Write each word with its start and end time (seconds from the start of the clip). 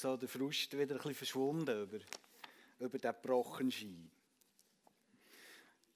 so 0.00 0.16
der 0.16 0.28
Frust 0.28 0.72
wieder 0.72 0.94
ein 0.94 0.98
bisschen 0.98 1.14
verschwunden 1.14 1.82
über, 1.82 1.98
über 2.78 2.98
den 2.98 3.14
Brochenschein. 3.20 4.10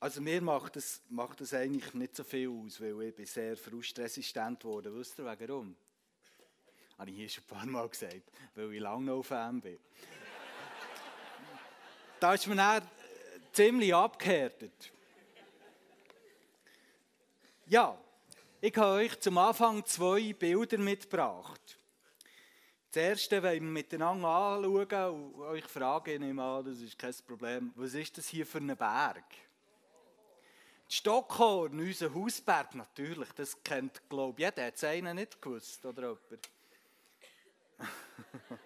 Also 0.01 0.21
mir 0.21 0.43
macht 0.43 0.75
das, 0.75 1.01
macht 1.09 1.41
das 1.41 1.55
eigentlich 1.55 1.95
nicht 1.95 2.17
so 2.17 2.25
viel 2.25 2.49
aus, 2.49 2.81
weil 2.81 3.01
ich 3.03 3.15
bin 3.15 3.27
sehr 3.27 3.57
frustresistent 3.57 4.59
geworden. 4.59 4.93
Wisst 4.99 5.21
ihr, 5.21 5.25
warum? 5.25 5.77
Habe 6.99 7.11
ich 7.11 7.17
hier 7.17 7.29
schon 7.29 7.45
ein 7.45 7.47
paar 7.47 7.67
Mal 7.67 7.89
gesagt, 7.89 8.33
weil 8.57 8.75
ich 8.75 8.81
lange 8.81 9.05
noch 9.05 9.23
Fan 9.23 9.61
bin. 9.61 9.79
da 12.19 12.35
ist 12.35 12.49
man 12.49 12.57
dann 12.57 12.89
ziemlich 13.53 13.95
abgehärtet. 13.95 14.93
Ja, 17.67 17.97
ich 18.61 18.77
habe 18.77 19.05
euch 19.05 19.21
zum 19.21 19.39
Anfang 19.39 19.85
zwei 19.87 20.33
Bilder 20.33 20.79
mitgebracht. 20.79 21.79
Das 22.93 23.03
erste 23.03 23.43
wollen 23.43 23.55
wir 23.55 23.71
miteinander 23.71 24.29
anschauen 24.29 25.33
und 25.33 25.41
euch 25.45 25.65
fragen, 25.65 26.11
ich 26.11 26.21
nehme 26.21 26.43
an, 26.43 26.63
das 26.63 26.79
ist 26.79 26.99
kein 26.99 27.15
Problem, 27.27 27.73
was 27.75 27.95
ist 27.95 28.19
das 28.19 28.29
hier 28.29 28.45
für 28.45 28.59
ein 28.59 28.77
Berg? 28.77 29.25
Die 30.91 30.95
Stockhorn, 30.95 31.81
unser 31.81 32.13
Hausberg, 32.13 32.75
natürlich, 32.75 33.33
das 33.33 33.63
kennt, 33.63 34.07
glaube 34.11 34.43
ich, 34.43 34.45
jeder. 34.45 34.67
Hat 34.67 34.75
es 34.75 34.85
einen 34.85 35.17
nicht 35.17 35.41
gewusst, 35.41 35.87
oder 35.87 36.19
jemand? 36.29 36.51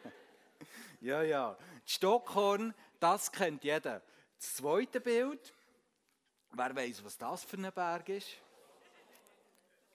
ja, 1.03 1.23
ja. 1.23 1.57
Stockhorn, 1.85 2.75
das 2.99 3.31
kennt 3.31 3.63
jeder. 3.63 4.03
Das 4.39 4.57
zweite 4.57 5.01
Bild, 5.01 5.55
wer 6.51 6.75
weiß, 6.75 7.05
was 7.05 7.17
das 7.17 7.45
für 7.45 7.59
ein 7.59 7.73
Berg 7.73 8.09
ist? 8.09 8.27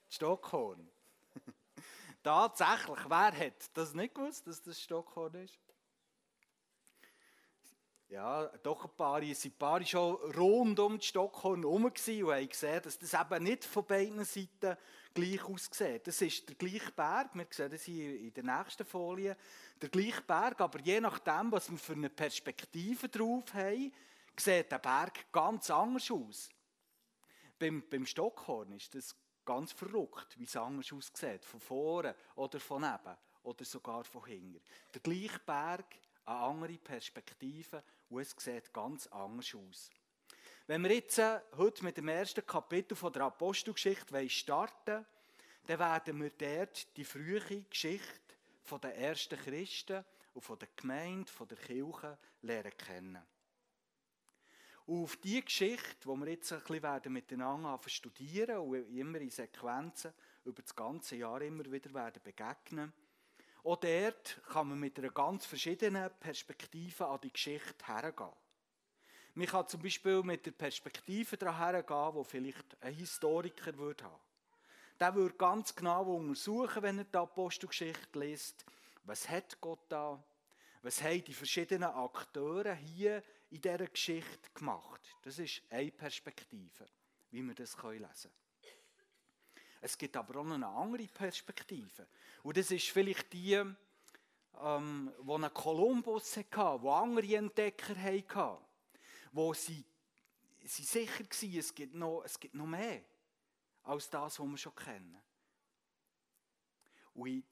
Die 0.09 0.15
Stockhorn. 0.15 0.89
Tatsächlich, 2.23 2.99
wer 3.07 3.37
hat 3.37 3.77
das 3.77 3.93
nicht 3.93 4.13
gewusst, 4.13 4.45
dass 4.45 4.61
das 4.61 4.79
Stockhorn 4.79 5.33
ist? 5.35 5.57
Ja, 8.09 8.45
doch 8.61 8.83
ein 8.83 8.95
paar, 8.97 9.23
es 9.23 9.41
sind 9.41 9.55
ein 9.55 9.57
paar 9.57 9.83
schon 9.85 10.15
rund 10.35 10.77
um 10.79 10.99
die 10.99 11.05
Stockhorn 11.05 11.61
herum 11.61 11.85
und 11.85 11.97
haben 11.97 12.49
gesehen, 12.49 12.81
dass 12.83 12.99
das 12.99 13.13
eben 13.13 13.43
nicht 13.43 13.63
von 13.63 13.85
beiden 13.85 14.25
Seiten 14.25 14.75
gleich 15.13 15.43
aussieht. 15.45 16.05
Das 16.05 16.21
ist 16.21 16.47
der 16.47 16.55
gleiche 16.57 16.91
Berg, 16.91 17.33
wir 17.33 17.47
sehen 17.49 17.71
das 17.71 17.83
hier 17.83 18.19
in 18.19 18.33
der 18.33 18.43
nächsten 18.43 18.85
Folie, 18.85 19.37
der 19.81 19.87
gleiche 19.87 20.21
Berg, 20.23 20.59
aber 20.59 20.79
je 20.81 20.99
nachdem, 20.99 21.53
was 21.53 21.71
wir 21.71 21.77
für 21.77 21.93
eine 21.93 22.09
Perspektive 22.09 23.07
drauf 23.07 23.53
haben, 23.53 23.93
sieht 24.37 24.71
der 24.71 24.79
Berg 24.79 25.31
ganz 25.31 25.71
anders 25.71 26.11
aus. 26.11 26.49
Beim, 27.57 27.81
beim 27.89 28.05
Stockhorn 28.05 28.73
ist 28.73 28.93
das 28.93 29.15
ganz 29.45 29.71
verrückt, 29.71 30.37
wie 30.37 30.43
es 30.43 30.55
anders 30.55 30.91
aussieht, 30.93 31.45
von 31.45 31.59
vorne 31.59 32.15
oder 32.35 32.59
von 32.59 32.81
neben 32.81 33.17
oder 33.43 33.65
sogar 33.65 34.03
von 34.03 34.25
hinten. 34.25 34.61
Der 34.93 35.01
gleiche 35.01 35.39
Berg, 35.39 35.95
eine 36.25 36.37
andere 36.37 36.77
Perspektive 36.77 37.83
und 38.09 38.21
es 38.21 38.35
sieht 38.37 38.73
ganz 38.73 39.07
anders 39.07 39.55
aus. 39.55 39.89
Wenn 40.67 40.83
wir 40.83 40.93
jetzt 40.93 41.17
äh, 41.17 41.39
heute 41.57 41.83
mit 41.83 41.97
dem 41.97 42.07
ersten 42.07 42.45
Kapitel 42.45 42.95
von 42.95 43.11
der 43.11 43.23
Apostelgeschichte 43.23 44.29
starten 44.29 45.05
dann 45.67 45.79
werden 45.79 46.21
wir 46.21 46.31
dort 46.31 46.97
die 46.97 47.03
frühe 47.03 47.63
Geschichte 47.69 48.19
den 48.81 48.91
ersten 48.91 49.37
Christen 49.37 50.03
und 50.33 50.41
von 50.41 50.57
der 50.57 50.69
Gemeinde, 50.75 51.31
von 51.31 51.47
der 51.47 51.57
Kirche 51.57 52.17
lernen 52.41 52.71
kennen. 52.77 53.21
Und 54.87 55.03
auf 55.03 55.17
diese 55.17 55.43
Geschichte, 55.43 55.95
die 56.03 56.07
wir 56.07 56.29
jetzt 56.29 56.51
ein 56.51 56.59
bisschen 56.59 56.83
werden 56.83 57.13
miteinander 57.13 57.79
studieren 57.85 58.57
und 58.57 58.75
immer 58.95 59.19
in 59.19 59.29
Sequenzen 59.29 60.13
über 60.43 60.61
das 60.61 60.75
ganze 60.75 61.15
Jahr 61.15 61.41
immer 61.41 61.71
wieder 61.71 61.93
werden 61.93 62.21
begegnen, 62.23 62.91
auch 63.63 63.75
dort 63.75 64.41
kann 64.49 64.69
man 64.69 64.79
mit 64.79 64.97
einer 64.97 65.11
ganz 65.11 65.45
verschiedenen 65.45 66.09
Perspektive 66.19 67.05
an 67.05 67.19
die 67.21 67.31
Geschichte 67.31 67.85
hergehen. 67.85 68.31
Man 69.35 69.47
kann 69.47 69.67
zum 69.67 69.81
Beispiel 69.81 70.23
mit 70.23 70.45
der 70.45 70.51
Perspektive 70.51 71.37
daran 71.37 71.57
hergehen, 71.57 72.15
wo 72.15 72.23
vielleicht 72.23 72.75
ein 72.81 72.93
Historiker 72.93 73.77
würde 73.77 74.03
haben. 74.03 74.19
Der 74.99 75.15
würde 75.15 75.35
ganz 75.35 75.75
genau 75.75 76.03
untersuchen, 76.15 76.81
wenn 76.81 76.97
er 76.97 77.03
die 77.05 77.17
Apostelgeschichte 77.17 78.19
liest, 78.19 78.65
was 79.03 79.29
hat 79.29 79.59
Gott 79.61 79.79
da, 79.89 80.21
was 80.81 81.01
haben 81.01 81.23
die 81.23 81.33
verschiedenen 81.33 81.89
Akteure 81.89 82.73
hier 82.73 83.23
in 83.51 83.61
dieser 83.61 83.87
Geschichte 83.87 84.49
gemacht. 84.53 85.01
Das 85.21 85.37
ist 85.37 85.61
eine 85.69 85.91
Perspektive, 85.91 86.87
wie 87.31 87.43
wir 87.43 87.53
das 87.53 87.75
lesen 87.75 87.81
können. 87.81 88.31
Es 89.81 89.97
gibt 89.97 90.15
aber 90.15 90.39
auch 90.39 90.45
eine 90.45 90.67
andere 90.67 91.07
Perspektive. 91.07 92.07
Und 92.43 92.55
das 92.55 92.71
ist 92.71 92.89
vielleicht 92.89 93.33
die, 93.33 93.53
ähm, 93.53 95.11
wo 95.19 95.37
ein 95.37 95.53
Kolumbus 95.53 96.37
hatte, 96.37 96.81
wo 96.81 96.91
andere 96.91 97.35
Entdecker 97.35 97.95
hatten, 97.95 98.63
wo 99.31 99.53
sie, 99.53 99.83
sie 100.63 100.83
sicher 100.83 101.23
waren, 101.23 101.57
es 101.57 101.75
gibt, 101.75 101.95
noch, 101.95 102.23
es 102.23 102.39
gibt 102.39 102.55
noch 102.55 102.67
mehr 102.67 103.03
als 103.83 104.09
das, 104.09 104.39
was 104.39 104.47
wir 104.47 104.57
schon 104.57 104.75
kennen. 104.75 105.21
Und 107.13 107.43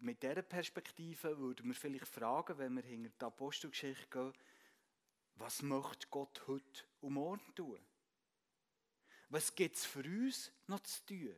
mit 0.00 0.22
dieser 0.22 0.42
Perspektive 0.42 1.36
würden 1.38 1.66
wir 1.66 1.74
vielleicht 1.74 2.06
fragen, 2.06 2.58
wenn 2.58 2.76
wir 2.76 2.82
hinter 2.82 3.10
die 3.10 3.24
Apostelgeschichte 3.24 4.06
gehen, 4.08 4.32
was 5.38 5.62
möchte 5.62 6.06
Gott 6.08 6.46
heute 6.46 6.84
und 7.00 7.14
morgen 7.14 7.54
tun? 7.54 7.80
Was 9.28 9.54
gibt 9.54 9.76
es 9.76 9.84
für 9.84 10.02
uns 10.04 10.50
noch 10.66 10.80
zu 10.80 11.04
tun? 11.06 11.36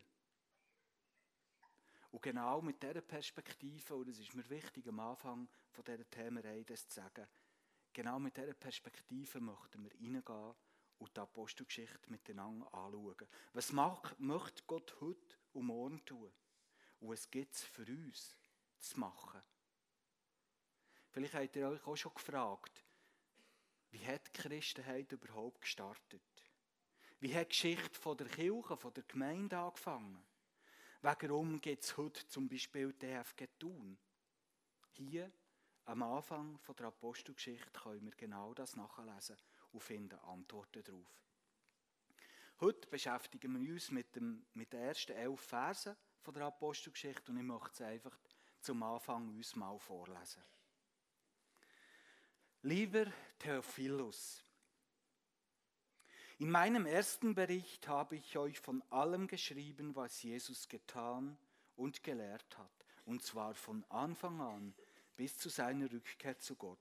Und 2.10 2.22
genau 2.22 2.60
mit 2.62 2.82
dieser 2.82 3.02
Perspektive, 3.02 3.94
und 3.94 4.08
das 4.08 4.18
ist 4.18 4.34
mir 4.34 4.48
wichtig 4.48 4.88
am 4.88 5.00
Anfang 5.00 5.48
von 5.70 5.84
dieser 5.84 6.08
Themenreihe, 6.08 6.64
das 6.64 6.88
zu 6.88 6.94
sagen, 6.94 7.26
genau 7.92 8.18
mit 8.18 8.36
dieser 8.36 8.54
Perspektive 8.54 9.40
möchten 9.40 9.82
wir 9.84 9.92
reingehen 9.92 10.54
und 10.98 11.16
die 11.16 11.20
Apostelgeschichte 11.20 12.10
miteinander 12.10 12.72
anschauen. 12.74 13.28
Was 13.52 13.72
macht, 13.72 14.18
möchte 14.18 14.62
Gott 14.66 14.96
heute 15.00 15.36
und 15.52 15.66
morgen 15.66 16.04
tun? 16.04 16.32
Und 17.00 17.08
was 17.08 17.30
gibt 17.30 17.54
es 17.54 17.62
für 17.62 17.86
uns 17.86 18.36
zu 18.78 18.98
machen? 18.98 19.42
Vielleicht 21.10 21.34
habt 21.34 21.56
ihr 21.56 21.68
euch 21.68 21.86
auch 21.86 21.96
schon 21.96 22.14
gefragt, 22.14 22.84
wie 23.90 24.06
hat 24.06 24.26
die 24.26 24.40
Christenheit 24.40 25.10
überhaupt 25.12 25.62
gestartet? 25.62 26.22
Wie 27.20 27.34
hat 27.34 27.46
die 27.46 27.50
Geschichte 27.50 27.98
von 27.98 28.16
der 28.16 28.28
Kirche, 28.28 28.76
von 28.76 28.94
der 28.94 29.04
Gemeinde 29.04 29.58
angefangen? 29.58 30.22
Warum 31.02 31.60
gibt 31.60 31.84
es 31.84 31.96
heute 31.96 32.26
zum 32.28 32.48
Beispiel 32.48 32.92
DFG 32.92 33.46
Thun? 33.58 33.98
Hier 34.92 35.32
am 35.86 36.02
Anfang 36.02 36.58
von 36.58 36.76
der 36.76 36.86
Apostelgeschichte 36.86 37.80
können 37.80 38.04
wir 38.04 38.12
genau 38.12 38.54
das 38.54 38.76
nachlesen 38.76 39.36
und 39.72 39.82
finden 39.82 40.18
Antworten 40.20 40.84
darauf. 40.84 41.24
Heute 42.60 42.86
beschäftigen 42.88 43.58
wir 43.58 43.72
uns 43.72 43.90
mit, 43.90 44.14
dem, 44.14 44.44
mit 44.52 44.72
den 44.72 44.80
ersten 44.80 45.12
elf 45.12 45.40
Versen 45.40 45.96
von 46.20 46.34
der 46.34 46.44
Apostelgeschichte 46.44 47.32
und 47.32 47.38
ich 47.38 47.44
möchte 47.44 47.70
es 47.72 47.80
einfach 47.80 48.18
zum 48.60 48.82
Anfang 48.82 49.28
uns 49.30 49.56
mal 49.56 49.78
vorlesen. 49.78 50.42
Lieber 52.62 53.06
Theophilus, 53.38 54.44
in 56.38 56.50
meinem 56.50 56.84
ersten 56.84 57.34
Bericht 57.34 57.88
habe 57.88 58.16
ich 58.16 58.36
euch 58.36 58.60
von 58.60 58.82
allem 58.90 59.26
geschrieben, 59.28 59.96
was 59.96 60.22
Jesus 60.22 60.68
getan 60.68 61.38
und 61.76 62.02
gelehrt 62.02 62.58
hat, 62.58 62.84
und 63.06 63.22
zwar 63.22 63.54
von 63.54 63.82
Anfang 63.88 64.42
an 64.42 64.74
bis 65.16 65.38
zu 65.38 65.48
seiner 65.48 65.90
Rückkehr 65.90 66.38
zu 66.38 66.54
Gott. 66.54 66.78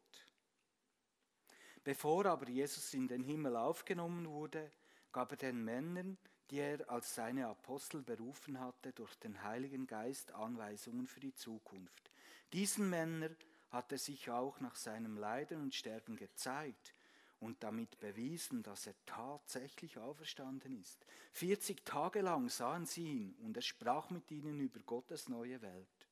Bevor 1.85 2.25
aber 2.25 2.49
Jesus 2.49 2.93
in 2.93 3.07
den 3.07 3.23
Himmel 3.23 3.55
aufgenommen 3.55 4.27
wurde, 4.27 4.69
gab 5.13 5.31
er 5.31 5.37
den 5.37 5.63
Männern, 5.63 6.17
die 6.51 6.57
er 6.57 6.89
als 6.89 7.15
seine 7.15 7.47
Apostel 7.47 8.01
berufen 8.01 8.59
hatte, 8.59 8.91
durch 8.91 9.15
den 9.15 9.43
Heiligen 9.43 9.87
Geist 9.87 10.33
Anweisungen 10.33 11.07
für 11.07 11.21
die 11.21 11.33
Zukunft. 11.33 12.11
Diesen 12.51 12.89
Männern 12.89 13.37
hat 13.69 13.91
er 13.91 13.97
sich 13.97 14.29
auch 14.29 14.59
nach 14.59 14.75
seinem 14.75 15.17
Leiden 15.17 15.61
und 15.61 15.75
Sterben 15.75 16.15
gezeigt 16.15 16.93
und 17.39 17.63
damit 17.63 17.99
bewiesen, 17.99 18.63
dass 18.63 18.87
er 18.87 18.95
tatsächlich 19.05 19.97
auferstanden 19.97 20.79
ist. 20.79 21.05
40 21.33 21.85
Tage 21.85 22.21
lang 22.21 22.49
sahen 22.49 22.85
sie 22.85 23.07
ihn 23.07 23.35
und 23.41 23.55
er 23.55 23.61
sprach 23.61 24.09
mit 24.09 24.29
ihnen 24.31 24.59
über 24.59 24.79
Gottes 24.81 25.29
neue 25.29 25.61
Welt. 25.61 26.07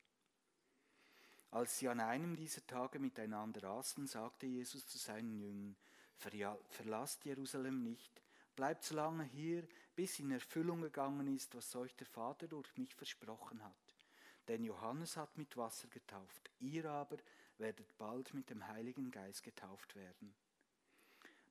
Als 1.51 1.79
sie 1.79 1.89
an 1.89 1.99
einem 1.99 2.35
dieser 2.35 2.65
Tage 2.67 2.99
miteinander 2.99 3.63
aßen, 3.69 4.05
sagte 4.05 4.45
Jesus 4.45 4.85
zu 4.87 4.97
seinen 4.97 5.39
Jüngern, 5.39 5.75
verlasst 6.69 7.25
Jerusalem 7.25 7.83
nicht, 7.83 8.21
bleibt 8.55 8.83
so 8.83 8.95
lange 8.95 9.23
hier, 9.23 9.67
bis 9.95 10.19
in 10.19 10.31
Erfüllung 10.31 10.81
gegangen 10.81 11.33
ist, 11.35 11.55
was 11.55 11.75
euch 11.75 11.95
der 11.95 12.07
Vater 12.07 12.47
durch 12.47 12.75
mich 12.77 12.93
versprochen 12.93 13.63
hat. 13.63 13.95
Denn 14.47 14.63
Johannes 14.63 15.17
hat 15.17 15.37
mit 15.37 15.55
Wasser 15.57 15.87
getauft, 15.87 16.51
ihr 16.59 16.89
aber 16.89 17.17
werdet 17.59 17.97
bald 17.97 18.33
mit 18.33 18.49
dem 18.49 18.67
Heiligen 18.67 19.11
Geist 19.11 19.43
getauft 19.43 19.95
werden. 19.95 20.33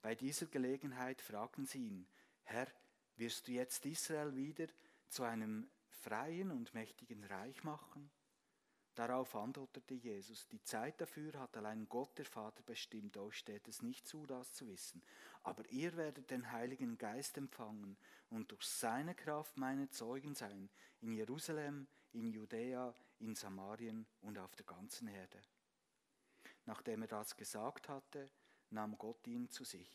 Bei 0.02 0.14
dieser 0.14 0.46
Gelegenheit 0.46 1.20
fragten 1.20 1.66
sie 1.66 1.86
ihn, 1.86 2.06
Herr, 2.44 2.68
wirst 3.16 3.48
du 3.48 3.52
jetzt 3.52 3.84
Israel 3.86 4.36
wieder 4.36 4.66
zu 5.08 5.24
einem 5.24 5.68
freien 5.88 6.50
und 6.50 6.74
mächtigen 6.74 7.24
Reich 7.24 7.64
machen? 7.64 8.10
Darauf 8.94 9.36
antwortete 9.36 9.92
Jesus, 9.92 10.48
die 10.48 10.62
Zeit 10.62 11.00
dafür 11.02 11.38
hat 11.38 11.54
allein 11.56 11.86
Gott 11.86 12.16
der 12.16 12.24
Vater 12.24 12.62
bestimmt, 12.62 13.18
euch 13.18 13.34
steht 13.36 13.68
es 13.68 13.82
nicht 13.82 14.08
zu, 14.08 14.24
das 14.24 14.54
zu 14.54 14.66
wissen. 14.68 15.02
Aber 15.42 15.68
ihr 15.68 15.96
werdet 15.96 16.30
den 16.30 16.50
Heiligen 16.50 16.96
Geist 16.96 17.36
empfangen 17.36 17.98
und 18.30 18.50
durch 18.50 18.64
seine 18.64 19.14
Kraft 19.14 19.58
meine 19.58 19.90
Zeugen 19.90 20.34
sein, 20.34 20.70
in 21.02 21.12
Jerusalem, 21.12 21.86
in 22.12 22.30
Judäa, 22.30 22.94
in 23.18 23.34
Samarien 23.34 24.06
und 24.22 24.38
auf 24.38 24.56
der 24.56 24.64
ganzen 24.64 25.08
Erde. 25.08 25.42
Nachdem 26.66 27.02
er 27.02 27.08
das 27.08 27.36
gesagt 27.36 27.88
hatte, 27.88 28.28
nahm 28.70 28.98
Gott 28.98 29.26
ihn 29.26 29.48
zu 29.48 29.64
sich. 29.64 29.90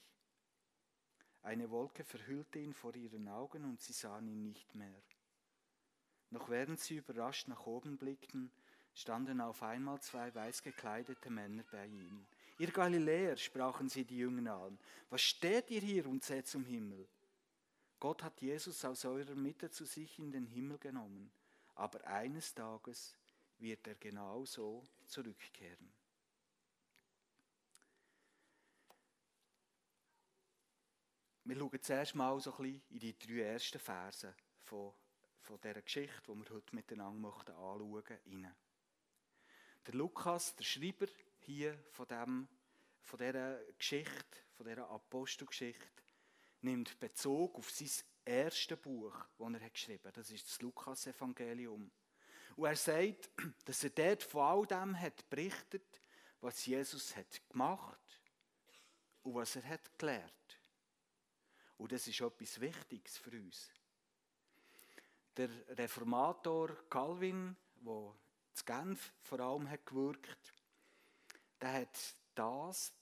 Eine 1.44 1.70
Wolke 1.70 2.04
verhüllte 2.04 2.60
ihn 2.60 2.74
vor 2.74 2.96
ihren 2.96 3.28
Augen 3.28 3.66
und 3.66 3.82
sie 3.82 3.94
sahen 3.94 4.28
ihn 4.28 4.44
nicht 4.44 4.76
mehr. 4.76 5.02
Noch 6.30 6.50
während 6.50 6.80
sie 6.80 6.98
überrascht 6.98 7.48
nach 7.48 7.66
oben 7.66 7.98
blickten, 7.98 8.52
standen 8.94 9.42
auf 9.42 9.64
einmal 9.64 10.00
zwei 10.02 10.34
weiß 10.34 10.62
gekleidete 10.64 11.30
Männer 11.30 11.64
bei 11.72 11.86
ihnen. 11.88 12.28
Ihr 12.58 12.72
Galiläer, 12.72 13.38
sprachen 13.38 13.90
sie 13.90 14.06
die 14.06 14.18
Jünger 14.20 14.54
an, 14.54 14.80
was 15.10 15.22
steht 15.22 15.72
ihr 15.72 15.82
hier 15.82 16.06
und 16.06 16.24
seht 16.24 16.48
zum 16.48 16.64
Himmel? 16.64 17.08
Gott 18.00 18.24
hat 18.24 18.40
Jesus 18.42 18.86
aus 18.86 19.04
eurer 19.06 19.36
Mitte 19.36 19.70
zu 19.70 19.86
sich 19.86 20.20
in 20.20 20.32
den 20.32 20.46
Himmel 20.46 20.78
genommen, 20.78 21.32
aber 21.76 22.06
eines 22.08 22.54
Tages 22.54 23.16
wird 23.58 23.88
er 23.88 23.96
genau 23.96 24.46
so 24.46 24.84
zurückkehren. 25.06 25.92
Wir 31.52 31.58
schauen 31.58 31.82
zuerst 31.82 32.16
mal 32.16 32.40
so 32.40 32.56
ein 32.56 32.64
bisschen 32.64 32.82
in 32.92 33.00
die 33.00 33.20
drei 33.20 33.42
ersten 33.42 33.78
Verse 33.78 34.34
von, 34.64 34.94
von 35.42 35.60
dieser 35.60 35.82
Geschichte, 35.82 36.22
die 36.26 36.40
wir 36.40 36.50
heute 36.50 36.74
miteinander 36.74 37.28
anschauen 37.28 37.92
möchten. 37.92 38.56
Der 39.86 39.94
Lukas, 39.94 40.56
der 40.56 40.64
Schreiber 40.64 41.08
hier 41.40 41.78
von, 41.92 42.08
dem, 42.08 42.48
von 43.02 43.20
dieser 43.20 43.60
Geschichte, 43.78 44.38
von 44.54 44.66
dieser 44.66 44.90
Apostelgeschichte, 44.90 46.04
nimmt 46.62 46.98
Bezug 47.02 47.58
auf 47.58 47.70
sein 47.70 47.90
erstes 48.24 48.80
Buch, 48.80 49.14
das 49.38 49.54
er 49.54 49.70
geschrieben 49.70 50.08
hat. 50.08 50.16
Das 50.16 50.32
ist 50.32 50.48
das 50.48 50.62
Lukas-Evangelium. 50.62 51.92
Und 52.56 52.66
er 52.66 52.78
sagt, 52.78 53.30
dass 53.66 53.84
er 53.84 53.90
dort 53.90 54.24
von 54.24 54.42
all 54.42 54.66
dem 54.68 54.98
hat 54.98 55.30
berichtet, 55.30 56.02
was 56.40 56.66
Jesus 56.66 57.14
hat 57.14 57.42
gemacht 57.50 58.22
und 59.24 59.36
was 59.36 59.58
er 59.58 59.68
hat 59.68 60.00
gelehrt. 60.00 60.41
Und 61.82 61.92
das 61.92 62.08
ist 62.08 62.22
etwas 62.22 62.62
Wichtiges 62.62 63.18
für 63.18 63.32
uns. 63.32 63.72
Der 65.36 65.50
Reformator 65.70 66.88
Calvin, 66.88 67.58
der 67.78 68.16
zu 68.54 68.66
Genf 68.66 69.12
vor 69.20 69.40
allem 69.40 69.68
hat 69.68 69.84
gewirkt, 69.84 70.54
der 71.60 71.74
hat 71.74 72.16
das, 72.36 72.94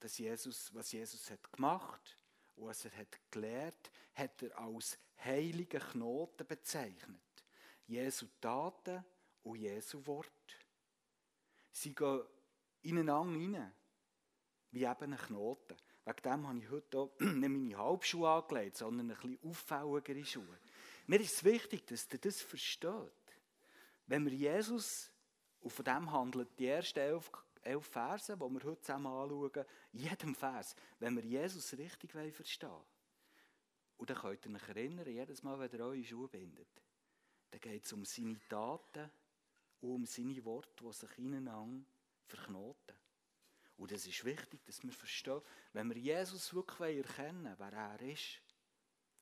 das 0.00 0.18
Jesus, 0.18 0.74
was 0.74 0.90
Jesus 0.90 1.30
hat 1.30 1.52
gemacht 1.52 2.18
und 2.56 2.66
was 2.66 2.84
er 2.84 2.96
hat 2.96 3.16
gelehrt, 3.30 3.92
hat 4.14 4.42
er 4.42 4.58
als 4.58 4.98
heilige 5.24 5.78
Knoten 5.78 6.48
bezeichnet. 6.48 7.44
Jesu 7.86 8.26
Taten 8.40 9.04
und 9.44 9.60
Jesu 9.60 10.04
Wort. 10.04 10.56
Sie 11.70 11.94
gehen 11.94 12.24
ineinander 12.82 13.38
rein, 13.38 13.72
wie 14.72 14.82
eben 14.82 15.12
ein 15.12 15.16
Knoten. 15.16 15.76
Wegen 16.04 16.22
dem 16.22 16.48
habe 16.48 16.58
ich 16.58 16.70
heute 16.70 16.98
auch 16.98 17.10
nicht 17.20 17.48
meine 17.48 17.76
Halbschuhe 17.76 18.28
angelegt, 18.28 18.76
sondern 18.78 19.10
ein 19.10 19.16
bisschen 19.16 19.38
auffälligere 19.42 20.24
Schuhe. 20.24 20.58
Mir 21.06 21.20
ist 21.20 21.34
es 21.34 21.44
wichtig, 21.44 21.86
dass 21.86 22.08
ihr 22.12 22.18
das 22.18 22.40
versteht. 22.40 23.12
Wenn 24.06 24.24
wir 24.24 24.32
Jesus, 24.32 25.10
und 25.60 25.72
von 25.72 25.84
dem 25.84 26.10
handelt 26.10 26.58
die 26.58 26.66
ersten 26.66 26.98
elf, 26.98 27.30
elf 27.62 27.86
Verse, 27.86 28.32
die 28.34 28.40
wir 28.40 28.64
heute 28.64 28.80
zusammen 28.80 29.06
anschauen, 29.06 29.64
jedem 29.92 30.34
Vers, 30.34 30.74
wenn 30.98 31.16
wir 31.16 31.24
Jesus 31.24 31.76
richtig 31.76 32.12
verstehen 32.12 32.70
wollen, 32.70 32.84
und 33.98 34.08
dann 34.08 34.16
könnt 34.16 34.46
ihr 34.46 34.54
euch 34.54 34.68
erinnern, 34.68 35.06
jedes 35.06 35.42
Mal, 35.42 35.58
wenn 35.58 35.70
ihr 35.70 35.84
eure 35.84 36.02
Schuhe 36.02 36.26
bindet, 36.26 36.82
dann 37.50 37.60
geht 37.60 37.84
es 37.84 37.92
um 37.92 38.04
seine 38.06 38.40
Taten 38.48 39.10
und 39.80 39.90
um 39.90 40.06
seine 40.06 40.42
Worte, 40.44 40.84
die 40.84 40.92
sich 40.92 41.18
ineinander 41.18 41.84
verknoten. 42.26 42.99
Und 43.80 43.92
es 43.92 44.06
ist 44.06 44.26
wichtig, 44.26 44.62
dass 44.66 44.82
wir 44.82 44.92
verstehen, 44.92 45.40
wenn 45.72 45.88
wir 45.88 45.96
Jesus 45.96 46.52
wirklich 46.52 46.98
erkennen 46.98 47.54
wer 47.56 47.72
er 47.72 48.00
ist, 48.02 48.42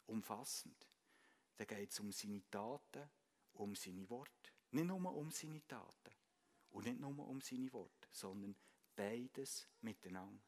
umfassend, 0.06 0.84
dann 1.56 1.66
geht 1.69 1.93
es 1.93 2.00
um 2.00 2.10
seine 2.10 2.43
Taten 2.50 3.08
um 3.52 3.76
seine 3.76 4.10
Worte. 4.10 4.50
Nicht 4.72 4.87
nur 4.87 5.14
um 5.14 5.31
seine 5.31 5.64
Taten 5.64 6.12
und 6.70 6.87
nicht 6.87 6.99
nur 6.99 7.16
um 7.28 7.40
seine 7.40 7.72
Worte, 7.72 8.08
sondern 8.10 8.56
beides 8.96 9.69
miteinander. 9.81 10.43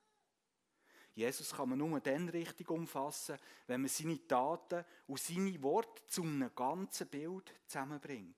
Jesus 1.15 1.53
kann 1.53 1.69
man 1.69 1.79
nur 1.79 2.01
dann 2.01 2.29
richtig 2.31 2.69
umfassen, 2.69 3.39
wenn 3.69 3.83
man 3.83 3.89
seine 3.89 4.27
Taten 4.27 4.85
und 5.07 5.21
seine 5.21 5.63
Worte 5.63 6.05
zu 6.09 6.23
einem 6.23 6.53
ganzen 6.53 7.07
Bild 7.07 7.55
zusammenbringt. 7.65 8.37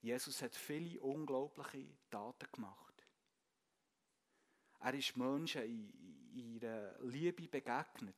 Jesus 0.00 0.42
hat 0.42 0.56
viele 0.56 1.00
unglaubliche 1.00 1.96
Taten 2.10 2.48
gemacht. 2.50 2.89
Er 4.80 4.94
ist 4.94 5.16
Menschen 5.16 5.62
in 5.62 5.92
ihrer 6.32 6.98
Liebe 7.02 7.48
begegnet, 7.48 8.16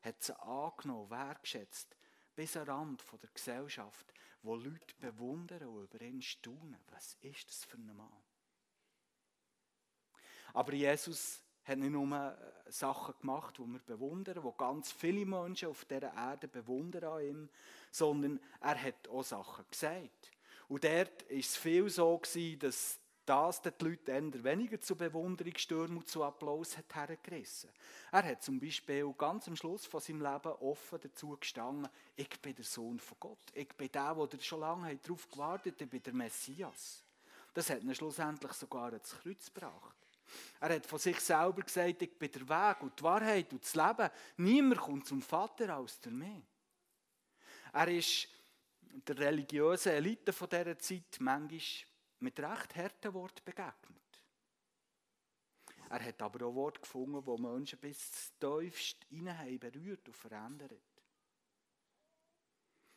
hat 0.00 0.22
sie 0.22 0.38
angenommen, 0.40 1.10
wertschätzt, 1.10 1.96
bis 2.34 2.52
den 2.52 2.62
Rand 2.62 3.02
der 3.22 3.30
Gesellschaft, 3.32 4.12
wo 4.42 4.56
Leute 4.56 4.94
bewundern 5.00 5.68
und 5.68 5.84
über 5.84 6.00
ihn 6.02 6.20
staunen. 6.22 6.78
Was 6.90 7.16
ist 7.22 7.48
das 7.48 7.64
für 7.64 7.76
ein 7.76 7.96
Mann? 7.96 8.22
Aber 10.52 10.72
Jesus 10.72 11.42
hat 11.64 11.78
nicht 11.78 11.90
nur 11.90 12.06
äh, 12.14 12.70
Sachen 12.70 13.14
gemacht, 13.20 13.58
die 13.58 13.62
wir 13.66 13.80
bewundern, 13.80 14.42
wo 14.42 14.52
ganz 14.52 14.92
viele 14.92 15.24
Menschen 15.24 15.68
auf 15.68 15.84
dieser 15.84 16.14
Erde 16.14 16.46
bewundern 16.46 17.04
an 17.04 17.24
ihm, 17.24 17.50
sondern 17.90 18.40
er 18.60 18.80
hat 18.80 19.08
auch 19.08 19.24
Sachen 19.24 19.64
gesagt. 19.70 20.30
Und 20.68 20.84
dort 20.84 21.28
war 21.28 21.36
es 21.36 21.56
viel 21.56 21.88
so, 21.88 22.18
gewesen, 22.18 22.58
dass 22.58 23.00
das 23.26 23.62
die 23.62 23.70
Leute 23.80 24.12
eher 24.12 24.44
weniger 24.44 24.80
zu 24.80 24.96
Bewunderungsstürmen 24.96 25.98
und 25.98 26.08
zu 26.08 26.22
Applaus 26.22 26.76
hat 26.76 26.94
hergerissen. 26.94 27.70
Er 28.12 28.22
hat 28.22 28.42
zum 28.42 28.60
Beispiel 28.60 29.12
ganz 29.16 29.48
am 29.48 29.56
Schluss 29.56 29.86
von 29.86 30.00
seinem 30.00 30.20
Leben 30.20 30.52
offen 30.60 30.98
dazu 31.02 31.36
gestanden, 31.38 31.88
ich 32.16 32.40
bin 32.40 32.54
der 32.54 32.64
Sohn 32.64 32.98
von 32.98 33.16
Gott. 33.18 33.38
Ich 33.54 33.68
bin 33.68 33.90
der, 33.90 34.14
der 34.14 34.40
schon 34.40 34.60
lange 34.60 34.96
darauf 34.96 35.30
gewartet 35.30 35.74
hat, 35.74 35.82
ich 35.82 35.90
bin 35.90 36.02
der 36.02 36.14
Messias. 36.14 37.02
Das 37.52 37.70
hat 37.70 37.82
ihn 37.82 37.94
schlussendlich 37.94 38.52
sogar 38.52 38.92
ins 38.92 39.16
Kreuz 39.22 39.52
gebracht. 39.52 39.96
Er 40.60 40.74
hat 40.74 40.86
von 40.86 40.98
sich 40.98 41.20
selber 41.20 41.62
gesagt, 41.62 42.02
ich 42.02 42.18
bin 42.18 42.30
der 42.30 42.48
Weg 42.48 42.82
und 42.82 42.98
die 42.98 43.02
Wahrheit 43.04 43.52
und 43.52 43.62
das 43.62 43.74
Leben. 43.74 44.10
Niemand 44.38 44.80
kommt 44.80 45.06
zum 45.06 45.22
Vater 45.22 45.76
als 45.76 46.00
durch 46.00 46.14
mich. 46.14 46.42
Er 47.72 47.88
ist 47.88 48.28
der 49.06 49.18
religiösen 49.18 49.92
Elite 49.92 50.32
von 50.32 50.48
dieser 50.48 50.78
Zeit 50.78 51.16
manchmal 51.18 51.60
mit 52.24 52.40
recht 52.40 52.74
harten 52.74 53.12
Worten 53.12 53.44
begegnet. 53.44 54.22
Er 55.90 56.02
hat 56.02 56.22
aber 56.22 56.46
auch 56.46 56.54
Worte 56.54 56.80
gefunden, 56.80 57.22
die 57.22 57.42
Menschen 57.42 57.78
bis 57.78 58.32
tiefst 58.40 59.04
hinein 59.10 59.58
berührt 59.58 60.08
und 60.08 60.16
verändert. 60.16 60.72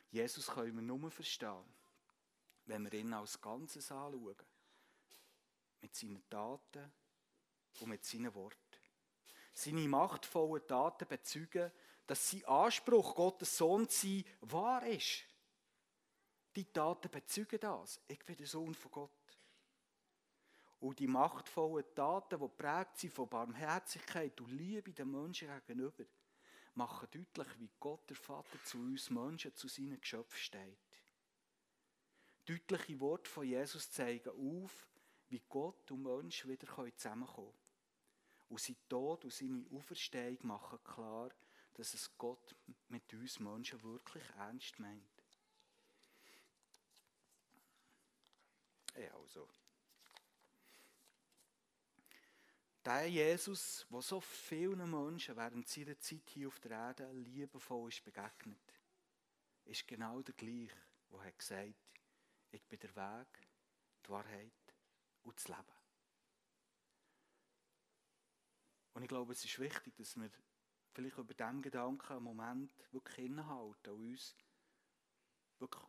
Jesus 0.10 0.48
können 0.48 0.75
wir 0.75 0.81
nur 0.81 1.12
verstehen, 1.12 1.65
wenn 2.65 2.89
wir 2.89 3.00
ihn 3.00 3.13
als 3.13 3.39
Ganzes 3.41 3.91
anschauen. 3.91 4.36
Mit 5.81 5.93
seinen 5.93 6.27
Taten 6.29 6.91
und 7.81 7.89
mit 7.89 8.03
seinen 8.03 8.34
Worten. 8.34 8.57
Seine 9.53 9.88
machtvollen 9.88 10.65
Taten 10.65 11.07
bezeugen, 11.07 11.72
dass 12.07 12.31
sein 12.31 12.46
Anspruch, 12.46 13.13
Gottes 13.13 13.57
Sohn 13.57 13.88
zu 13.89 14.07
sein, 14.07 14.25
wahr 14.41 14.88
ist. 14.88 15.25
Die 16.55 16.65
Taten 16.72 17.12
bezeugen 17.12 17.60
das. 17.60 18.01
Ich 18.07 18.25
bin 18.25 18.38
der 18.38 18.48
Sohn 18.48 18.74
von 18.74 18.91
Gott. 18.91 19.16
Und 20.79 21.00
die 21.00 21.07
machtvollen 21.07 21.86
Taten, 21.96 22.39
die 22.39 22.48
prägt 22.48 22.98
sind 22.98 23.13
von 23.13 23.29
Barmherzigkeit 23.29 24.39
und 24.39 24.51
Liebe 24.51 24.93
den 24.93 25.12
Menschen 25.12 25.50
gegenüber, 25.65 26.03
machen 26.75 27.07
deutlich, 27.12 27.60
wie 27.60 27.72
Gott, 27.79 28.07
der 28.10 28.15
Vater, 28.15 28.63
zu 28.63 28.77
uns 28.77 29.10
Menschen, 29.10 29.55
zu 29.55 29.67
seinen 29.67 30.00
Geschöpfen 30.00 30.38
steht. 30.38 30.77
Deutliche 32.46 33.00
Worte 33.00 33.29
von 33.29 33.46
Jesus 33.46 33.91
zeigen 33.91 34.29
auf, 34.29 34.88
wie 35.29 35.41
Gott 35.50 35.91
und 35.91 36.03
Mensch 36.03 36.48
wieder 36.48 36.67
zusammenkommen 36.67 37.51
können. 37.51 37.53
Und 38.50 38.62
sein 38.62 38.77
Tod 38.88 39.25
und 39.25 39.34
seine 39.34 39.65
Auferstehung 39.72 40.38
machen 40.43 40.79
klar, 40.84 41.31
dass 41.74 41.93
es 41.93 42.15
Gott 42.17 42.55
mit 42.88 43.12
uns 43.13 43.39
Menschen 43.39 43.81
wirklich 43.84 44.24
ernst 44.38 44.79
meint. 44.79 45.24
Ja, 48.96 49.13
also. 49.15 49.48
Der 52.88 53.06
Jesus, 53.06 53.86
der 53.91 54.01
so 54.01 54.22
vielen 54.22 54.89
Menschen 54.89 55.36
während 55.36 55.67
seiner 55.67 56.00
Zeit 56.00 56.29
hier 56.29 56.48
auf 56.48 56.58
der 56.62 56.72
Erde 56.72 57.12
liebevoll 57.12 57.89
ist 57.89 58.01
begegnet, 58.06 58.74
ist 59.65 59.86
genau 59.86 60.22
der 60.22 60.34
gleiche, 60.34 60.74
der 61.12 61.22
hat 61.25 61.38
gesagt, 61.38 61.74
ich 62.50 62.63
bin 62.63 62.79
der 62.79 62.96
Weg, 62.96 63.27
die 64.06 64.10
Wahrheit 64.10 64.74
und 65.24 65.36
das 65.36 65.50
Leben. 65.50 65.77
Und 68.94 69.01
ich 69.01 69.10
glaube, 69.10 69.34
es 69.34 69.44
ist 69.44 69.60
wichtig, 69.60 69.94
dass 69.98 70.15
wir 70.15 70.32
vielleicht 70.94 71.17
über 71.17 71.34
diesem 71.34 71.62
Gedanken 71.62 72.13
einen 72.13 72.24
Moment 72.24 72.72
wirklich 72.94 73.25
innehalten 73.25 73.91
und 73.91 74.12
uns 74.12 74.34
wirklich 75.60 75.84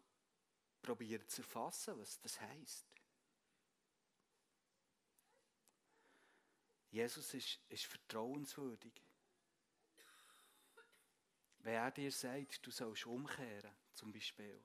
probieren 0.83 1.29
zu 1.29 1.43
erfassen, 1.43 1.97
was 1.97 2.19
das 2.19 2.41
heisst. 2.41 2.98
Jesus 6.91 7.35
ist, 7.35 7.61
ist 7.69 7.85
vertrauenswürdig. 7.87 8.93
Wenn 11.61 11.75
er 11.75 11.91
dir 11.91 12.11
sagt, 12.11 12.65
du 12.67 12.71
sollst 12.71 13.07
umkehren, 13.07 13.75
zum 13.95 14.13
Beispiel, 14.13 14.63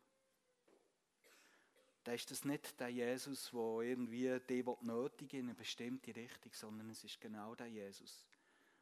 dann 2.04 2.16
ist 2.16 2.30
das 2.32 2.44
nicht 2.44 2.80
der 2.80 2.90
Jesus, 2.90 3.50
der 3.52 3.80
irgendwie 3.82 4.40
die 4.48 4.64
nötig 4.82 5.34
in 5.34 5.46
eine 5.46 5.56
bestimmte 5.56 6.16
Richtung, 6.16 6.52
sondern 6.54 6.90
es 6.90 7.04
ist 7.04 7.20
genau 7.20 7.56
der 7.56 7.68
Jesus, 7.68 8.26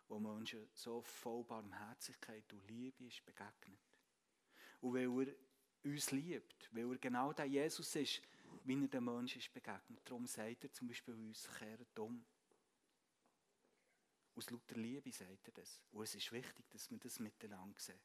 wo 0.07 0.19
Menschen 0.19 0.67
so 0.73 1.01
voll 1.01 1.43
Barmherzigkeit 1.43 2.51
und 2.51 2.67
Liebe 2.67 3.05
ist 3.05 3.23
begegnet. 3.25 3.79
Und 4.81 4.93
weil 4.93 5.27
er 5.27 5.35
uns 5.83 6.11
liebt, 6.11 6.69
weil 6.71 6.91
er 6.91 6.97
genau 6.97 7.31
der 7.33 7.45
Jesus 7.45 7.95
ist, 7.95 8.21
wie 8.63 8.81
er 8.81 8.87
den 8.87 9.03
Menschen 9.03 9.39
ist 9.39 9.53
begegnet. 9.53 10.01
Darum 10.03 10.25
sagt 10.25 10.63
er 10.63 10.71
zum 10.71 10.87
Beispiel 10.87 11.13
uns, 11.13 11.47
kehrt 11.57 11.99
um. 11.99 12.25
Aus 14.35 14.49
lauter 14.49 14.75
Liebe 14.75 15.11
sagt 15.11 15.47
er 15.47 15.53
das. 15.53 15.79
Und 15.91 16.03
es 16.03 16.15
ist 16.15 16.31
wichtig, 16.31 16.69
dass 16.69 16.89
wir 16.89 16.97
das 16.97 17.19
miteinander 17.19 17.79
sehen. 17.79 17.99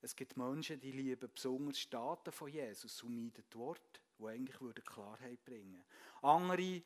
Es 0.00 0.16
gibt 0.16 0.36
Menschen, 0.36 0.80
die 0.80 0.90
lieben 0.90 1.30
besonders 1.32 1.78
Staaten 1.78 2.32
von 2.32 2.48
Jesus 2.48 3.02
und 3.02 3.14
meiden 3.14 3.44
die 3.52 3.58
Worte, 3.58 4.00
die 4.18 4.26
eigentlich 4.26 4.84
Klarheit 4.84 5.44
bringen. 5.44 5.84
Andere 6.22 6.82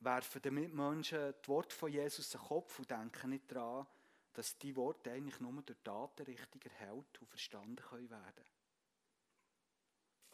werfen 0.00 0.42
den 0.42 0.54
Mitmenschen 0.54 1.34
die 1.42 1.48
Worte 1.48 1.74
von 1.74 1.90
Jesus 1.90 2.34
in 2.34 2.40
den 2.40 2.46
Kopf 2.48 2.78
und 2.78 2.90
denken 2.90 3.30
nicht 3.30 3.50
daran, 3.50 3.86
dass 4.34 4.58
die 4.58 4.76
Worte 4.76 5.10
eigentlich 5.10 5.40
nur 5.40 5.62
durch 5.62 5.78
Taten 5.82 6.24
richtig 6.24 6.66
erhält 6.66 7.18
und 7.20 7.28
verstanden 7.28 7.76
können 7.76 8.10
werden 8.10 8.44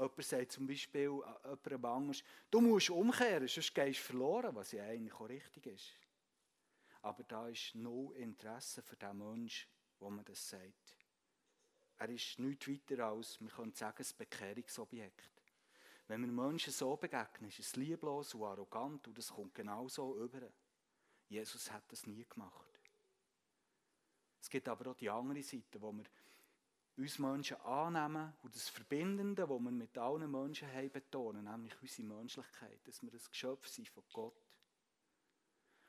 Jemand 0.03 0.25
sagt 0.25 0.53
zum 0.53 0.67
Beispiel 0.67 1.03
jemandem 1.45 1.85
anders, 1.85 2.25
du 2.51 2.61
musst 2.61 2.91
umkehren, 2.91 3.47
sonst 3.47 3.73
gehst 3.75 4.01
du 4.01 4.03
verloren, 4.03 4.55
was 4.55 4.73
ja 4.73 4.83
eigentlich 4.85 5.15
auch 5.15 5.29
richtig 5.29 5.67
ist. 5.67 5.93
Aber 7.03 7.23
da 7.23 7.49
ist 7.49 7.75
no 7.75 8.13
Interesse 8.13 8.83
für 8.83 8.97
den 8.97 9.17
Menschen, 9.19 9.69
wo 10.01 10.11
man 10.11 10.25
das 10.25 10.49
sagt. 10.49 10.97
Er 11.99 12.09
ist 12.09 12.39
nichts 12.41 12.67
weiter 12.69 13.07
als, 13.07 13.41
man 13.41 13.51
könnte 13.51 13.79
sagen, 13.79 14.03
ein 14.05 14.17
Bekehrungsobjekt. 14.19 15.31
Wenn 16.09 16.23
wir 16.23 16.33
Menschen 16.33 16.73
so 16.73 16.97
begegnen, 16.97 17.49
ist 17.49 17.61
es 17.61 17.77
lieblos 17.77 18.35
und 18.35 18.43
arrogant 18.43 19.07
und 19.07 19.17
das 19.17 19.33
kommt 19.33 19.55
genau 19.55 19.87
so 19.89 20.17
über. 20.17 20.41
Jesus 21.29 21.71
hat 21.71 21.85
das 21.93 22.07
nie 22.07 22.27
gemacht. 22.29 22.81
Es 24.41 24.51
gibt 24.51 24.69
aber 24.69 24.91
auch 24.91 24.97
die 24.97 25.09
andere 25.09 25.43
Seite, 25.43 25.81
wo 25.81 25.93
wir 25.93 26.05
uns 26.97 27.19
Menschen 27.19 27.57
annehmen 27.63 28.35
und 28.43 28.55
das 28.55 28.69
Verbindende, 28.69 29.47
das 29.47 29.49
wir 29.49 29.71
mit 29.71 29.97
allen 29.97 30.31
Menschen 30.31 30.69
haben, 30.73 30.91
betonen, 30.91 31.45
nämlich 31.45 31.75
unsere 31.81 32.09
Menschlichkeit, 32.09 32.87
dass 32.87 33.03
wir 33.03 33.13
ein 33.13 33.21
Geschöpf 33.31 33.67
sind 33.67 33.89
von 33.89 34.05
Gott. 34.13 34.41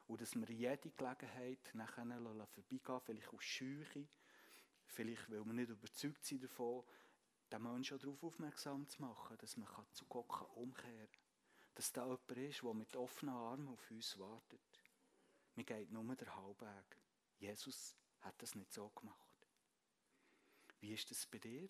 Und 0.07 0.22
dass 0.22 0.36
wir 0.36 0.50
jede 0.50 0.89
Gelegenheit 0.89 1.60
vorbeigehen 1.67 3.01
vielleicht 3.05 3.33
aus 3.33 3.43
Scheuche, 3.43 4.07
vielleicht 4.86 5.29
weil 5.29 5.45
wir 5.45 5.53
nicht 5.53 5.69
überzeugt 5.69 6.25
sind 6.25 6.43
davon, 6.43 6.83
den 7.51 7.62
Menschen 7.62 8.00
darauf 8.00 8.24
aufmerksam 8.24 8.88
zu 8.88 9.01
machen, 9.01 9.38
dass 9.38 9.57
man 9.57 9.67
zu 9.91 10.05
Gott 10.05 10.27
umkehren 10.55 11.12
kann. 11.12 11.22
Dass 11.75 11.91
da 11.91 12.05
jemand 12.05 12.29
ist, 12.38 12.62
der 12.62 12.74
mit 12.74 12.95
offenen 12.95 13.33
Armen 13.33 13.67
auf 13.67 13.91
uns 13.91 14.17
wartet. 14.19 14.62
Mir 15.55 15.63
geht 15.63 15.91
nur 15.91 16.15
der 16.15 16.36
Halbweg. 16.36 16.98
Jesus 17.39 17.95
hat 18.22 18.41
das 18.41 18.55
nicht 18.55 18.72
so 18.72 18.89
gemacht. 18.89 19.33
Wie 20.84 20.92
ist 20.92 21.10
das 21.10 21.25
bei 21.25 21.38
dir? 21.38 21.70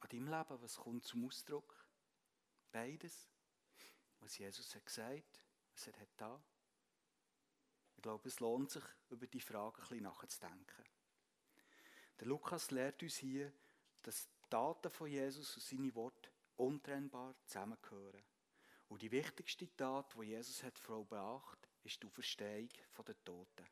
An 0.00 0.08
deinem 0.10 0.28
Leben, 0.28 0.60
was 0.60 0.76
kommt 0.76 1.06
zum 1.06 1.24
Ausdruck? 1.24 1.74
Beides. 2.70 3.26
Was 4.20 4.36
Jesus 4.36 4.74
hat 4.74 4.84
gesagt, 4.84 5.42
was 5.72 5.86
er 5.86 5.98
hat 5.98 6.10
da. 6.18 6.38
Ich 7.96 8.02
glaube, 8.02 8.28
es 8.28 8.40
lohnt 8.40 8.72
sich, 8.72 8.84
über 9.08 9.26
die 9.26 9.40
Frage 9.40 9.78
ein 9.78 9.88
bisschen 9.88 10.02
nachzudenken. 10.02 10.84
Der 12.20 12.26
Lukas 12.26 12.70
lehrt 12.70 13.02
uns 13.02 13.16
hier, 13.16 13.50
dass 14.02 14.28
die 14.28 14.50
Taten 14.50 14.90
von 14.90 15.08
Jesus 15.08 15.56
und 15.56 15.62
seine 15.62 15.94
Worte 15.94 16.30
untrennbar 16.56 17.34
zusammengehören. 17.46 18.22
Und 18.90 19.00
die 19.00 19.10
wichtigste 19.10 19.74
Tat, 19.76 20.14
die 20.14 20.24
Jesus 20.24 20.62
hat 20.62 20.78
vollbracht, 20.78 21.70
ist 21.84 22.02
die 22.02 22.06
Auferstehung 22.06 22.68
der 22.98 23.24
Toten. 23.24 23.66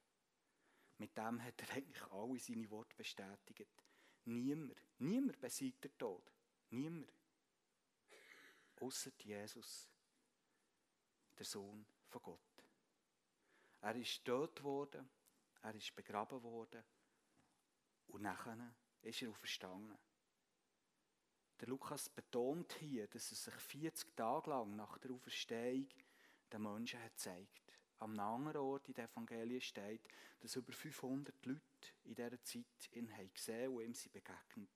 Mit 0.99 1.17
dem 1.17 1.43
hat 1.43 1.61
er 1.63 1.77
eigentlich 1.77 2.03
alle 2.11 2.39
seine 2.39 2.71
Worte 2.71 2.95
bestätigt. 2.97 3.85
Niemand, 4.25 4.75
niemand 4.99 5.41
besiegt 5.41 5.85
den 5.85 5.97
Tod. 5.99 6.33
Niemand. 6.71 7.13
Außer 8.81 9.13
Jesus, 9.19 9.89
der 11.39 11.45
Sohn 11.45 11.87
von 12.09 12.23
Gott. 12.23 12.65
Er 13.81 13.97
ist 13.97 14.25
tot 14.25 14.63
worden, 14.63 15.09
er 15.63 15.75
ist 15.75 15.95
begraben 15.95 16.43
worden 16.43 16.85
und 18.09 18.23
nachher 18.23 18.75
ist 19.03 19.23
er 19.23 19.31
auferstanden. 19.31 19.99
Der 21.61 21.69
Lukas 21.69 22.09
betont 22.09 22.73
hier, 22.75 23.07
dass 23.07 23.31
er 23.31 23.37
sich 23.37 23.55
40 23.55 24.17
Tage 24.17 24.51
lang 24.51 24.75
nach 24.75 24.99
der 24.99 25.13
Auferstehung 25.13 25.89
den 26.53 26.63
Menschen 26.63 27.01
hat 27.01 27.13
gezeigt. 27.13 27.62
Am 28.03 28.19
anderen 28.19 28.57
Ort 28.57 28.89
in 28.89 28.95
der 28.95 29.05
Evangelien 29.05 29.61
steht, 29.61 30.09
dass 30.41 30.57
über 30.57 30.73
500 30.73 31.47
Leute 31.47 31.61
in 32.03 32.17
dieser 32.17 32.43
Zeit 32.43 32.91
ihn 32.91 33.17
haben 33.17 33.33
gesehen 33.33 33.73
und 33.73 33.85
ihm 33.85 33.95
sie 33.95 34.09
begegnet. 34.09 34.69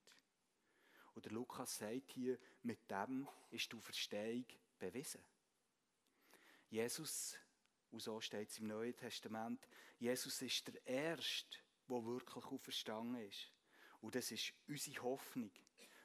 Und 1.12 1.24
der 1.24 1.32
Lukas 1.32 1.76
sagt 1.76 2.12
hier, 2.12 2.38
mit 2.62 2.88
dem 2.88 3.28
ist 3.50 3.72
die 3.72 3.76
Auferstehung 3.76 4.46
bewiesen. 4.78 5.24
Jesus, 6.68 7.36
und 7.90 8.00
so 8.00 8.20
steht 8.20 8.48
es 8.48 8.58
im 8.60 8.68
Neuen 8.68 8.96
Testament, 8.96 9.66
Jesus 9.98 10.40
ist 10.42 10.68
der 10.68 10.86
Erste, 10.86 11.58
der 11.88 12.04
wirklich 12.04 12.44
auferstanden 12.44 13.28
ist. 13.28 13.50
Und 14.02 14.14
das 14.14 14.30
ist 14.30 14.52
unsere 14.68 15.02
Hoffnung, 15.02 15.50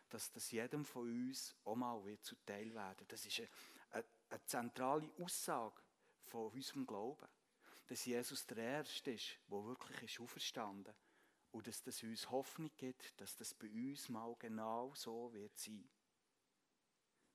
dass 0.09 0.31
das 0.31 0.49
jedem 0.49 0.83
von 0.83 1.03
uns 1.03 1.55
auch 1.65 1.75
mal 1.75 2.03
wird 2.03 2.25
zuteil 2.25 2.73
werden. 2.73 3.05
Das 3.07 3.27
ist 3.27 3.41
eine, 3.41 3.49
eine, 3.91 4.05
eine 4.29 4.45
zentrale 4.45 5.11
Aussage 5.19 5.83
von 6.31 6.51
unserem 6.51 6.87
Glauben. 6.87 7.27
Dass 7.87 8.05
Jesus 8.05 8.45
der 8.47 8.57
Erste 8.57 9.11
ist, 9.11 9.37
der 9.49 9.65
wirklich 9.65 10.01
ist 10.03 10.19
auferstanden 10.21 10.93
und 11.51 11.67
dass 11.67 11.83
das 11.83 12.01
uns 12.03 12.29
Hoffnung 12.31 12.71
gibt, 12.77 13.19
dass 13.19 13.35
das 13.35 13.53
bei 13.53 13.69
uns 13.69 14.07
mal 14.07 14.33
genau 14.39 14.93
so 14.95 15.31
wird 15.33 15.57
sein. 15.57 15.89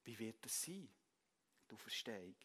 Wie 0.04 0.18
wird 0.18 0.42
das 0.44 0.62
sein, 0.62 0.88
die 1.68 1.74
Auferstehung? 1.74 2.36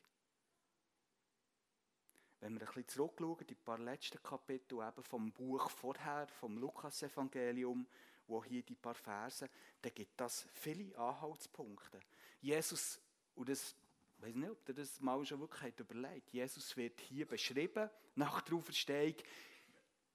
Wenn 2.42 2.54
wir 2.56 2.62
ein 2.62 2.66
bisschen 2.66 2.88
zurückschauen, 2.88 3.48
die 3.48 3.56
paar 3.56 3.78
letzten 3.78 4.22
Kapitel 4.22 4.80
eben 4.86 5.04
vom 5.04 5.32
Buch 5.32 5.70
vorher, 5.70 6.28
vom 6.28 6.58
Lukas-Evangelium, 6.58 7.88
wo 8.28 8.44
hier 8.44 8.64
die 8.64 8.76
paar 8.76 8.96
Verse, 8.96 9.50
dann 9.82 9.94
gibt 9.94 10.20
das 10.20 10.48
viele 10.54 10.98
Anhaltspunkte. 10.98 12.00
Jesus, 12.42 13.00
und 13.36 13.48
das 13.48 13.76
ich 14.22 14.28
weiß 14.28 14.36
nicht, 14.36 14.52
ob 14.52 14.70
ihr 14.70 14.76
das 14.76 15.00
mal 15.00 15.26
schon 15.26 15.40
wirklich 15.40 15.80
überlegt 15.80 16.32
Jesus 16.32 16.78
wird 16.78 17.00
hier 17.02 17.28
beschrieben, 17.28 17.90
nach 18.16 18.42
der 18.42 18.56
Auferstehung, 18.56 19.16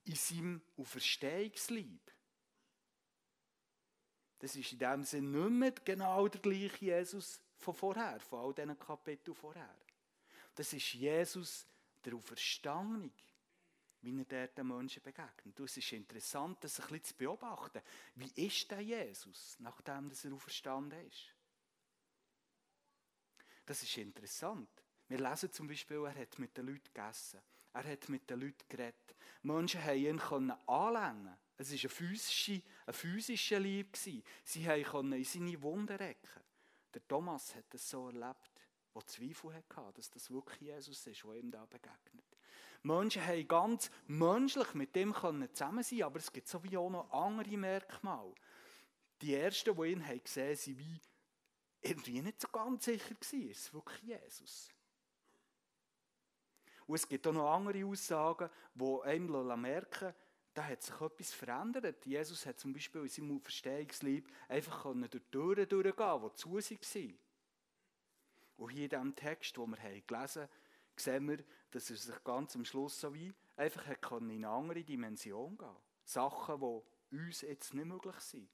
in 0.05 0.15
seinem 0.15 0.63
Auferstehungslieb. 0.77 2.13
Das 4.39 4.55
ist 4.55 4.73
in 4.73 4.79
dem 4.79 5.03
Sinne 5.03 5.51
nicht 5.51 5.51
mehr 5.51 5.73
genau 5.85 6.29
der 6.29 6.41
gleiche 6.41 6.85
Jesus 6.85 7.41
von 7.57 7.75
vorher, 7.75 8.21
von 8.21 8.39
all 8.39 8.55
diesen 8.55 8.79
Kapiteln 8.79 9.35
vorher. 9.35 9.75
Das 10.55 10.73
ist 10.73 10.95
Jesus, 10.95 11.67
der 12.05 12.15
Auferstandene, 12.15 13.11
wie 14.03 14.19
er 14.19 14.25
dort 14.25 14.59
den 14.59 14.69
Menschen 14.69 15.03
begegnet. 15.03 15.59
Und 15.59 15.61
es 15.61 15.77
ist 15.79 15.93
interessant, 15.93 16.63
das 16.63 16.79
ein 16.79 16.87
bisschen 16.87 17.05
zu 17.05 17.15
beobachten. 17.15 17.83
Wie 18.15 18.47
ist 18.47 18.71
der 18.71 18.81
Jesus, 18.81 19.57
nachdem 19.59 20.13
er 20.13 20.33
auferstanden 20.33 21.05
ist? 21.09 21.36
Das 23.67 23.83
ist 23.83 23.99
interessant. 23.99 24.71
Wir 25.09 25.19
lesen 25.19 25.53
zum 25.53 25.67
Beispiel, 25.67 26.05
er 26.05 26.15
hat 26.15 26.39
mit 26.39 26.57
den 26.57 26.67
Leuten 26.67 26.85
gegessen. 26.95 27.41
Er 27.73 27.85
hat 27.85 28.09
mit 28.09 28.31
den 28.31 28.41
Leuten 28.41 28.65
geredet. 28.69 29.15
Menschen 29.43 29.85
haben 29.85 29.99
ihn 29.99 30.51
anlängen 30.67 31.37
Es 31.59 31.71
war 31.71 31.79
ein 31.79 31.89
physischer, 31.91 32.63
ein 32.87 32.95
physischer 32.95 33.61
Lieb. 33.61 33.97
Sie 33.97 34.23
konnten 34.85 35.13
in 35.13 35.25
seine 35.25 35.61
Wunden 35.63 35.97
recken. 35.97 36.43
Der 36.95 37.07
Thomas 37.07 37.55
hat 37.55 37.75
es 37.75 37.91
so 37.91 38.07
erlebt, 38.07 38.63
der 38.95 39.07
Zweifel 39.07 39.53
hatte, 39.53 39.93
dass 39.95 40.11
das 40.11 40.31
wirklich 40.31 40.61
Jesus 40.63 41.07
ist, 41.07 41.25
der 41.25 41.35
ihm 41.35 41.51
da 41.51 41.67
begegnet. 41.67 42.25
Menschen 42.83 43.27
haben 43.27 43.49
ganz 43.49 43.91
menschlich 44.07 44.73
mit 44.75 44.97
dem 44.97 45.13
zusammen 45.13 45.83
sein 45.83 46.03
aber 46.03 46.19
es 46.19 46.33
gibt 46.33 46.49
so 46.49 46.63
wie 46.65 46.77
auch 46.77 46.89
noch 46.89 47.11
andere 47.11 47.57
Merkmale. 47.57 48.33
die 49.21 49.35
Ersten, 49.35 49.77
die 49.77 49.93
ihn 49.93 50.03
gesehen 50.23 50.49
haben, 50.49 50.57
waren 50.57 50.79
wie 50.79 51.01
irgendwie 51.81 52.23
nicht 52.23 52.41
so 52.41 52.49
ganz 52.49 52.85
sicher 52.85 53.15
gewesen, 53.15 53.51
ist 53.51 53.61
es 53.61 53.75
wirklich 53.75 54.03
Jesus? 54.03 54.71
Und 56.87 56.95
es 56.95 57.09
gibt 57.09 57.27
auch 57.27 57.33
noch 57.33 57.53
andere 57.53 57.85
Aussagen, 57.85 58.49
die 58.75 59.01
einem 59.05 59.61
merken 59.61 60.15
da 60.57 60.65
hat 60.65 60.83
sich 60.83 60.99
etwas 60.99 61.35
verändert. 61.35 62.07
Jesus 62.07 62.47
hat 62.47 62.59
zum 62.59 62.73
Beispiel 62.73 63.03
in 63.03 63.09
seinem 63.09 63.41
Verstehungslieb 63.43 64.27
einfach 64.49 64.85
durch 64.85 65.11
die 65.11 65.21
Türen 65.31 65.69
durchgehen, 65.69 66.23
die 66.23 66.35
zu 66.35 66.53
waren. 66.55 67.19
Und 68.57 68.71
hier 68.71 68.85
in 68.85 68.89
diesem 68.89 69.15
Text, 69.15 69.55
den 69.55 69.71
wir 69.71 70.01
gelesen 70.01 70.43
haben, 70.43 70.51
sehen 70.97 71.29
wir, 71.29 71.45
dass 71.71 71.91
er 71.91 71.97
sich 71.97 72.25
ganz 72.25 72.57
am 72.57 72.65
Schluss 72.65 72.99
so 72.99 73.13
wie 73.13 73.35
einfach 73.57 73.87
in 74.13 74.31
eine 74.31 74.49
andere 74.49 74.83
Dimension 74.83 75.59
gehen 75.59 75.77
Sachen, 76.05 76.59
die 76.59 77.17
uns 77.19 77.43
jetzt 77.43 77.75
nicht 77.75 77.85
möglich 77.85 78.19
sind, 78.21 78.49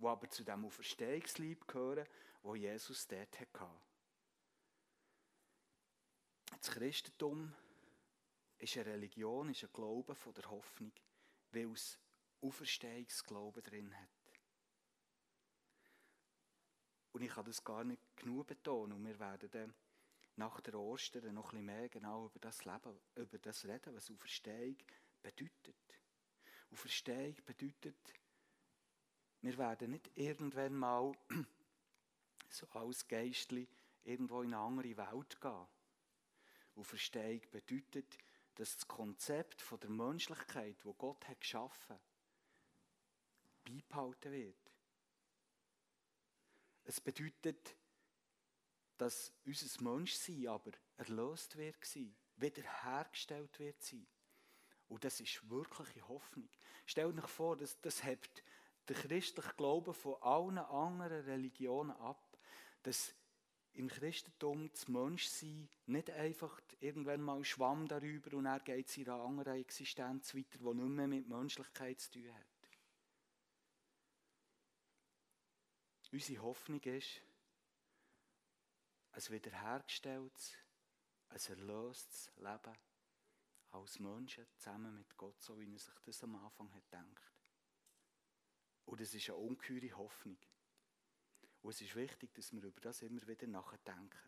die 0.00 0.06
aber 0.06 0.28
zu 0.30 0.42
dem 0.42 0.64
Auferstehungslieb 0.64 1.68
gehören, 1.68 2.08
wo 2.42 2.54
Jesus 2.54 3.06
dort 3.06 3.38
hatte. 3.40 3.70
Das 6.50 6.70
Christentum 6.70 7.54
ist 8.58 8.76
eine 8.76 8.86
Religion, 8.86 9.50
ist 9.50 9.64
ein 9.64 9.72
Glaube 9.72 10.14
von 10.14 10.34
der 10.34 10.50
Hoffnung, 10.50 10.92
weil 11.52 11.72
es 11.72 11.98
Auferstehungsglauben 12.42 13.62
drin 13.62 13.94
hat. 13.94 14.08
Und 17.12 17.22
ich 17.22 17.30
kann 17.30 17.44
das 17.44 17.64
gar 17.64 17.84
nicht 17.84 18.02
genug 18.16 18.46
betonen. 18.46 18.92
Und 18.92 19.06
wir 19.06 19.18
werden 19.18 19.50
dann 19.50 19.74
nach 20.36 20.60
der 20.60 20.74
Ostern 20.74 21.34
noch 21.34 21.52
ein 21.52 21.64
mehr 21.64 21.88
genau 21.88 22.26
über 22.26 22.38
das 22.38 22.64
Leben, 22.64 22.98
über 23.16 23.38
das 23.38 23.64
reden, 23.66 23.94
was 23.94 24.10
Auferstehung 24.10 24.76
bedeutet. 25.22 25.76
Auferstehung 26.70 27.36
bedeutet, 27.44 28.14
wir 29.42 29.58
werden 29.58 29.90
nicht 29.90 30.10
irgendwann 30.14 30.74
mal 30.74 31.12
so 32.52 32.66
als 32.70 33.06
Geistli 33.06 33.68
irgendwo 34.04 34.42
in 34.42 34.54
eine 34.54 34.62
andere 34.62 34.96
Welt 34.96 35.40
gehen. 35.40 35.66
Auferstehung 36.76 37.42
bedeutet, 37.50 38.18
dass 38.54 38.74
das 38.74 38.86
Konzept 38.86 39.62
von 39.62 39.80
der 39.80 39.90
Menschlichkeit, 39.90 40.84
wo 40.84 40.92
Gott 40.94 41.26
hat 41.28 41.40
geschaffen, 41.40 41.98
beibehalten 43.64 44.32
wird. 44.32 44.72
Es 46.84 47.00
bedeutet, 47.00 47.76
dass 48.98 49.32
unser 49.44 49.82
Menschsein 49.82 50.48
aber 50.48 50.72
erlöst 50.96 51.56
wird 51.56 51.78
wiederhergestellt 52.36 53.58
wird. 53.58 53.94
Und 54.88 55.04
das 55.04 55.20
ist 55.20 55.48
wirkliche 55.48 56.06
Hoffnung. 56.08 56.48
Stellt 56.84 57.16
euch 57.18 57.28
vor, 57.28 57.56
das, 57.56 57.80
das 57.80 58.02
hebt 58.02 58.42
der 58.88 58.96
christliche 58.96 59.54
Glaube 59.54 59.94
von 59.94 60.20
allen 60.20 60.58
anderen 60.58 61.24
Religionen 61.24 61.92
ab, 61.92 62.29
dass 62.82 63.14
im 63.74 63.88
Christentum 63.88 64.70
das 64.70 64.88
Menschsein 64.88 65.68
nicht 65.86 66.10
einfach 66.10 66.60
irgendwann 66.80 67.22
mal 67.22 67.44
schwamm 67.44 67.86
darüber 67.86 68.36
und 68.36 68.46
er 68.46 68.60
geht 68.60 68.96
in 68.96 69.08
einer 69.08 69.22
anderen 69.22 69.60
Existenz 69.60 70.34
weiter, 70.34 70.58
die 70.58 70.74
nicht 70.74 70.88
mehr 70.88 71.06
mit 71.06 71.28
Menschlichkeit 71.28 72.00
zu 72.00 72.10
tun 72.10 72.34
hat. 72.34 72.46
Unsere 76.12 76.42
Hoffnung 76.42 76.80
ist, 76.80 77.22
ein 79.12 79.22
wiederhergestelltes, 79.28 80.52
ein 81.28 81.40
erlöstes 81.48 82.30
Leben 82.36 82.76
als 83.70 83.98
Menschen 84.00 84.46
zusammen 84.56 84.96
mit 84.96 85.16
Gott, 85.16 85.40
so 85.40 85.58
wie 85.58 85.72
er 85.72 85.78
sich 85.78 85.94
das 86.04 86.24
am 86.24 86.34
Anfang 86.36 86.72
hat 86.74 86.84
gedacht. 86.90 87.32
Und 88.86 89.00
es 89.00 89.14
ist 89.14 89.28
eine 89.30 89.38
ungeheure 89.38 89.96
Hoffnung. 89.96 90.38
Und 91.62 91.70
es 91.70 91.80
ist 91.82 91.94
wichtig, 91.94 92.34
dass 92.34 92.52
wir 92.52 92.62
über 92.62 92.80
das 92.80 93.02
immer 93.02 93.26
wieder 93.26 93.46
nachdenken. 93.46 94.20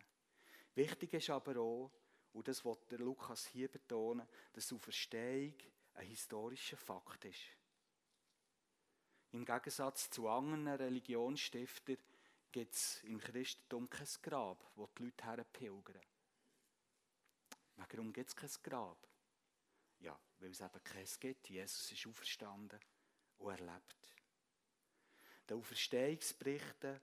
Wichtig 0.75 1.13
ist 1.13 1.29
aber 1.29 1.57
auch, 1.59 1.91
und 2.33 2.47
das 2.47 2.65
wird 2.65 2.91
der 2.91 2.99
Lukas 2.99 3.45
hier 3.47 3.69
betonen, 3.69 4.27
dass 4.53 4.67
die 4.67 4.75
Auferstehung 4.75 5.53
ein 5.93 6.07
historischer 6.07 6.77
Fakt 6.77 7.25
ist. 7.25 7.41
Im 9.31 9.45
Gegensatz 9.45 10.09
zu 10.09 10.27
anderen 10.27 10.67
Religionsstiftern 10.67 11.97
gibt 12.51 12.73
es 12.75 13.03
im 13.03 13.19
Christentum 13.19 13.89
kein 13.89 14.07
Grab, 14.21 14.71
wo 14.75 14.87
die 14.87 15.03
Leute 15.03 15.23
herpilgern. 15.25 16.01
Warum 17.75 18.13
gibt 18.13 18.29
es 18.29 18.35
kein 18.35 18.49
Grab? 18.61 19.07
Ja, 19.99 20.19
weil 20.39 20.51
es 20.51 20.61
eben 20.61 20.83
keins 20.83 21.19
gibt. 21.19 21.49
Jesus 21.49 21.91
ist 21.91 22.05
auferstanden 22.05 22.79
und 23.39 23.51
erlebt. 23.51 24.15
Der 25.49 25.57
Auferstehungsberichte 25.57 27.01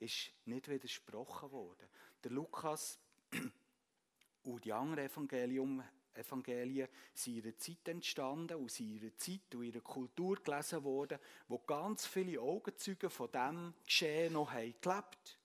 ist 0.00 0.32
nicht 0.46 0.68
widersprochen 0.68 1.50
worden. 1.52 1.88
Der 2.24 2.30
Lukas 2.30 2.98
und 4.42 4.64
die 4.64 4.72
anderen 4.72 5.06
Evangelium, 5.06 5.82
Evangelien 6.14 6.88
sind 7.14 7.36
in 7.36 7.44
einer 7.44 7.56
Zeit 7.56 7.88
entstanden 7.88 8.68
in 8.78 9.00
einer 9.00 9.16
Zeit 9.16 9.54
und 9.54 9.62
einer 9.62 9.80
Kultur 9.80 10.36
gelesen 10.42 10.82
worden, 10.82 11.18
wo 11.48 11.58
ganz 11.58 12.06
viele 12.06 12.40
Augenzeuge 12.40 13.08
von 13.08 13.30
dem 13.30 13.74
Geschehen 13.84 14.32
noch 14.32 14.50
haben 14.50 14.74
gelebt 14.80 15.38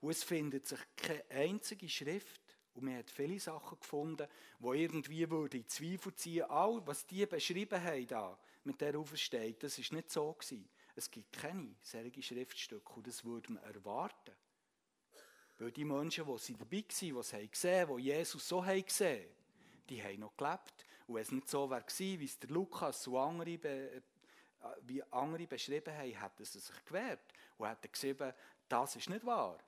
Und 0.00 0.10
es 0.10 0.24
findet 0.24 0.66
sich 0.66 0.80
keine 0.96 1.24
einzige 1.30 1.88
Schrift 1.88 2.40
und 2.74 2.84
man 2.84 2.96
hat 2.96 3.10
viele 3.10 3.38
Sachen 3.38 3.78
gefunden, 3.78 4.26
wo 4.58 4.72
irgendwie 4.72 5.28
würde 5.30 5.58
in 5.58 5.68
Zweifel 5.68 6.14
ziehen, 6.14 6.44
all 6.44 6.84
was 6.86 7.06
die 7.06 7.26
beschrieben 7.26 7.82
haben 7.82 8.06
da 8.06 8.38
mit 8.64 8.80
der 8.80 8.98
Auferstehung, 8.98 9.56
das 9.58 9.78
ist 9.78 9.92
nicht 9.92 10.10
so 10.10 10.32
gewesen. 10.32 10.68
Es 10.94 11.10
gibt 11.10 11.32
keine 11.32 11.74
solchen 11.80 12.22
Schriftstücke 12.22 12.92
und 12.92 13.06
das 13.06 13.24
würde 13.24 13.52
man 13.52 13.62
erwarten. 13.62 14.34
Weil 15.58 15.72
die 15.72 15.84
Menschen, 15.84 16.24
die 16.24 16.52
dabei 16.52 16.82
waren, 16.82 16.88
die 17.00 17.16
es 17.18 17.32
haben 17.32 17.50
gesehen 17.50 17.96
die 17.96 18.02
Jesus 18.02 18.48
so 18.48 18.64
haben 18.64 18.84
gesehen 18.84 19.28
die 19.88 20.02
haben 20.02 20.20
noch 20.20 20.36
gelebt. 20.36 20.86
Und 21.06 21.16
wenn 21.16 21.22
es 21.22 21.32
nicht 21.32 21.48
so 21.48 21.68
wäre 21.68 21.84
wie 21.98 22.24
es 22.24 22.38
der 22.38 22.50
Lukas 22.50 23.06
und 23.06 23.16
andere, 23.16 23.50
äh, 23.50 24.00
wie 24.82 25.02
andere 25.04 25.46
beschrieben 25.46 25.94
haben, 25.94 26.12
hätten 26.12 26.44
sie 26.44 26.60
sich 26.60 26.84
gewehrt 26.84 27.32
und 27.58 27.68
hätten 27.68 27.90
geschrieben, 27.90 28.32
das 28.68 28.96
ist 28.96 29.10
nicht 29.10 29.26
wahr. 29.26 29.58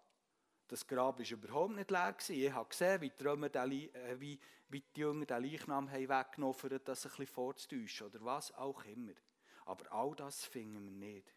Das 0.69 0.87
Grab 0.87 1.19
war 1.19 1.31
überhaupt 1.31 1.75
nicht 1.75 1.91
leer. 1.91 2.15
Ich 2.29 2.53
habe 2.53 2.69
gesehen, 2.69 3.01
wie 3.01 3.11
die, 3.11 3.23
den, 3.23 3.95
äh, 3.95 4.19
wie, 4.19 4.39
wie 4.69 4.81
die 4.81 5.01
Jünger 5.01 5.27
den 5.27 5.43
Leichnam 5.43 5.91
haben 5.91 6.09
weggenommen 6.09 6.63
haben, 6.63 6.73
um 6.73 6.85
das 6.85 7.05
ein 7.05 7.11
bisschen 7.11 7.27
vorzutäuschen 7.27 8.07
oder 8.07 8.25
was 8.25 8.53
auch 8.55 8.85
immer. 8.85 9.13
Aber 9.65 9.91
all 9.93 10.15
das 10.15 10.45
finden 10.45 10.85
wir 10.85 10.93
nicht. 10.93 11.35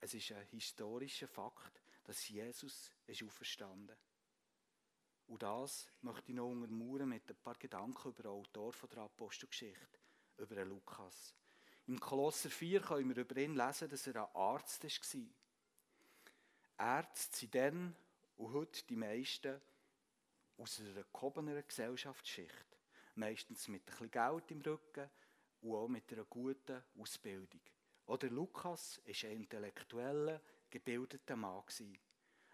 Es 0.00 0.14
ist 0.14 0.32
ein 0.32 0.46
historischer 0.46 1.28
Fakt, 1.28 1.82
dass 2.04 2.28
Jesus 2.28 2.90
ist 3.06 3.22
auferstanden 3.22 3.96
Und 5.26 5.42
das 5.42 5.88
möchte 6.02 6.30
ich 6.30 6.36
noch 6.36 6.50
untermauern 6.50 7.08
mit 7.08 7.28
ein 7.28 7.36
paar 7.36 7.56
Gedanken 7.56 8.08
über 8.08 8.22
den 8.22 8.30
Autor 8.30 8.72
der 8.88 8.98
Apostelgeschichte, 8.98 9.98
über 10.38 10.64
Lukas. 10.64 11.34
Im 11.86 11.98
Kolosser 12.00 12.50
4 12.50 12.80
können 12.80 13.14
wir 13.14 13.22
über 13.22 13.36
ihn 13.36 13.54
lesen, 13.54 13.88
dass 13.88 14.06
er 14.06 14.16
ein 14.16 14.34
Arzt 14.34 14.84
war. 14.84 15.26
Ärzte 16.78 17.36
sind 17.36 17.54
dann 17.54 17.96
und 18.36 18.52
heute 18.52 18.84
die 18.84 18.96
meisten 18.96 19.60
aus 20.58 20.80
einer 20.80 21.04
gehobeneren 21.12 21.66
Gesellschaftsschicht. 21.66 22.66
Meistens 23.14 23.68
mit 23.68 23.82
ein 23.82 23.86
bisschen 23.86 24.10
Geld 24.10 24.50
im 24.50 24.60
Rücken, 24.60 25.10
und 25.66 25.76
auch 25.76 25.88
mit 25.88 26.10
einer 26.12 26.24
guten 26.24 26.82
Ausbildung. 26.98 27.60
Oder 28.06 28.28
Lukas 28.30 29.00
war 29.04 29.30
ein 29.30 29.36
intellektueller, 29.36 30.40
gebildeter 30.70 31.36
Mann. 31.36 31.62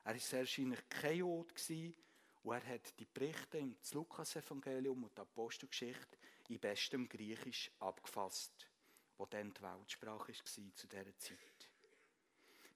Er 0.05 0.14
war 0.14 0.33
wahrscheinlich 0.33 0.88
kein 0.88 1.18
Jod 1.18 1.53
und 2.42 2.53
er 2.53 2.66
hat 2.66 2.98
die 2.98 3.05
Berichte 3.05 3.59
im 3.59 3.77
Lukas-Evangelium 3.92 5.05
und 5.05 5.16
der 5.16 5.22
Apostelgeschichte 5.22 6.18
in 6.48 6.59
bestem 6.59 7.09
Griechisch 7.09 7.70
abgefasst, 7.79 8.68
wo 9.16 9.27
dann 9.27 9.53
die 9.53 9.62
Weltsprache 9.62 10.33
war 10.33 10.75
zu 10.75 10.87
dieser 10.87 11.18
Zeit. 11.18 11.68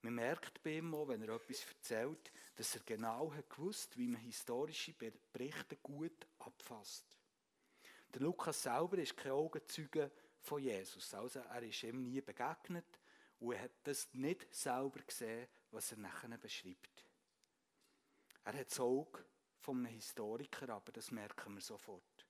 Man 0.03 0.15
merkt 0.15 0.63
bei 0.63 0.79
ihm 0.79 0.95
auch, 0.95 1.09
wenn 1.09 1.23
er 1.23 1.35
etwas 1.35 1.67
erzählt, 1.67 2.31
dass 2.55 2.77
er 2.77 2.83
genau 2.83 3.33
hat 3.33 3.51
gewusst, 3.51 3.97
wie 3.99 4.07
man 4.07 4.21
historische 4.21 4.95
Berichte 5.33 5.77
gut 5.79 6.27
abfasst. 6.39 7.05
Der 8.15 8.21
Lukas 8.21 8.63
selber 8.63 8.99
ist 8.99 9.17
kein 9.17 9.33
Augenzeuge 9.33 10.11
von 10.47 10.63
Jesus. 10.63 11.13
Also 11.13 11.41
er 11.41 11.63
ist 11.63 11.83
ihm 11.83 12.03
nie 12.03 12.21
begegnet 12.21 13.01
und 13.41 13.53
er 13.53 13.63
hat 13.63 13.73
das 13.85 14.09
nicht 14.13 14.55
selber 14.55 15.01
gesehen, 15.01 15.49
was 15.71 15.93
er 15.93 15.99
nachher 15.99 16.39
beschreibt. 16.39 17.05
Er 18.45 18.55
hat 18.55 18.71
das 18.71 18.81
Auge 18.81 19.25
von 19.59 19.79
einem 19.79 19.87
Historiker, 19.87 20.69
aber 20.71 20.93
das 20.93 21.11
merken 21.11 21.55
wir 21.55 21.61
sofort. 21.61 22.27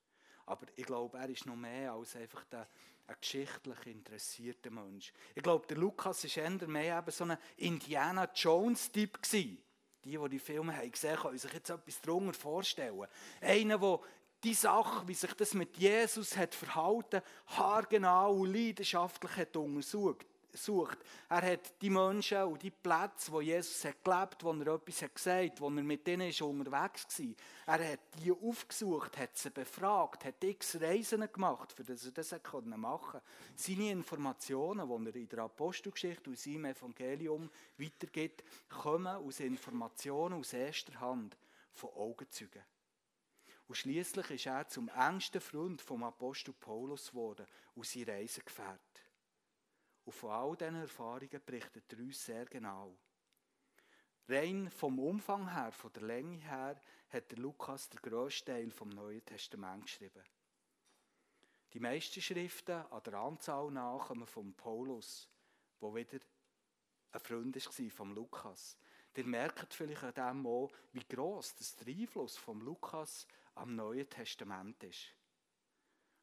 Aber 0.47 0.67
ich 0.75 0.87
glaube, 0.87 1.19
er 1.19 1.29
ist 1.29 1.45
noch 1.45 1.57
mehr 1.57 1.93
als 1.93 2.17
einfach 2.17 2.45
der, 2.45 2.69
ein 3.09 3.17
geschichtlich 3.21 3.87
interessierter 3.87 4.71
Mensch. 4.71 5.13
Ich 5.35 5.43
glaube, 5.43 5.67
der 5.67 5.77
Lukas 5.77 6.25
war 6.25 6.45
eher 6.45 6.69
mehr 6.69 6.99
eben 6.99 7.11
so 7.11 7.25
ein 7.25 7.37
Indiana 7.57 8.31
Jones-Typ. 8.33 9.21
Die, 9.31 9.63
die 10.03 10.29
die 10.29 10.39
Filme 10.39 10.77
haben 10.77 10.91
gesehen 10.91 11.17
haben, 11.17 11.23
können 11.23 11.39
sich 11.39 11.53
jetzt 11.53 11.69
etwas 11.69 12.01
darunter 12.01 12.33
vorstellen. 12.33 13.07
Einer, 13.41 13.79
der 13.79 14.01
die 14.45 14.55
Sache, 14.55 15.07
wie 15.09 15.15
sich 15.15 15.33
das 15.35 15.55
mit 15.55 15.77
Jesus 15.77 16.37
hat 16.37 16.55
verhalten, 16.55 17.23
haargenau 17.47 18.35
und 18.35 18.53
leidenschaftlich 18.53 19.37
hat 19.37 19.57
untersucht. 19.57 20.27
aufgesucht. 20.57 20.99
Er 21.29 21.43
hat 21.43 21.83
die 21.83 21.91
Menschen 21.91 22.43
und 22.45 22.63
die 22.63 22.71
Plätze, 22.71 23.31
wo 23.31 23.41
Jesus 23.41 23.85
hat 23.85 24.03
gelebt, 24.03 24.43
wo 24.43 24.53
er 24.53 24.75
etwas 24.75 25.03
hat 25.03 25.15
gesagt, 25.15 25.61
wo 25.61 25.67
er 25.67 25.83
mit 25.83 26.07
denen 26.07 26.29
ist 26.29 26.43
unterwegs 26.43 27.07
war. 27.19 27.79
Er 27.79 27.93
hat 27.93 28.01
die 28.19 28.33
aufgesucht, 28.33 29.17
hat 29.19 29.37
sie 29.37 29.51
befragt, 29.51 30.25
hat 30.25 30.43
x 30.43 30.81
Reisen 30.81 31.29
gemacht, 31.33 31.73
für 31.73 31.85
das 31.85 32.05
er 32.07 32.13
das 32.13 32.33
machen 32.33 32.43
konnte. 32.43 33.23
Seine 33.55 33.91
Informationen, 33.91 34.89
die 34.89 35.11
er 35.11 35.17
in 35.17 35.29
der 35.29 35.39
Apostelgeschichte 35.41 36.31
und 36.31 36.39
seinem 36.39 36.67
Evangelium 36.67 37.51
weitergibt, 37.77 38.43
kommen 38.69 39.07
aus 39.07 39.41
Informationen 39.41 40.41
aus 40.41 40.53
erster 40.53 40.99
Hand 41.01 41.37
von 41.73 41.91
Augenzeugen. 41.91 42.63
Und 43.67 43.75
schließlich 43.75 44.31
ist 44.31 44.47
er 44.47 44.69
zum 44.69 44.89
engsten 44.89 45.41
Freund 45.41 45.83
vom 45.83 46.05
Apostel 46.05 46.53
Paulus 46.53 47.11
geworden 47.11 47.47
und 47.75 47.87
sein 47.87 48.05
Reisegefährt. 48.05 49.03
Und 50.05 50.13
von 50.13 50.31
all 50.31 50.57
diesen 50.57 50.77
Erfahrungen 50.77 51.41
berichtet 51.45 51.93
er 51.93 51.99
uns 51.99 52.25
sehr 52.25 52.47
genau. 52.47 52.97
Rein 54.29 54.71
vom 54.71 54.99
Umfang 54.99 55.53
her, 55.53 55.73
von 55.73 55.93
der 55.93 56.03
Länge 56.03 56.39
her, 56.39 56.81
hat 57.11 57.33
Lukas 57.33 57.89
den 57.89 58.01
grössten 58.03 58.47
Teil 58.47 58.71
vom 58.71 58.89
Neuen 58.89 59.25
Testament 59.25 59.85
geschrieben. 59.85 60.23
Die 61.73 61.81
meisten 61.81 62.23
Schriften 62.23 62.85
an 62.91 63.03
der 63.05 63.15
Anzahl 63.15 63.71
nach 63.71 64.07
kommen 64.07 64.27
von 64.27 64.55
Paulus, 64.55 65.29
wo 65.81 65.95
wieder 65.95 66.19
ein 67.13 67.21
Freund 67.21 67.55
war 67.55 67.91
vom 67.91 68.15
Lukas. 68.15 68.77
Ihr 69.17 69.25
merkt 69.25 69.75
vielleicht 69.75 70.03
an 70.03 70.15
dem 70.15 70.47
auch, 70.47 70.71
wie 70.93 71.05
gross 71.05 71.55
das 71.55 71.77
der 71.77 71.89
Einfluss 71.89 72.37
vom 72.37 72.61
Lukas 72.61 73.27
am 73.57 73.75
Neuen 73.75 74.09
Testament 74.09 74.83
ist. 74.85 75.15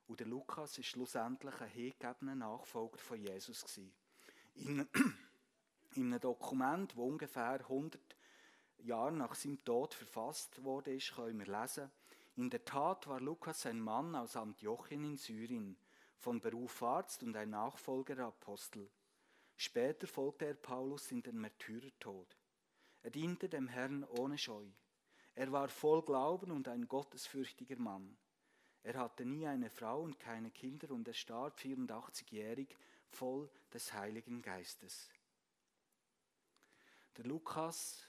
Und 0.07 0.19
der 0.19 0.27
Lukas 0.27 0.77
ist 0.77 0.87
schlussendlich 0.87 1.59
ein 1.61 1.69
hingegebener 1.69 2.35
Nachfolger 2.35 2.97
von 2.97 3.19
Jesus 3.19 3.79
In, 4.55 4.87
in 5.95 6.13
einem 6.13 6.19
Dokument, 6.19 6.91
das 6.91 6.97
ungefähr 6.97 7.59
100 7.59 8.01
Jahre 8.79 9.13
nach 9.13 9.35
seinem 9.35 9.63
Tod 9.63 9.93
verfasst 9.93 10.63
wurde, 10.63 10.97
können 10.97 11.39
wir 11.39 11.61
lesen, 11.61 11.89
in 12.35 12.49
der 12.49 12.65
Tat 12.65 13.07
war 13.07 13.21
Lukas 13.21 13.65
ein 13.65 13.79
Mann 13.79 14.15
aus 14.15 14.35
Antiochien 14.35 15.03
in 15.03 15.17
Syrien, 15.17 15.77
von 16.17 16.39
Beruf 16.39 16.81
Arzt 16.81 17.21
und 17.23 17.35
ein 17.35 17.51
Nachfolger 17.51 18.17
Apostel. 18.25 18.89
Später 19.55 20.07
folgte 20.07 20.45
er 20.45 20.55
Paulus 20.55 21.11
in 21.11 21.21
den 21.21 21.39
Märtyrertod. 21.39 22.35
Er 23.03 23.11
diente 23.11 23.49
dem 23.49 23.67
Herrn 23.67 24.03
ohne 24.03 24.37
Scheu. 24.37 24.65
Er 25.35 25.51
war 25.51 25.67
voll 25.67 26.03
Glauben 26.03 26.51
und 26.51 26.67
ein 26.67 26.87
gottesfürchtiger 26.87 27.77
Mann. 27.77 28.17
Er 28.83 28.99
hatte 28.99 29.25
nie 29.25 29.47
eine 29.47 29.69
Frau 29.69 30.01
und 30.01 30.19
keine 30.19 30.51
Kinder 30.51 30.91
und 30.91 31.07
er 31.07 31.13
starb 31.13 31.57
84-jährig 31.59 32.75
voll 33.09 33.49
des 33.73 33.93
Heiligen 33.93 34.41
Geistes. 34.41 35.09
Der 37.17 37.25
Lukas, 37.25 38.07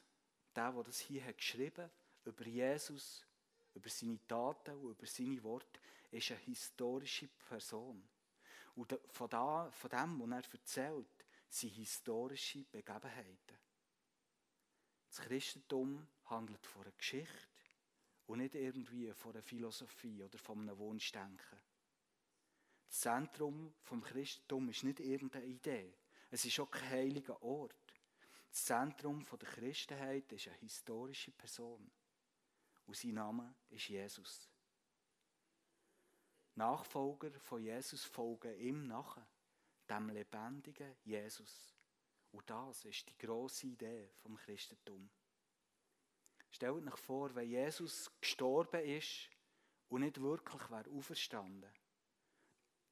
der, 0.55 0.73
der 0.73 0.83
das 0.83 1.01
hier 1.01 1.25
hat 1.25 1.91
über 2.25 2.47
Jesus, 2.47 3.25
über 3.75 3.89
seine 3.89 4.27
Taten 4.27 4.77
und 4.77 4.91
über 4.91 5.07
seine 5.07 5.43
Worte, 5.43 5.81
ist 6.11 6.31
eine 6.31 6.41
historische 6.41 7.29
Person. 7.29 8.03
Und 8.75 8.99
von, 9.09 9.29
da, 9.29 9.71
von 9.71 9.91
dem, 9.91 10.21
was 10.21 10.47
er 10.47 10.53
erzählt, 10.53 11.25
sind 11.49 11.71
historische 11.71 12.65
Begebenheiten. 12.65 13.59
Das 15.09 15.21
Christentum 15.21 16.07
handelt 16.27 16.67
von 16.67 16.83
einer 16.83 16.93
Geschichte 16.93 17.49
und 18.27 18.39
nicht 18.39 18.55
irgendwie 18.55 19.13
von 19.13 19.33
einer 19.33 19.43
Philosophie 19.43 20.23
oder 20.23 20.39
von 20.39 20.61
einem 20.61 20.79
Wunschdenken. 20.79 21.59
Das 22.89 23.01
Zentrum 23.01 23.75
vom 23.83 24.03
Christentum 24.03 24.69
ist 24.69 24.85
nicht 24.85 25.01
irgendeine 25.01 25.47
Idee. 25.47 25.95
Es 26.31 26.45
ist 26.45 26.59
auch 26.61 26.71
kein 26.71 26.91
heiliger 26.91 27.43
Ort. 27.43 27.75
Das 28.51 28.65
Zentrum 28.65 29.25
der 29.25 29.49
Christenheit 29.49 30.31
ist 30.33 30.49
eine 30.49 30.57
historische 30.59 31.33
Person. 31.33 31.91
Und 32.87 32.97
sein 32.97 33.15
Name 33.15 33.55
ist 33.71 33.89
Jesus. 33.89 34.49
Nachfolger 36.55 37.33
von 37.41 37.63
Jesus 37.63 38.05
folgen 38.05 38.57
ihm 38.61 38.87
nach, 38.87 39.19
dem 39.89 40.09
lebendigen 40.11 40.95
Jesus. 41.03 41.75
Und 42.31 42.49
das 42.49 42.85
ist 42.85 43.09
die 43.09 43.19
grosse 43.19 43.67
Idee 43.67 44.11
vom 44.23 44.37
Christentum. 44.37 45.11
Stellt 46.55 46.87
euch 46.87 46.97
vor, 46.99 47.35
wenn 47.35 47.51
Jesus 47.51 48.09
gestorben 48.21 48.81
ist 48.85 49.29
und 49.89 50.03
nicht 50.03 50.21
wirklich 50.21 50.71
wäre 50.71 50.89
auferstanden, 50.89 51.69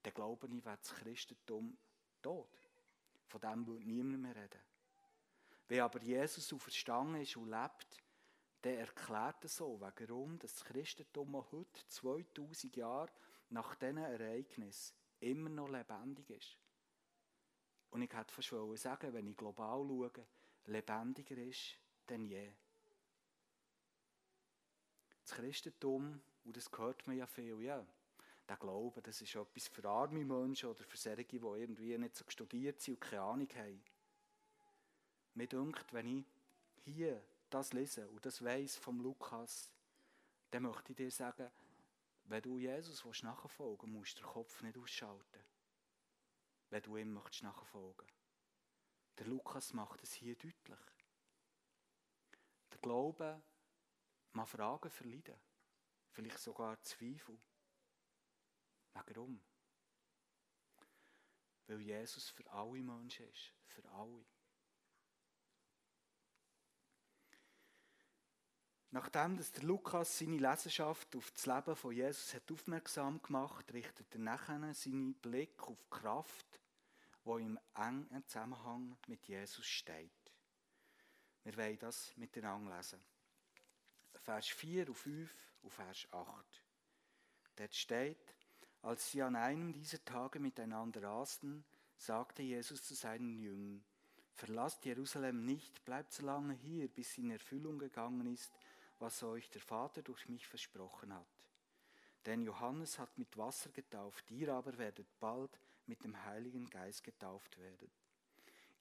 dann 0.03 0.15
glaube 0.15 0.49
ich, 0.49 0.65
wäre 0.65 0.79
das 0.79 0.93
Christentum 0.93 1.79
tot. 2.21 2.51
Von 3.29 3.41
dem 3.41 3.65
würde 3.65 3.85
niemand 3.85 4.21
mehr 4.21 4.35
reden. 4.35 4.61
Wenn 5.69 5.79
aber 5.79 6.03
Jesus 6.03 6.53
auferstanden 6.53 7.21
ist 7.21 7.37
und 7.37 7.51
lebt, 7.51 8.03
dann 8.63 8.79
erklärt 8.79 9.45
er 9.45 9.49
so, 9.49 9.79
warum 9.79 10.41
das 10.41 10.65
Christentum 10.65 11.37
auch 11.37 11.53
heute, 11.53 11.87
2000 11.87 12.75
Jahre 12.75 13.13
nach 13.51 13.77
diesen 13.77 13.99
Ereignissen, 13.99 14.97
immer 15.21 15.51
noch 15.51 15.69
lebendig 15.69 16.31
ist. 16.31 16.59
Und 17.91 18.03
ich 18.03 18.13
hätte 18.13 18.35
fast 18.35 18.83
sagen, 18.83 19.13
wenn 19.13 19.29
ich 19.29 19.37
global 19.37 19.87
schaue, 19.87 20.27
lebendiger 20.65 21.37
ist 21.37 21.79
denn 22.09 22.25
je 22.25 22.53
Christentum, 25.33 26.21
und 26.45 26.57
das 26.57 26.71
hört 26.77 27.07
man 27.07 27.17
ja 27.17 27.27
viel, 27.27 27.61
ja, 27.63 27.85
der 28.49 28.57
Glaube, 28.57 29.01
das 29.01 29.23
ist 29.23 29.35
etwas 29.35 29.69
für 29.69 29.89
arme 29.89 30.25
Menschen 30.25 30.69
oder 30.69 30.85
für 30.85 30.97
solche, 30.97 31.25
die 31.25 31.37
irgendwie 31.37 31.97
nicht 31.97 32.17
so 32.17 32.25
studiert 32.29 32.81
sind 32.81 32.95
und 32.95 33.01
keine 33.01 33.23
Ahnung 33.23 33.49
haben. 33.55 33.83
Mir 35.35 35.47
denkt, 35.47 35.93
wenn 35.93 36.19
ich 36.19 36.25
hier 36.85 37.23
das 37.49 37.73
lese 37.73 38.09
und 38.11 38.25
das 38.27 38.45
weiss 38.45 38.77
vom 38.77 39.01
Lukas, 39.01 39.73
dann 40.51 40.65
möchte 40.65 40.93
ich 40.93 40.97
dir 40.97 41.11
sagen, 41.11 41.51
wenn 42.25 42.43
du 42.43 42.59
Jesus 42.59 43.05
willst 43.05 43.25
nachfolgen 43.25 43.93
musst 43.93 44.19
du 44.19 44.23
den 44.23 44.31
Kopf 44.31 44.63
nicht 44.63 44.77
ausschalten. 44.77 45.45
Wenn 46.69 46.83
du 46.83 46.97
ihm 46.97 47.13
möchtest 47.13 47.43
nachfolgen. 47.43 48.07
Der 49.19 49.27
Lukas 49.27 49.73
macht 49.73 50.03
es 50.03 50.13
hier 50.13 50.35
deutlich. 50.35 50.79
Der 52.71 52.79
Glaube 52.81 53.43
mal 54.35 54.47
Fragen 54.47 54.91
verleiden. 54.91 55.39
Vielleicht 56.11 56.39
sogar 56.39 56.81
Zweifel. 56.83 57.39
Warum? 58.93 59.43
Weil 61.67 61.81
Jesus 61.81 62.29
für 62.29 62.51
alle 62.51 62.83
Menschen 62.83 63.29
ist. 63.29 63.53
Für 63.67 63.89
alle. 63.91 64.25
Nachdem 68.91 69.39
dass 69.39 69.51
der 69.53 69.65
Lukas 69.65 70.19
seine 70.19 70.37
Leserschaft 70.37 71.17
auf 71.17 71.31
das 71.31 71.47
Leben 71.47 71.75
von 71.75 71.93
Jesus 71.93 72.35
hat 72.35 72.53
aufmerksam 72.53 73.23
gemacht, 73.23 73.73
richtet 73.73 74.15
er 74.15 74.21
nachher 74.21 74.75
seinen 74.75 75.15
Blick 75.15 75.63
auf 75.63 75.83
die 75.83 75.91
Kraft, 75.91 76.61
die 77.25 77.31
im 77.43 77.59
engen 77.75 78.23
Zusammenhang 78.27 78.99
mit 79.07 79.27
Jesus 79.27 79.65
steht. 79.65 80.35
Wir 81.43 81.57
wollen 81.57 81.79
das 81.79 82.15
miteinander 82.19 82.77
lesen. 82.77 83.01
Vers 84.23 84.47
4 84.47 84.89
und 84.89 84.95
5 84.95 85.35
und 85.63 85.71
Vers 85.71 86.07
8. 86.13 86.63
Dort 87.57 87.75
steht, 87.75 88.35
als 88.81 89.11
sie 89.11 89.21
an 89.21 89.35
einem 89.35 89.73
dieser 89.73 90.05
Tage 90.05 90.39
miteinander 90.39 91.03
aßen, 91.09 91.65
sagte 91.97 92.43
Jesus 92.43 92.85
zu 92.85 92.95
seinen 92.95 93.39
Jüngern, 93.39 93.85
Verlasst 94.35 94.85
Jerusalem 94.85 95.45
nicht, 95.45 95.85
bleibt 95.85 96.13
so 96.13 96.25
lange 96.25 96.55
hier, 96.55 96.89
bis 96.89 97.19
in 97.19 97.31
Erfüllung 97.31 97.79
gegangen 97.79 98.33
ist, 98.33 98.53
was 98.99 99.23
euch 99.23 99.51
der 99.51 99.61
Vater 99.61 100.03
durch 100.03 100.29
mich 100.29 100.47
versprochen 100.47 101.13
hat. 101.13 101.27
Denn 102.25 102.43
Johannes 102.43 102.99
hat 102.99 103.19
mit 103.19 103.37
Wasser 103.37 103.71
getauft, 103.71 104.31
ihr 104.31 104.55
aber 104.55 104.79
werdet 104.79 105.09
bald 105.19 105.61
mit 105.87 106.03
dem 106.05 106.25
Heiligen 106.25 106.71
Geist 106.71 107.05
getauft 107.05 107.59
werden. 107.59 107.91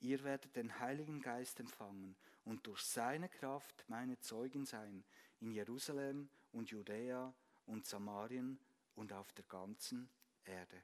Ihr 0.01 0.23
werdet 0.23 0.55
den 0.55 0.79
Heiligen 0.79 1.21
Geist 1.21 1.59
empfangen 1.59 2.15
und 2.43 2.65
durch 2.65 2.81
seine 2.81 3.29
Kraft 3.29 3.85
meine 3.87 4.19
Zeugen 4.19 4.65
sein 4.65 5.03
in 5.39 5.51
Jerusalem 5.51 6.27
und 6.51 6.71
Judäa 6.71 7.33
und 7.67 7.85
Samarien 7.85 8.59
und 8.95 9.13
auf 9.13 9.31
der 9.33 9.45
ganzen 9.45 10.09
Erde. 10.43 10.81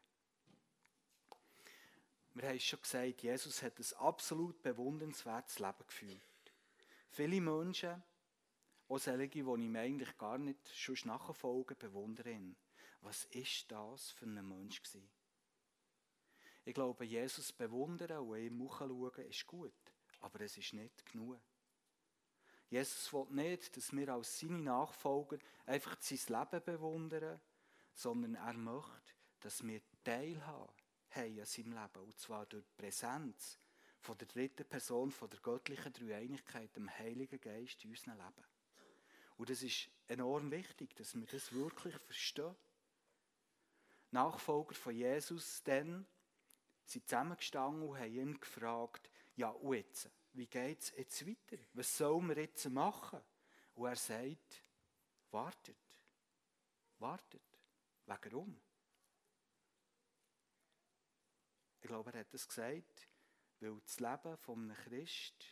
Wir 2.36 2.50
haben 2.50 2.60
schon 2.60 2.80
gesagt, 2.80 3.24
Jesus 3.24 3.64
hat 3.64 3.80
ein 3.80 3.98
absolut 3.98 4.62
bewundernswertes 4.62 5.58
Leben 5.58 5.88
geführt. 5.88 6.22
Viele 7.10 7.42
Menschen, 7.42 8.04
auch 8.88 9.00
solche, 9.00 9.28
die 9.30 9.40
ihm 9.40 9.76
eigentlich 9.76 10.16
gar 10.20 10.38
nicht 10.38 10.70
schon 10.76 10.96
nachfolgen, 11.06 11.76
bewundern. 11.80 12.56
Was 13.02 13.26
ist 13.26 13.72
das 13.72 14.12
für 14.12 14.26
ein 14.26 14.48
Mensch 14.48 14.84
gewesen? 14.84 15.17
Ich 16.68 16.74
glaube, 16.74 17.06
Jesus 17.06 17.54
bewundern 17.54 18.28
und 18.28 18.38
ihm 18.38 18.58
nachschauen 18.58 19.26
ist 19.30 19.48
gut, 19.48 19.72
aber 20.20 20.42
es 20.42 20.58
ist 20.58 20.74
nicht 20.74 21.06
genug. 21.06 21.40
Jesus 22.70 23.14
will 23.14 23.28
nicht, 23.30 23.78
dass 23.78 23.94
wir 23.94 24.10
als 24.10 24.38
seine 24.38 24.60
Nachfolger 24.60 25.38
einfach 25.66 25.96
sein 26.02 26.20
Leben 26.28 26.66
bewundern, 26.66 27.40
sondern 27.94 28.36
er 28.36 28.52
möchte, 28.52 29.14
dass 29.40 29.66
wir 29.66 29.80
teilhaben, 30.04 30.74
haben 31.12 31.38
in 31.38 31.46
seinem 31.46 31.72
Leben. 31.72 32.04
Und 32.04 32.20
zwar 32.20 32.46
durch 32.48 32.66
die 32.66 32.82
Präsenz 32.82 33.58
von 34.02 34.18
der 34.18 34.28
dritten 34.28 34.66
Person, 34.66 35.10
von 35.10 35.30
der 35.30 35.40
göttlichen 35.40 35.94
Dreieinigkeit, 35.94 36.76
dem 36.76 36.90
Heiligen 36.90 37.40
Geist 37.40 37.82
in 37.86 37.92
unserem 37.92 38.18
Leben. 38.18 38.46
Und 39.38 39.50
das 39.50 39.64
ist 39.64 39.90
enorm 40.10 40.52
wichtig, 40.52 40.94
dass 40.98 41.16
wir 41.16 41.28
das 41.28 41.54
wirklich 41.54 41.96
verstehen. 41.96 42.58
Nachfolger 44.12 44.76
von 44.76 44.94
Jesus 44.94 45.64
dann 45.64 46.06
sind 46.90 47.08
zusammengestanden 47.08 47.88
und 47.88 47.98
haben 47.98 48.14
ihn 48.14 48.40
gefragt, 48.40 49.10
ja 49.36 49.50
und 49.50 49.76
jetzt, 49.76 50.10
wie 50.34 50.48
geht 50.48 50.82
es 50.82 50.94
jetzt 50.96 51.28
weiter? 51.28 51.62
Was 51.74 51.98
sollen 51.98 52.28
wir 52.30 52.38
jetzt 52.38 52.70
machen? 52.70 53.22
Und 53.76 53.88
er 53.88 53.96
sagt, 53.96 54.64
wartet, 55.32 56.02
wartet. 57.00 57.42
Warum? 58.06 58.60
Ich 61.82 61.88
glaube, 61.88 62.12
er 62.14 62.22
hat 62.22 62.34
das 62.34 62.48
gesagt, 62.48 63.10
weil 63.60 63.80
das 63.82 64.00
Leben 64.00 64.38
von 64.38 64.60
einem 64.64 64.76
Christ 64.76 65.46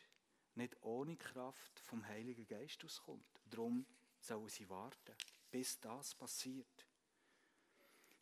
nicht 0.55 0.81
ohne 0.81 1.17
Kraft 1.17 1.79
vom 1.81 2.05
Heiligen 2.07 2.47
Geist 2.47 2.83
auskommt. 2.83 3.41
Darum 3.45 3.85
sollen 4.19 4.49
sie 4.49 4.69
warten, 4.69 5.15
bis 5.51 5.79
das 5.79 6.15
passiert. 6.15 6.84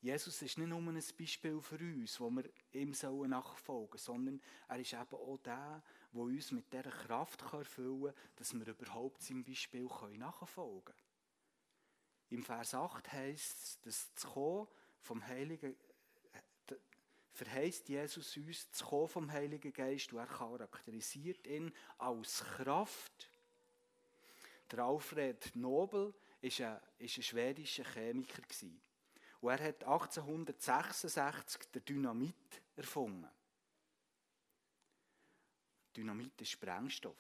Jesus 0.04 0.42
ist 0.42 0.58
nicht 0.58 0.68
nur 0.68 0.82
ein 0.82 1.02
Beispiel 1.18 1.62
für 1.62 1.78
uns, 1.78 2.20
wo 2.20 2.30
wir 2.30 2.44
ihm 2.74 2.92
nachfolgen 3.30 3.98
sollen, 3.98 4.38
sondern 4.38 4.42
er 4.68 4.80
ist 4.80 4.92
eben 4.92 5.16
auch 5.16 5.40
der, 5.46 5.82
der 6.12 6.22
uns 6.22 6.52
mit 6.52 6.74
dieser 6.74 6.92
Kraft 6.92 7.42
erfüllen 7.42 8.08
kann, 8.08 8.14
dass 8.36 8.54
wir 8.54 8.68
überhaupt 8.68 9.22
seinem 9.22 9.46
Beispiel 9.46 9.88
nachfolgen 10.18 10.84
können. 10.84 10.98
Im 12.32 12.44
Vers 12.44 12.74
8 12.74 13.14
heißt 13.14 13.64
es, 13.64 13.80
dass 13.80 14.14
das 14.14 14.26
Kommen 14.26 14.68
vom 15.00 15.26
Heiligen 15.26 15.74
verheißt 17.32 17.88
Jesus 17.88 18.36
uns 18.36 18.70
das 18.72 18.84
Kommen 18.84 19.08
vom 19.08 19.32
Heiligen 19.32 19.72
Geist 19.72 20.12
und 20.12 20.20
er 20.20 20.28
charakterisiert 20.28 21.48
ihn 21.48 21.74
als 21.98 22.44
Kraft. 22.44 23.32
Der 24.70 24.80
Alfred 24.80 25.56
Nobel 25.56 26.14
war 26.42 26.68
ein, 26.68 26.82
ein 27.00 27.08
schwedischer 27.08 27.86
Chemiker. 27.86 28.42
Und 29.44 29.50
er 29.50 29.68
hat 29.68 29.84
1866 29.84 31.70
den 31.70 31.84
Dynamit 31.84 32.62
erfunden. 32.78 33.28
Dynamit 35.94 36.40
ist 36.40 36.52
Sprengstoff. 36.52 37.18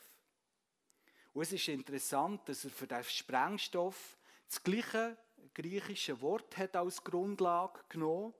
Und 1.34 1.42
es 1.42 1.52
ist 1.52 1.68
interessant, 1.68 2.48
dass 2.48 2.64
er 2.64 2.72
für 2.72 2.88
den 2.88 3.04
Sprengstoff 3.04 4.18
das 4.48 4.64
gleiche 4.64 5.18
griechische 5.54 6.22
Wort 6.22 6.56
hat 6.56 6.78
als 6.78 7.04
Grundlage 7.04 7.82
genommen, 7.90 8.34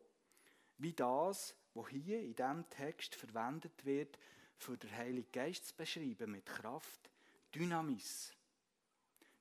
wie 0.78 0.94
das, 0.94 1.54
was 1.74 1.90
hier 1.90 2.22
in 2.22 2.38
diesem 2.38 2.70
Text 2.70 3.16
verwendet 3.16 3.84
wird, 3.84 4.18
für 4.56 4.78
den 4.78 4.96
Heiligen 4.96 5.30
Geist 5.30 5.68
zu 5.68 5.76
beschreiben 5.76 6.32
mit 6.32 6.46
Kraft. 6.46 7.10
Dynamis. 7.54 8.34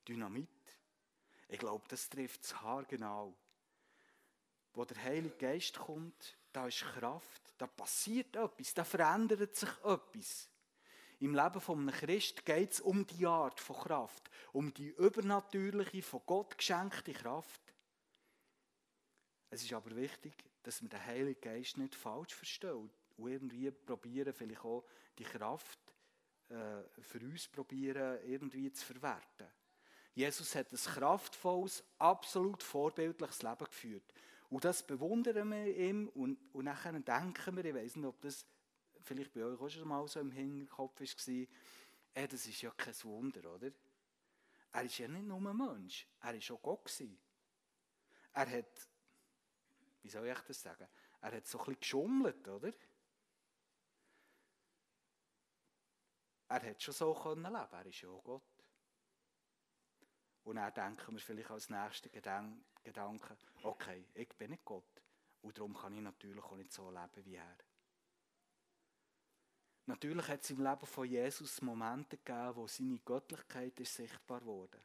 Dynamit. 0.09 0.48
Ich 1.46 1.61
glaube, 1.61 1.85
das 1.87 2.09
trifft 2.09 2.42
es 2.42 2.61
haargenau. 2.61 3.37
Wo 4.75 4.85
der 4.85 5.03
Heilige 5.03 5.37
Geist 5.37 5.79
kommt, 5.79 6.37
da 6.53 6.67
ist 6.67 6.81
Kraft, 6.81 7.43
da 7.59 7.67
passiert 7.67 8.35
etwas, 8.37 8.75
da 8.75 8.85
verändert 8.85 9.55
sich 9.57 9.71
etwas. 9.85 10.49
Im 11.21 11.35
Leben 11.35 11.61
von 11.61 11.79
einem 11.79 11.95
Christ 11.95 12.45
geht 12.45 12.73
es 12.73 12.81
um 12.81 13.07
die 13.07 13.27
Art 13.27 13.61
von 13.61 13.77
Kraft, 13.77 14.29
um 14.53 14.75
die 14.75 14.89
übernatürliche, 14.89 16.03
von 16.03 16.23
Gott 16.27 16.59
geschenkte 16.59 17.13
Kraft. 17.13 17.61
Es 19.51 19.63
ist 19.63 19.73
aber 19.73 19.95
wichtig, 19.95 20.33
dass 20.63 20.83
wir 20.83 20.89
den 20.89 21.05
Heiligen 21.05 21.41
Geist 21.41 21.77
nicht 21.77 21.95
falsch 21.95 22.35
verstehen 22.35 22.91
und 23.17 23.29
irgendwie 23.29 23.71
probieren, 23.71 24.33
vielleicht 24.33 24.65
auch 24.65 24.85
die 25.19 25.25
Kraft 25.25 25.79
äh, 26.49 26.83
für 27.01 27.21
uns 27.21 27.47
probieren, 27.49 28.19
irgendwie 28.27 28.73
zu 28.73 28.85
verwerten. 28.85 29.47
Jesus 30.15 30.55
hat 30.55 30.73
ein 30.73 30.77
kraftvolles, 30.77 31.85
absolut 31.99 32.63
vorbildliches 32.63 33.43
Leben 33.43 33.65
geführt. 33.65 34.13
Und 34.53 34.67
das 34.67 34.87
bewundern 34.87 35.49
wir 35.49 35.75
ihm 35.75 36.09
und, 36.09 36.38
und 36.53 36.67
nachher 36.67 36.93
denken 36.93 37.57
wir, 37.57 37.65
ich 37.65 37.75
weiß 37.75 37.97
nicht, 37.97 38.05
ob 38.05 38.21
das 38.21 38.45
vielleicht 39.01 39.33
bei 39.33 39.43
euch 39.43 39.59
auch 39.59 39.69
schon 39.71 39.88
mal 39.88 40.07
so 40.07 40.21
im 40.21 40.31
Hinterkopf 40.31 41.01
war, 41.01 41.47
äh, 42.12 42.29
das 42.29 42.47
ist 42.47 42.61
ja 42.61 42.71
kein 42.73 42.95
Wunder, 43.05 43.51
oder? 43.51 43.71
Er 44.73 44.83
ist 44.83 44.99
ja 44.99 45.09
nicht 45.09 45.25
nur 45.25 45.38
ein 45.38 45.57
Mensch, 45.57 46.07
er 46.21 46.35
war 46.35 46.55
auch 46.55 46.62
Gott. 46.62 46.85
Gewesen. 46.85 47.19
Er 48.35 48.59
hat, 48.59 48.88
wie 50.03 50.11
soll 50.11 50.27
ich 50.29 50.38
das 50.41 50.61
sagen, 50.61 50.87
er 51.23 51.33
hat 51.33 51.47
so 51.47 51.59
ein 51.59 51.65
bisschen 51.65 51.81
geschummelt, 51.81 52.47
oder? 52.47 52.73
Er 56.49 56.62
hat 56.62 56.83
schon 56.83 56.93
so 56.93 57.15
können 57.15 57.43
leben, 57.43 57.55
er 57.55 57.87
ist 57.87 58.03
ja 58.03 58.11
auch 58.11 58.23
Gott. 58.23 58.52
Und 60.44 60.57
dann 60.57 60.74
denken 60.74 61.14
wir 61.14 61.20
vielleicht 61.20 61.50
als 61.50 61.70
nächsten 61.70 62.11
Gedanken, 62.11 63.37
okay, 63.62 64.05
ich 64.14 64.28
bin 64.31 64.50
nicht 64.50 64.64
Gott. 64.64 65.02
Und 65.40 65.57
darum 65.57 65.74
kann 65.74 65.94
ich 65.94 66.02
natürlich 66.02 66.42
auch 66.42 66.57
nicht 66.57 66.72
so 66.72 66.90
leben 66.90 67.24
wie 67.24 67.37
er. 67.37 67.59
Natürlich 69.87 70.28
hat 70.28 70.42
es 70.42 70.50
im 70.50 70.62
Leben 70.62 70.87
von 70.87 71.09
Jesus 71.09 71.61
Momente 71.62 72.16
gegeben, 72.16 72.57
wo 72.57 72.66
seine 72.66 72.98
Göttlichkeit 72.98 73.78
ist 73.81 73.94
sichtbar 73.94 74.44
wurde. 74.44 74.81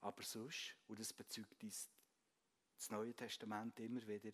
Aber 0.00 0.22
sonst, 0.22 0.76
und 0.88 0.98
das 0.98 1.12
bezeugt 1.12 1.62
uns 1.62 1.90
das 2.76 2.90
Neue 2.90 3.14
Testament 3.14 3.78
immer 3.80 4.06
wieder, 4.06 4.32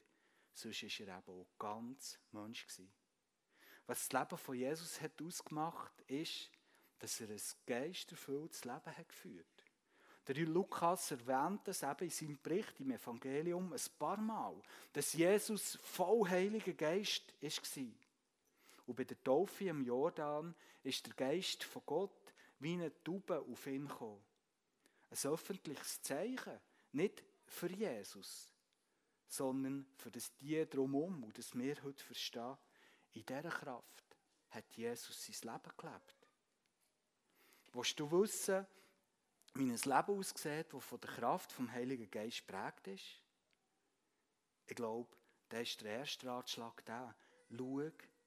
sonst 0.53 0.83
war 0.83 1.09
er 1.09 1.19
eben 1.19 1.41
auch 1.41 1.59
ganz 1.59 2.19
Mensch. 2.31 2.67
Gewesen. 2.67 2.93
Was 3.87 4.09
das 4.09 4.21
Leben 4.21 4.39
von 4.39 4.57
Jesus 4.57 5.01
hat 5.01 5.21
ausgemacht 5.21 6.01
ist, 6.03 6.51
dass 6.99 7.21
er 7.21 7.31
ein 7.31 7.43
geisterfülltes 7.67 8.65
Leben 8.65 8.97
hat 8.97 9.09
geführt 9.09 9.62
der 10.29 10.37
Lukas 10.47 11.11
erwähnt 11.11 11.67
es 11.67 11.83
eben 11.83 12.05
in 12.05 12.11
seinem 12.11 12.39
Bericht 12.41 12.79
im 12.81 12.93
Evangelium 12.93 13.73
ein 13.73 13.81
paar 13.99 14.19
Mal, 14.19 14.55
dass 14.93 15.15
Jesus 15.15 15.79
voll 15.83 16.29
Heiliger 16.29 16.75
Geist 16.75 17.35
war. 17.41 17.85
Und 18.87 18.97
bei 18.97 19.05
der 19.05 19.23
Taufe 19.23 19.65
im 19.65 19.85
Jordan 19.85 20.55
ist 20.83 21.07
der 21.07 21.15
Geist 21.15 21.65
von 21.65 21.83
Gott 21.87 22.35
wie 22.61 22.75
eine 22.75 23.03
Taube 23.03 23.41
auf 23.41 23.67
ihn 23.67 23.89
gekommen. 23.89 24.23
Ein 25.11 25.31
öffentliches 25.31 26.01
Zeichen, 26.03 26.61
nicht 26.93 27.23
für 27.45 27.71
Jesus, 27.71 28.53
sondern 29.27 29.87
für 29.97 30.11
das 30.11 30.35
Die 30.37 30.65
drumherum 30.69 31.25
und 31.25 31.37
das 31.37 31.57
wir 31.57 31.83
heute 31.83 32.05
verstehen. 32.05 32.57
In 33.13 33.27
dieser 33.27 33.51
Kraft 33.51 34.17
hat 34.51 34.65
Jesus 34.77 35.27
sein 35.27 35.53
Leben 35.53 35.77
gelebt. 35.77 36.29
Willst 37.73 37.99
du 37.99 38.11
wissen, 38.11 38.67
wie 39.55 39.71
ein 39.71 39.77
Leben 39.77 40.19
aussieht, 40.19 40.73
das 40.73 40.85
von 40.85 41.01
der 41.01 41.11
Kraft 41.11 41.53
vom 41.53 41.71
Heiligen 41.71 42.11
Geist 42.11 42.47
prägt 42.47 42.89
ist? 42.89 43.23
Ich 44.67 44.77
glaube, 44.77 45.15
da 45.49 45.59
ist 45.61 45.81
der 45.83 45.99
erste 45.99 46.27
Ratschlag 46.27 46.85
da. 46.85 47.15
Schau 47.51 47.83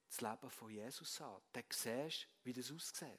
das 0.08 0.20
Leben 0.20 0.50
von 0.50 0.70
Jesus 0.70 1.20
an. 1.20 1.42
Dann 1.52 1.64
siehst 1.70 2.22
du, 2.22 2.28
wie 2.44 2.52
das 2.52 2.70
aussieht. 2.70 3.10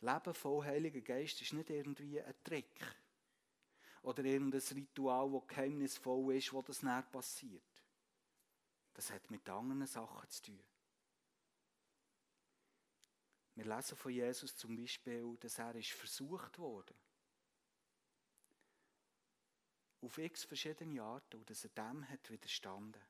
Leben 0.00 0.34
voll 0.34 0.64
Heiligen 0.64 1.04
Geist 1.04 1.40
ist 1.40 1.52
nicht 1.52 1.70
irgendwie 1.70 2.20
ein 2.20 2.34
Trick 2.44 2.84
oder 4.02 4.24
irgendein 4.24 4.60
Ritual, 4.60 5.30
das 5.32 5.48
geheimnisvoll 5.48 6.36
ist, 6.36 6.52
wo 6.52 6.62
das 6.62 6.82
näher 6.82 7.02
passiert. 7.02 7.62
Das 8.94 9.10
hat 9.10 9.30
mit 9.30 9.48
anderen 9.48 9.86
Sachen 9.86 10.28
zu 10.28 10.42
tun. 10.42 10.62
Wir 13.56 13.64
lesen 13.64 13.96
von 13.96 14.12
Jesus 14.12 14.54
zum 14.54 14.76
Beispiel, 14.76 15.34
dass 15.40 15.58
er 15.58 15.74
ist 15.74 15.92
versucht 15.92 16.58
wurde. 16.58 16.94
Auf 20.02 20.18
x 20.18 20.44
verschiedene 20.44 21.02
Arten 21.02 21.38
und 21.38 21.48
dass 21.48 21.64
er 21.64 21.70
dem 21.70 22.06
hat 22.06 22.30
widerstanden. 22.30 23.02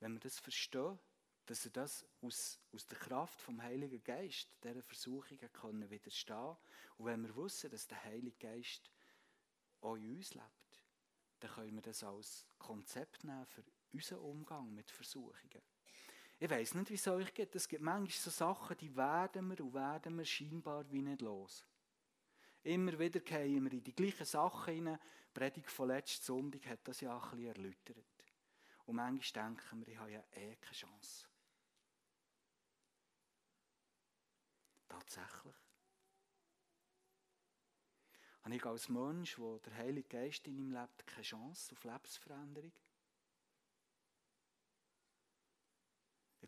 Wenn 0.00 0.14
wir 0.14 0.20
das 0.20 0.40
verstehen, 0.40 0.98
dass 1.46 1.64
er 1.64 1.70
das 1.70 2.04
aus, 2.20 2.58
aus 2.72 2.86
der 2.86 2.98
Kraft 2.98 3.40
vom 3.40 3.62
Heiligen 3.62 4.02
Geist 4.02 4.48
dieser 4.64 4.82
Versuchungen 4.82 5.52
können 5.52 5.88
widerstehen 5.88 6.56
und 6.96 7.06
wenn 7.06 7.22
wir 7.22 7.36
wissen, 7.36 7.70
dass 7.70 7.86
der 7.86 8.02
Heilige 8.02 8.36
Geist 8.36 8.90
auch 9.80 9.94
in 9.94 10.16
uns 10.16 10.34
lebt, 10.34 10.84
dann 11.38 11.52
können 11.52 11.76
wir 11.76 11.82
das 11.82 12.02
als 12.02 12.46
Konzept 12.58 13.22
nehmen 13.22 13.46
für 13.46 13.64
unseren 13.92 14.18
Umgang 14.18 14.74
mit 14.74 14.90
Versuchungen. 14.90 15.62
Ich 16.40 16.48
weiß 16.48 16.74
nicht, 16.74 16.90
wie 16.90 16.94
es 16.94 17.08
euch 17.08 17.34
geht. 17.34 17.54
Es 17.54 17.68
gibt 17.68 17.82
manchmal 17.82 18.10
so 18.10 18.30
Sachen, 18.30 18.76
die 18.76 18.94
werden 18.94 19.48
wir 19.48 19.60
und 19.60 19.74
werden 19.74 20.16
wir 20.16 20.24
scheinbar 20.24 20.88
wie 20.90 21.02
nicht 21.02 21.20
los. 21.20 21.64
Immer 22.62 22.96
wieder 22.98 23.20
gehen 23.20 23.64
wir 23.64 23.72
in 23.72 23.82
die 23.82 23.94
gleichen 23.94 24.24
Sachen 24.24 24.74
hinein. 24.74 24.98
Die 25.28 25.40
Predigt 25.40 25.70
von 25.70 25.88
letzten 25.88 26.24
Sonntag 26.24 26.66
hat 26.66 26.86
das 26.86 27.00
ja 27.00 27.16
ein 27.16 27.30
bisschen 27.30 27.46
erläutert. 27.46 28.04
Und 28.86 28.96
manchmal 28.96 29.46
denken 29.46 29.80
wir, 29.80 29.88
ich 29.88 29.98
habe 29.98 30.12
ja 30.12 30.24
eh 30.32 30.56
keine 30.56 30.74
Chance. 30.74 31.26
Tatsächlich. 34.88 35.54
Habe 38.42 38.56
ich 38.56 38.64
als 38.64 38.88
Mensch, 38.88 39.38
wo 39.38 39.58
der 39.58 39.74
Heilige 39.74 40.08
Geist 40.08 40.46
in 40.46 40.56
ihm 40.56 40.70
lebt, 40.70 41.06
keine 41.06 41.22
Chance 41.22 41.74
auf 41.74 41.84
Lebensveränderung? 41.84 42.72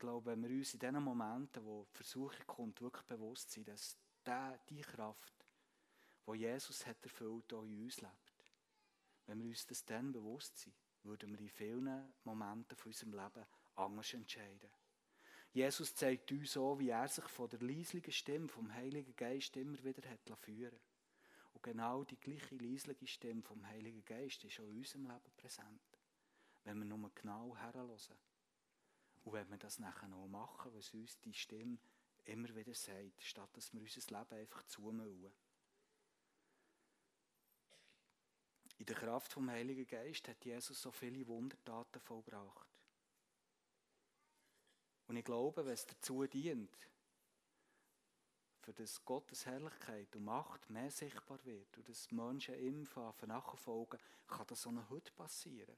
Ich 0.00 0.02
glaube, 0.02 0.30
wenn 0.30 0.42
wir 0.42 0.48
uns 0.48 0.72
in 0.72 0.80
diesen 0.80 1.02
Momenten, 1.02 1.62
wo 1.62 1.86
die 1.92 1.96
Versuchung 1.98 2.46
kommt, 2.46 2.80
wirklich 2.80 3.04
bewusst 3.04 3.50
sind, 3.50 3.68
dass 3.68 3.98
die 4.70 4.80
Kraft, 4.80 5.46
die 6.26 6.38
Jesus 6.38 6.86
hat 6.86 7.04
erfüllt, 7.04 7.52
auch 7.52 7.64
in 7.64 7.82
uns 7.82 8.00
lebt. 8.00 8.46
Wenn 9.26 9.40
wir 9.40 9.48
uns 9.48 9.66
das 9.66 9.84
dann 9.84 10.10
bewusst 10.10 10.56
sind, 10.56 10.74
würden 11.02 11.30
wir 11.32 11.40
in 11.40 11.50
vielen 11.50 12.14
Momenten 12.24 12.78
von 12.78 12.88
unserem 12.88 13.12
Leben 13.12 13.44
anders 13.74 14.14
entscheiden. 14.14 14.70
Jesus 15.52 15.94
zeigt 15.94 16.32
uns 16.32 16.56
auch, 16.56 16.78
wie 16.78 16.88
er 16.88 17.06
sich 17.06 17.26
von 17.26 17.50
der 17.50 17.60
leislichen 17.60 18.12
Stimme 18.12 18.48
vom 18.48 18.72
Heiligen 18.72 19.14
Geist 19.16 19.54
immer 19.58 19.84
wieder 19.84 20.08
hat 20.08 20.38
führen 20.38 20.80
Und 21.52 21.62
genau 21.62 22.04
die 22.04 22.18
gleiche 22.18 22.54
leisliche 22.54 23.06
Stimme 23.06 23.42
vom 23.42 23.66
Heiligen 23.66 24.02
Geist 24.06 24.42
ist 24.44 24.60
auch 24.60 24.64
in 24.64 24.78
unserem 24.78 25.08
Leben 25.08 25.36
präsent. 25.36 25.98
Wenn 26.64 26.78
wir 26.78 26.86
nur 26.86 27.10
genau 27.14 27.54
herhören. 27.54 28.29
Und 29.22 29.32
wenn 29.32 29.50
wir 29.50 29.58
das 29.58 29.78
nachher 29.78 30.08
noch 30.08 30.26
machen, 30.26 30.72
was 30.74 30.94
uns 30.94 31.20
die 31.20 31.34
Stimme 31.34 31.78
immer 32.24 32.54
wieder 32.54 32.74
sagt, 32.74 33.22
statt 33.22 33.50
dass 33.52 33.72
wir 33.72 33.80
unser 33.80 34.18
Leben 34.18 34.34
einfach 34.34 34.62
zumüllen. 34.64 35.32
In 38.78 38.86
der 38.86 38.96
Kraft 38.96 39.32
vom 39.32 39.50
Heiligen 39.50 39.86
Geist 39.86 40.26
hat 40.26 40.44
Jesus 40.44 40.80
so 40.80 40.90
viele 40.90 41.26
Wundertaten 41.26 42.00
vollbracht. 42.00 42.66
Und 45.06 45.16
ich 45.16 45.24
glaube, 45.24 45.66
wenn 45.66 45.74
es 45.74 45.86
dazu 45.86 46.26
dient, 46.26 46.90
für 48.60 48.72
das 48.72 49.04
Gottes 49.04 49.44
Herrlichkeit 49.44 50.14
und 50.16 50.24
Macht 50.24 50.70
mehr 50.70 50.90
sichtbar 50.90 51.44
wird 51.44 51.76
und 51.76 51.88
dass 51.88 52.10
Menschen 52.10 52.54
ihm 52.54 52.88
nachfolgen, 53.26 53.98
kann 54.28 54.46
das 54.46 54.62
so 54.62 54.88
heute 54.88 55.12
passieren. 55.12 55.76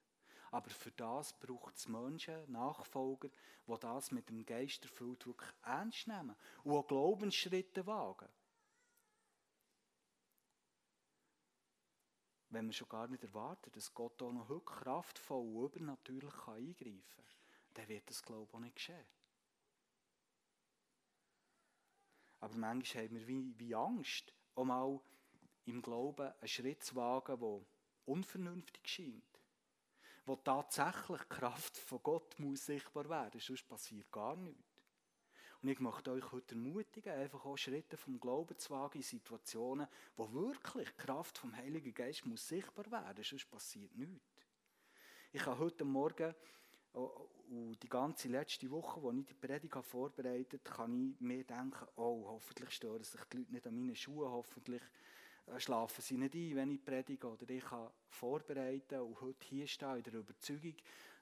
Aber 0.52 0.68
für 0.68 0.90
das 0.90 1.32
braucht 1.32 1.76
es 1.76 1.88
Menschen, 1.88 2.52
Nachfolger, 2.52 3.30
die 3.66 3.80
das 3.80 4.10
mit 4.10 4.28
dem 4.28 4.44
Geist 4.44 4.82
erfüllt 4.84 5.26
wirklich 5.26 5.50
ernst 5.62 6.06
nehmen 6.06 6.36
und 6.62 6.76
auch 6.76 6.86
Glaubensschritte 6.86 7.86
wagen. 7.86 8.28
Wenn 12.50 12.66
man 12.66 12.74
schon 12.74 12.88
gar 12.90 13.08
nicht 13.08 13.24
erwartet, 13.24 13.74
dass 13.74 13.94
Gott 13.94 14.20
auch 14.22 14.30
noch 14.30 14.50
heute 14.50 14.64
kraftvoll 14.66 15.56
und 15.56 15.74
übernatürlich 15.74 16.46
eingreifen 16.46 17.02
kann, 17.16 17.24
dann 17.72 17.88
wird 17.88 18.10
das, 18.10 18.22
glaube 18.22 18.52
auch 18.52 18.60
nicht 18.60 18.76
geschehen. 18.76 19.06
Aber 22.40 22.54
manchmal 22.56 23.04
haben 23.04 23.14
wir 23.14 23.26
wie, 23.26 23.58
wie 23.58 23.74
Angst, 23.74 24.34
um 24.54 24.68
mal 24.68 25.00
im 25.64 25.80
Glauben 25.80 26.30
einen 26.30 26.48
Schritt 26.48 26.84
zu 26.84 26.94
wagen, 26.94 27.40
der 27.40 27.66
unvernünftig 28.04 28.86
scheint. 28.86 29.31
Wo 30.24 30.36
tatsächlich 30.36 31.20
die 31.22 31.28
Kraft 31.28 31.76
von 31.76 32.02
Gott 32.02 32.38
muss 32.38 32.66
sichtbar 32.66 33.08
werden 33.08 33.32
muss, 33.34 33.46
sonst 33.46 33.68
passiert 33.68 34.10
gar 34.10 34.36
nichts. 34.36 34.62
Und 35.60 35.68
ich 35.68 35.78
möchte 35.78 36.10
euch 36.10 36.32
heute 36.32 36.54
ermutigen, 36.54 37.12
einfach 37.12 37.44
auch 37.44 37.56
Schritte 37.56 37.96
vom 37.96 38.18
Glauben 38.18 38.58
zu 38.58 38.70
wagen 38.70 38.98
in 38.98 39.04
Situationen, 39.04 39.86
wo 40.16 40.32
wirklich 40.32 40.88
die 40.90 40.96
Kraft 40.96 41.38
vom 41.38 41.56
Heiligen 41.56 41.94
Geist 41.94 42.26
muss 42.26 42.48
sichtbar 42.48 42.90
werden 42.90 43.18
muss, 43.18 43.28
sonst 43.28 43.50
passiert 43.50 43.94
nichts. 43.96 44.24
Ich 45.32 45.46
habe 45.46 45.58
heute 45.58 45.84
Morgen 45.84 46.34
Oh, 46.94 47.28
und 47.48 47.82
die 47.82 47.88
ganze 47.88 48.28
letzte 48.28 48.70
Woche, 48.70 49.00
als 49.00 49.16
ich 49.20 49.26
die 49.26 49.34
Predigt 49.34 49.74
vorbereitet 49.84 50.60
habe, 50.68 50.76
kann 50.76 51.14
ich 51.14 51.20
mir 51.20 51.44
denken, 51.44 51.86
oh, 51.96 52.24
hoffentlich 52.26 52.70
stören 52.70 53.02
sich 53.02 53.20
die 53.32 53.38
Leute 53.38 53.52
nicht 53.52 53.66
an 53.66 53.74
meinen 53.74 53.96
Schuhen, 53.96 54.30
hoffentlich 54.30 54.82
schlafen 55.58 56.02
sie 56.02 56.16
nicht 56.16 56.34
ein, 56.34 56.56
wenn 56.56 56.70
ich 56.70 56.84
predige. 56.84 57.26
Oder 57.26 57.48
ich 57.50 57.64
kann 57.64 57.90
vorbereiten 58.08 59.00
und 59.00 59.20
heute 59.20 59.46
hier 59.46 59.66
stehen 59.66 59.96
in 59.96 60.02
der 60.02 60.14
Überzeugung, 60.14 60.76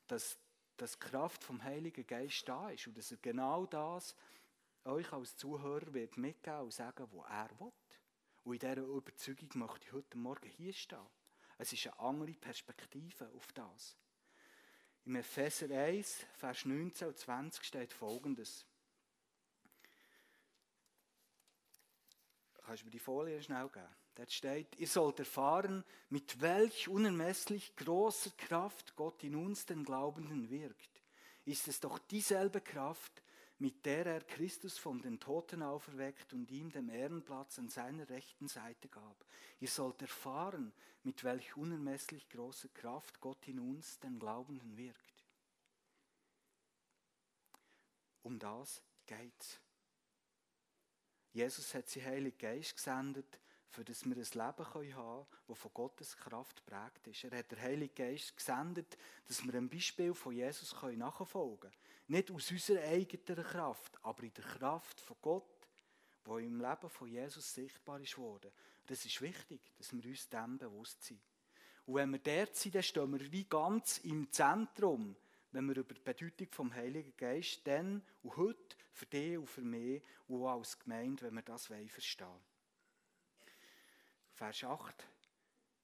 dass, 0.06 0.38
dass 0.76 0.92
die 0.92 0.98
Kraft 0.98 1.42
vom 1.44 1.62
Heiligen 1.62 2.06
Geist 2.06 2.48
da 2.48 2.70
ist 2.70 2.86
und 2.86 2.96
dass 2.96 3.10
er 3.10 3.18
genau 3.18 3.66
das 3.66 4.14
euch 4.84 5.12
als 5.12 5.36
Zuhörer 5.36 5.92
wird 5.92 6.16
mitgeben 6.16 6.60
und 6.60 6.72
sagen, 6.72 7.06
was 7.12 7.30
er 7.30 7.50
will. 7.60 7.72
Und 8.44 8.54
in 8.54 8.58
dieser 8.58 8.82
Überzeugung 8.82 9.48
möchte 9.54 9.86
ich 9.86 9.92
heute 9.92 10.16
Morgen 10.16 10.48
hier 10.48 10.72
stehen. 10.72 11.06
Es 11.58 11.72
ist 11.72 11.86
eine 11.86 11.98
andere 11.98 12.32
Perspektive 12.32 13.28
auf 13.36 13.52
das. 13.52 13.96
Im 15.04 15.16
Epheser 15.16 15.70
1, 15.70 16.26
Vers 16.36 16.64
19 16.64 17.08
und 17.08 17.18
20 17.18 17.64
steht 17.64 17.92
folgendes. 17.92 18.64
Kannst 22.62 22.82
du 22.82 22.86
mir 22.86 22.92
die 22.92 22.98
Folie 22.98 23.42
schnell 23.42 23.68
geben? 23.68 23.99
Dort 24.20 24.32
steht, 24.32 24.76
ihr 24.76 24.86
sollt 24.86 25.18
erfahren, 25.18 25.82
mit 26.10 26.42
welch 26.42 26.88
unermesslich 26.88 27.74
großer 27.76 28.30
Kraft 28.36 28.94
Gott 28.94 29.24
in 29.24 29.34
uns, 29.34 29.64
den 29.64 29.82
Glaubenden, 29.82 30.50
wirkt. 30.50 31.02
Ist 31.46 31.68
es 31.68 31.80
doch 31.80 31.98
dieselbe 31.98 32.60
Kraft, 32.60 33.22
mit 33.58 33.86
der 33.86 34.04
er 34.04 34.20
Christus 34.20 34.76
von 34.76 35.00
den 35.00 35.20
Toten 35.20 35.62
auferweckt 35.62 36.34
und 36.34 36.50
ihm 36.50 36.70
den 36.70 36.90
Ehrenplatz 36.90 37.58
an 37.58 37.70
seiner 37.70 38.10
rechten 38.10 38.46
Seite 38.46 38.88
gab. 38.88 39.24
Ihr 39.58 39.68
sollt 39.68 40.02
erfahren, 40.02 40.74
mit 41.02 41.24
welch 41.24 41.56
unermesslich 41.56 42.28
großer 42.28 42.68
Kraft 42.74 43.20
Gott 43.22 43.48
in 43.48 43.58
uns, 43.58 44.00
den 44.00 44.18
Glaubenden, 44.18 44.76
wirkt. 44.76 45.24
Um 48.22 48.38
das 48.38 48.82
geht's. 49.06 49.58
Jesus 51.32 51.72
hat 51.74 51.88
sein 51.88 52.04
Heiligen 52.04 52.36
Geist 52.36 52.76
gesendet, 52.76 53.40
für 53.70 53.84
das 53.84 54.04
wir 54.04 54.16
ein 54.16 54.22
Leben 54.22 54.40
haben 54.40 54.90
können, 54.90 55.26
das 55.46 55.58
von 55.58 55.70
Gottes 55.72 56.16
Kraft 56.16 56.64
prägt 56.66 57.06
ist. 57.06 57.24
Er 57.24 57.38
hat 57.38 57.52
den 57.52 57.60
Heiligen 57.60 57.94
Geist 57.94 58.36
gesendet, 58.36 58.98
dass 59.26 59.44
wir 59.44 59.54
ein 59.54 59.68
Beispiel 59.68 60.12
von 60.12 60.32
Jesus 60.32 60.74
nachfolgen 60.96 61.60
können. 61.60 61.74
Nicht 62.08 62.30
aus 62.30 62.50
unserer 62.50 62.82
eigenen 62.82 63.44
Kraft, 63.44 63.98
aber 64.02 64.24
in 64.24 64.34
der 64.34 64.44
Kraft 64.44 65.00
von 65.00 65.16
Gott, 65.22 65.68
die 66.26 66.44
im 66.46 66.60
Leben 66.60 66.90
von 66.90 67.08
Jesus 67.08 67.54
sichtbar 67.54 68.00
ist 68.00 68.18
worden. 68.18 68.50
Das 68.86 69.04
ist 69.04 69.22
wichtig, 69.22 69.60
dass 69.78 69.92
wir 69.92 70.04
uns 70.04 70.28
dem 70.28 70.58
bewusst 70.58 71.04
sind. 71.04 71.20
Und 71.86 71.94
wenn 71.94 72.10
wir 72.10 72.18
dort 72.18 72.56
sind, 72.56 72.74
dann 72.74 72.82
stehen 72.82 73.12
wir 73.12 73.32
wie 73.32 73.44
ganz 73.44 73.98
im 73.98 74.30
Zentrum, 74.32 75.16
wenn 75.52 75.66
wir 75.66 75.76
über 75.76 75.94
die 75.94 76.00
Bedeutung 76.00 76.48
vom 76.50 76.74
Heiligen 76.74 77.16
Geist 77.16 77.66
dann 77.66 78.02
und 78.22 78.36
heute 78.36 78.76
für 78.92 79.06
dich 79.06 79.38
und 79.38 79.46
für 79.46 79.62
mich 79.62 80.02
und 80.28 80.42
auch 80.42 80.58
als 80.58 80.78
Gemeinde, 80.78 81.22
wenn 81.22 81.34
wir 81.34 81.42
das 81.42 81.66
verstehen 81.66 82.26
wollen. 82.26 82.49
Vers 84.40 84.64
8. 84.64 85.06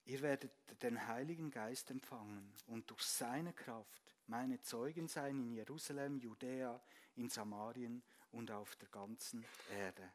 Ihr 0.05 0.19
werdet 0.23 0.51
den 0.81 1.07
Heiligen 1.07 1.51
Geist 1.51 1.91
empfangen 1.91 2.51
und 2.65 2.89
durch 2.89 3.03
seine 3.03 3.53
Kraft 3.53 4.17
meine 4.25 4.59
Zeugen 4.63 5.07
sein 5.07 5.37
in 5.37 5.51
Jerusalem, 5.51 6.17
Judäa, 6.17 6.81
in 7.17 7.29
Samarien 7.29 8.01
und 8.31 8.49
auf 8.49 8.75
der 8.77 8.89
ganzen 8.89 9.45
Erde. 9.69 10.11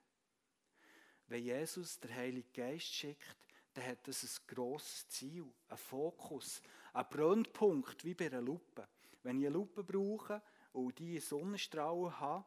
Wenn 1.29 1.45
Jesus 1.45 2.01
der 2.01 2.17
Heilige 2.17 2.51
Geist 2.51 2.93
schickt, 2.93 3.37
dann 3.75 3.87
hat 3.87 4.09
das 4.09 4.25
ein 4.25 4.47
grosses 4.49 5.07
Ziel, 5.07 5.47
ein 5.69 5.77
Fokus, 5.77 6.63
ein 6.95 7.07
Brennpunkt, 7.09 8.05
wie 8.05 8.15
bei 8.15 8.27
einer 8.27 8.43
Lupe. 8.43 8.89
Wenn 9.23 9.39
ich 9.39 9.47
eine 9.47 9.55
Lupe 9.55 9.85
brauche 9.85 10.43
und 10.73 10.99
die 10.99 11.21
Sonnenstrahlen 11.21 12.19
habe, 12.19 12.45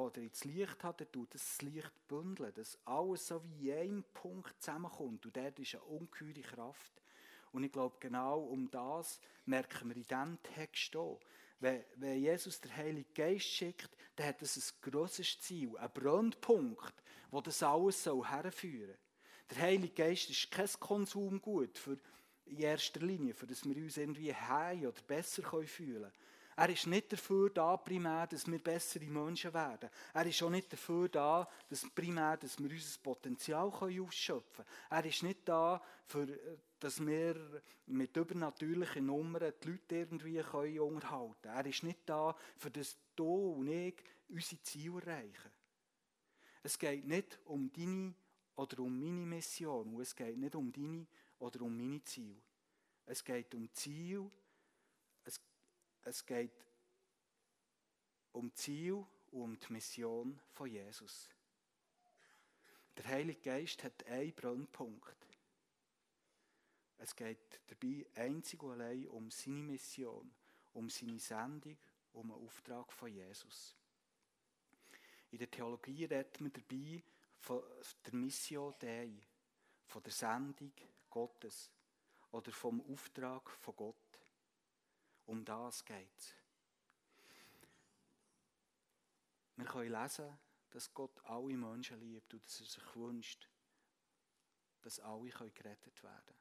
oder 0.00 0.20
ins 0.20 0.44
Licht 0.44 0.82
hat, 0.82 1.00
dann 1.00 1.12
tut 1.12 1.34
das 1.34 1.62
Licht 1.62 1.92
bündeln, 2.08 2.52
dass 2.54 2.78
alles 2.84 3.28
so 3.28 3.42
wie 3.44 3.70
in 3.70 3.78
einem 3.78 4.04
Punkt 4.14 4.60
zusammenkommt. 4.60 5.26
Und 5.26 5.36
dort 5.36 5.58
ist 5.58 5.74
eine 5.74 5.84
ungeheure 5.84 6.40
Kraft. 6.40 6.92
Und 7.52 7.64
ich 7.64 7.72
glaube, 7.72 7.96
genau 8.00 8.40
um 8.40 8.70
das 8.70 9.20
merken 9.46 9.88
wir 9.88 9.96
in 9.96 10.02
diesem 10.02 10.42
Text 10.42 10.94
auch. 10.96 11.20
Wenn, 11.58 11.84
wenn 11.96 12.20
Jesus 12.20 12.60
der 12.60 12.76
Heilige 12.76 13.12
Geist 13.12 13.46
schickt, 13.46 13.90
dann 14.16 14.28
hat 14.28 14.40
das 14.40 14.56
ein 14.56 14.90
grosses 14.90 15.38
Ziel, 15.40 15.76
ein 15.76 15.92
Brandpunkt, 15.92 16.94
wo 17.30 17.40
das 17.40 17.62
alles 17.62 18.02
soll 18.02 18.26
herführen 18.26 18.88
soll. 18.88 18.98
Der 19.50 19.58
Heilige 19.58 19.94
Geist 19.94 20.30
ist 20.30 20.50
kein 20.50 20.68
Konsumgut 20.78 21.76
für 21.76 21.98
in 22.50 22.58
erster 22.58 23.00
Linie, 23.00 23.34
für 23.34 23.46
das 23.46 23.64
wir 23.64 23.76
uns 23.76 23.96
irgendwie 23.96 24.34
heim 24.34 24.80
oder 24.80 25.02
besser 25.06 25.42
fühlen 25.42 26.02
können. 26.02 26.12
Er 26.56 26.68
ist 26.68 26.86
nicht 26.86 27.12
dafür 27.12 27.50
da, 27.50 27.76
primär, 27.76 28.26
dass 28.26 28.46
wir 28.46 28.58
bessere 28.58 29.04
Menschen 29.04 29.54
werden. 29.54 29.88
Er 30.12 30.26
ist 30.26 30.42
auch 30.42 30.50
nicht 30.50 30.72
dafür 30.72 31.08
da, 31.08 31.48
dass 31.68 31.88
primär, 31.90 32.36
dass 32.36 32.58
wir 32.58 32.70
unser 32.70 33.00
Potenzial 33.02 33.68
ausschöpfen 33.68 34.64
können. 34.64 34.68
Er 34.90 35.04
ist 35.04 35.22
nicht 35.22 35.48
da, 35.48 35.82
für, 36.06 36.26
dass 36.78 37.04
wir 37.04 37.62
mit 37.86 38.16
übernatürlichen 38.16 39.06
Nummern 39.06 39.52
die 39.62 39.68
Leute 39.68 39.96
irgendwie 39.96 40.42
können 40.42 40.80
unterhalten 40.80 41.34
können. 41.42 41.56
Er 41.56 41.66
ist 41.66 41.82
nicht 41.82 42.00
da, 42.06 42.36
für 42.56 42.70
das 42.70 42.96
du 43.16 43.52
und 43.52 43.68
ich 43.68 43.96
unsere 44.28 44.62
Ziele 44.62 45.00
erreichen. 45.00 45.50
Es 46.62 46.78
geht 46.78 47.06
nicht 47.06 47.38
um 47.44 47.72
deine 47.72 48.14
oder 48.56 48.80
um 48.80 48.98
meine 49.00 49.26
Mission 49.26 49.94
und 49.94 50.00
es 50.02 50.14
geht 50.14 50.36
nicht 50.36 50.54
um 50.54 50.70
deine 50.72 51.06
oder 51.38 51.62
um 51.62 51.76
meine 51.76 52.02
Ziele. 52.04 52.42
Es 53.06 53.24
geht 53.24 53.54
um 53.54 53.72
Ziel, 53.72 54.30
es 56.10 56.26
geht 56.26 56.66
um 58.32 58.52
Ziel 58.56 58.94
und 59.30 59.42
um 59.42 59.60
die 59.60 59.72
Mission 59.72 60.40
von 60.50 60.68
Jesus. 60.68 61.28
Der 62.96 63.06
Heilige 63.06 63.40
Geist 63.40 63.84
hat 63.84 64.04
einen 64.06 64.34
Brennpunkt. 64.34 65.16
Es 66.98 67.14
geht 67.14 67.60
dabei 67.68 68.04
einzig 68.16 68.60
und 68.60 68.72
allein 68.72 69.06
um 69.06 69.30
seine 69.30 69.62
Mission, 69.62 70.34
um 70.74 70.90
seine 70.90 71.20
Sendung, 71.20 71.78
um 72.12 72.26
den 72.26 72.44
Auftrag 72.44 72.92
von 72.92 73.08
Jesus. 73.08 73.76
In 75.30 75.38
der 75.38 75.50
Theologie 75.50 76.06
redet 76.06 76.40
man 76.40 76.52
dabei 76.52 77.04
von 77.38 77.62
der 78.04 78.14
Mission 78.14 78.74
Dei, 78.80 79.12
von 79.86 80.02
der 80.02 80.12
Sendung 80.12 80.72
Gottes 81.08 81.70
oder 82.32 82.50
vom 82.50 82.80
Auftrag 82.92 83.48
von 83.48 83.76
Gott. 83.76 83.96
Um 85.30 85.44
das 85.44 85.84
geht 85.84 86.18
es. 86.18 86.34
Wir 89.54 89.64
können 89.64 89.92
lesen, 89.92 90.36
dass 90.70 90.92
Gott 90.92 91.24
alle 91.24 91.56
Menschen 91.56 92.00
liebt 92.00 92.34
und 92.34 92.44
dass 92.44 92.58
er 92.58 92.66
sich 92.66 92.96
wünscht, 92.96 93.48
dass 94.80 94.98
alle 94.98 95.30
gerettet 95.30 96.02
werden 96.02 96.24
können. 96.24 96.38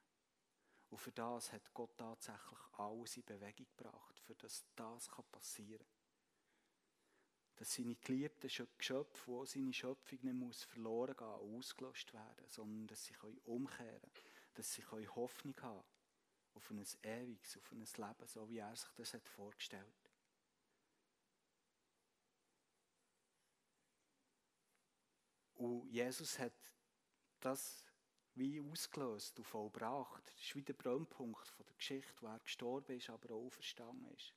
Und 0.90 0.98
für 0.98 1.12
das 1.12 1.54
hat 1.54 1.72
Gott 1.72 2.00
tatsächlich 2.00 2.60
alles 2.78 3.16
in 3.18 3.26
Bewegung 3.26 3.68
gebracht, 3.78 4.20
für 4.22 4.34
das 4.34 4.66
das 4.76 5.08
passieren 5.32 5.86
kann. 5.86 7.58
Dass 7.58 7.76
seine 7.76 7.96
geliebten 7.96 8.50
Geschöpfe, 8.76 9.28
wo 9.28 9.46
seine 9.46 9.72
Schöpfung 9.72 10.18
nicht 10.24 10.34
muss 10.34 10.64
verloren 10.64 11.16
gehen 11.16 11.28
ausgelöscht 11.28 12.12
werden, 12.12 12.48
sondern 12.48 12.88
dass 12.88 13.06
sie 13.06 13.16
umkehren 13.44 14.02
können, 14.02 14.12
dass 14.56 14.74
sie 14.74 14.84
Hoffnung 14.84 15.62
haben 15.62 15.86
auf 16.54 16.70
ein 16.72 16.86
ewiges, 17.04 17.58
auf 17.58 17.72
ein 17.72 17.80
Leben, 17.80 18.28
so 18.28 18.50
wie 18.50 18.58
er 18.58 18.76
sich 18.76 18.90
das 18.96 19.14
hat 19.14 19.28
vorgestellt 19.28 19.86
hat. 19.86 20.10
Und 25.56 25.90
Jesus 25.90 26.40
hat 26.40 26.54
das 27.42 27.84
wie 28.36 28.62
ausgelöst 28.62 29.38
und 29.38 29.46
vollbracht. 29.46 30.26
Das 30.26 30.42
ist 30.42 30.56
wie 30.56 30.62
der 30.62 30.74
Brennpunkt 30.74 31.54
der 31.60 31.76
Geschichte, 31.76 32.14
wo 32.22 32.28
er 32.28 32.40
gestorben 32.40 32.98
ist, 32.98 33.10
aber 33.10 33.36
auch 33.36 33.50
verstanden 33.50 34.08
ist. 34.16 34.34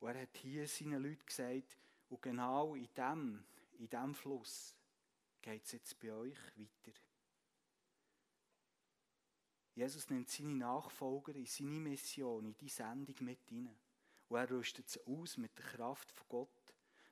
Und 0.00 0.08
er 0.08 0.22
hat 0.22 0.36
hier 0.36 0.68
seinen 0.68 1.02
Leuten 1.02 1.24
gesagt, 1.24 1.78
und 2.10 2.20
genau 2.20 2.74
in 2.74 2.88
dem, 2.94 3.44
in 3.78 3.88
dem 3.88 4.14
Fluss 4.14 4.76
geht 5.40 5.64
es 5.64 5.72
jetzt 5.72 5.98
bei 5.98 6.12
euch 6.12 6.38
weiter. 6.56 6.98
Jesus 9.74 10.08
nimmt 10.10 10.30
seine 10.30 10.54
Nachfolger 10.54 11.34
in 11.34 11.46
seine 11.46 11.70
Mission, 11.70 12.46
in 12.46 12.56
die 12.56 12.68
Sendung 12.68 13.16
mit 13.20 13.40
hinein. 13.48 13.76
Und 14.28 14.38
er 14.38 14.50
rüstet 14.50 14.88
sie 14.88 15.00
aus 15.06 15.36
mit 15.36 15.56
der 15.58 15.64
Kraft 15.64 16.10
von 16.10 16.26
Gott 16.28 16.64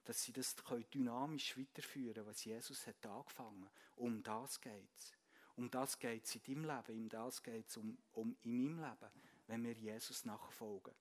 dass 0.05 0.23
sie 0.23 0.33
das 0.33 0.57
dynamisch 0.93 1.57
weiterführen 1.57 2.15
können, 2.15 2.27
was 2.27 2.45
Jesus 2.45 2.87
hat 2.87 3.07
angefangen. 3.07 3.69
Um 3.97 4.23
das 4.23 4.61
geht 4.61 4.89
es. 4.99 5.13
Um 5.57 5.71
das 5.71 5.99
geht 5.99 6.25
es 6.25 6.35
in 6.35 6.43
deinem 6.43 6.65
Leben, 6.65 7.03
um 7.03 7.09
das 7.09 7.43
geht 7.43 7.69
es 7.69 7.77
um, 7.77 7.97
um 8.15 8.37
in 8.43 8.65
meinem 8.65 8.79
Leben, 8.79 9.13
wenn 9.47 9.65
wir 9.65 9.75
Jesus 9.75 10.25
nachfolgen. 10.25 10.95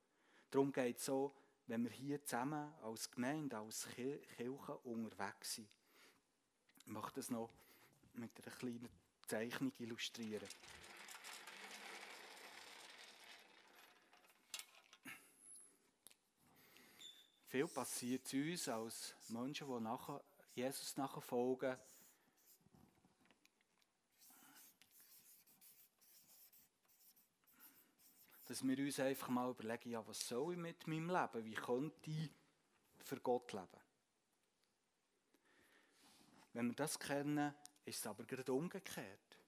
Darum 0.52 0.72
geht 0.72 0.98
es 0.98 1.06
so, 1.06 1.34
wenn 1.68 1.84
wir 1.84 1.92
hier 1.92 2.24
zusammen 2.24 2.74
als 2.84 3.10
Gemeinde, 3.10 3.58
als 3.58 3.88
Kirche 3.96 4.52
unterwegs 4.84 5.56
sind. 5.56 5.70
Ich 6.80 6.88
möchte 6.88 7.16
das 7.16 7.30
noch 7.30 7.50
mit 8.14 8.32
einer 8.46 8.56
kleinen 8.56 8.90
Zeichnung 9.26 9.72
illustrieren. 9.80 10.48
Viel 17.52 17.68
passiert 17.68 18.26
zu 18.26 18.38
uns 18.38 18.70
als 18.70 19.14
Menschen, 19.28 19.68
die 19.68 19.84
nachher 19.84 20.24
Jesus 20.56 20.96
nachfolgen. 20.96 21.78
Dass 28.46 28.66
wir 28.66 28.80
uns 28.80 29.00
einfach 29.02 29.28
mal 29.28 29.50
überlegen, 29.50 29.90
ja, 29.90 30.08
was 30.08 30.26
soll 30.26 30.54
ich 30.54 30.60
mit 30.60 30.88
meinem 30.88 31.10
Leben? 31.10 31.44
Wie 31.44 31.54
könnte 31.54 32.10
ich 32.10 32.32
für 33.04 33.20
Gott 33.20 33.52
leben? 33.52 33.68
Wenn 36.54 36.68
wir 36.68 36.76
das 36.76 36.98
kennen, 36.98 37.54
ist 37.84 38.00
es 38.00 38.08
aber 38.08 38.24
gerade 38.24 38.54
umgekehrt. 38.54 39.41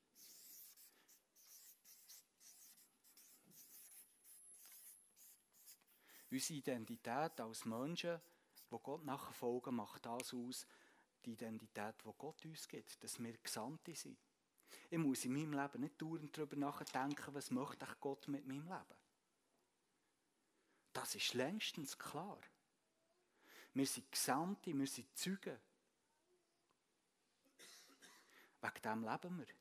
Unsere 6.33 6.57
Identität 6.57 7.39
als 7.39 7.63
Menschen, 7.63 8.19
wo 8.71 8.79
Gott 8.79 9.05
nachfolgen, 9.05 9.75
macht 9.75 10.03
das 10.03 10.33
aus, 10.33 10.65
die 11.23 11.33
Identität, 11.33 11.93
die 12.03 12.09
Gott 12.17 12.43
uns 12.43 12.67
gibt, 12.67 13.03
dass 13.03 13.19
wir 13.19 13.37
Gesandte 13.37 13.93
sind. 13.93 14.17
Ich 14.89 14.97
muss 14.97 15.25
in 15.25 15.33
meinem 15.33 15.53
Leben 15.53 15.81
nicht 15.81 16.01
dauernd 16.01 16.35
darüber 16.35 16.55
nachdenken, 16.55 17.35
was 17.35 17.51
möchte 17.51 17.85
Gott 18.01 18.27
mit 18.29 18.47
meinem 18.47 18.63
Leben. 18.63 18.97
Das 20.91 21.13
ist 21.13 21.35
längstens 21.35 21.99
klar. 21.99 22.39
Wir 23.75 23.85
sind 23.85 24.11
Gesandte, 24.11 24.75
wir 24.75 24.87
sind 24.87 25.15
Zeugen. 25.15 25.59
Wegen 28.59 28.81
dem 28.83 29.03
leben 29.03 29.37
wir. 29.37 29.53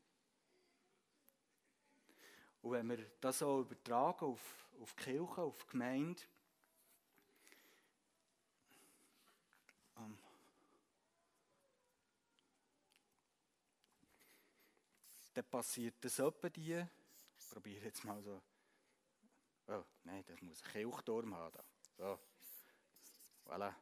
Und 2.63 2.73
wenn 2.73 2.89
wir 2.89 3.11
das 3.21 3.41
so 3.41 3.61
übertragen 3.61 4.25
auf, 4.25 4.71
auf 4.81 4.95
die 4.95 5.03
Kirche, 5.03 5.43
auf 5.43 5.65
die 5.65 5.71
Gemeinde, 5.73 6.23
dann 15.35 15.45
passiert 15.45 15.95
das 16.01 16.19
etwa 16.19 16.49
die. 16.49 16.85
Ich 17.39 17.49
probiere 17.51 17.85
jetzt 17.87 18.05
mal 18.05 18.23
so. 18.23 18.43
Oh, 19.69 19.85
nein, 20.05 20.25
das 20.27 20.41
muss 20.43 20.63
ein 20.63 20.73
Kirchturm 20.73 21.35
haben. 21.35 21.63
So. 21.97 22.19
Voilà. 23.47 23.75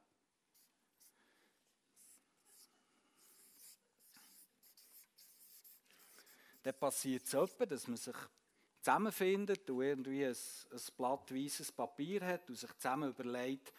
Dann 6.62 6.78
passiert 6.78 7.24
es 7.24 7.32
etwa, 7.32 7.64
dass 7.64 7.88
man 7.88 7.96
sich 7.96 8.16
zusammenfindet 8.80 9.68
und 9.70 9.82
irgendwie 9.82 10.26
ein, 10.26 10.36
ein 10.70 10.80
Blatt 10.96 11.34
weißes 11.34 11.72
Papier 11.72 12.24
hat 12.24 12.48
und 12.48 12.56
sich 12.56 12.72
zusammen 12.76 13.10
überlegt, 13.10 13.72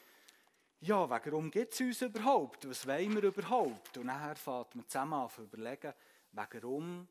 ja, 0.79 1.07
warum 1.07 1.51
gibt 1.51 1.73
es 1.73 1.79
uns 1.81 2.01
überhaupt? 2.01 2.67
Was 2.67 2.87
wollen 2.87 3.13
wir 3.13 3.23
überhaupt? 3.23 3.99
Und 3.99 4.07
nachher 4.07 4.35
fährt 4.35 4.73
man 4.73 4.87
zusammen 4.87 5.13
an 5.13 5.29
zu 5.29 5.43
überlegen, 5.43 5.93
warum 6.31 7.07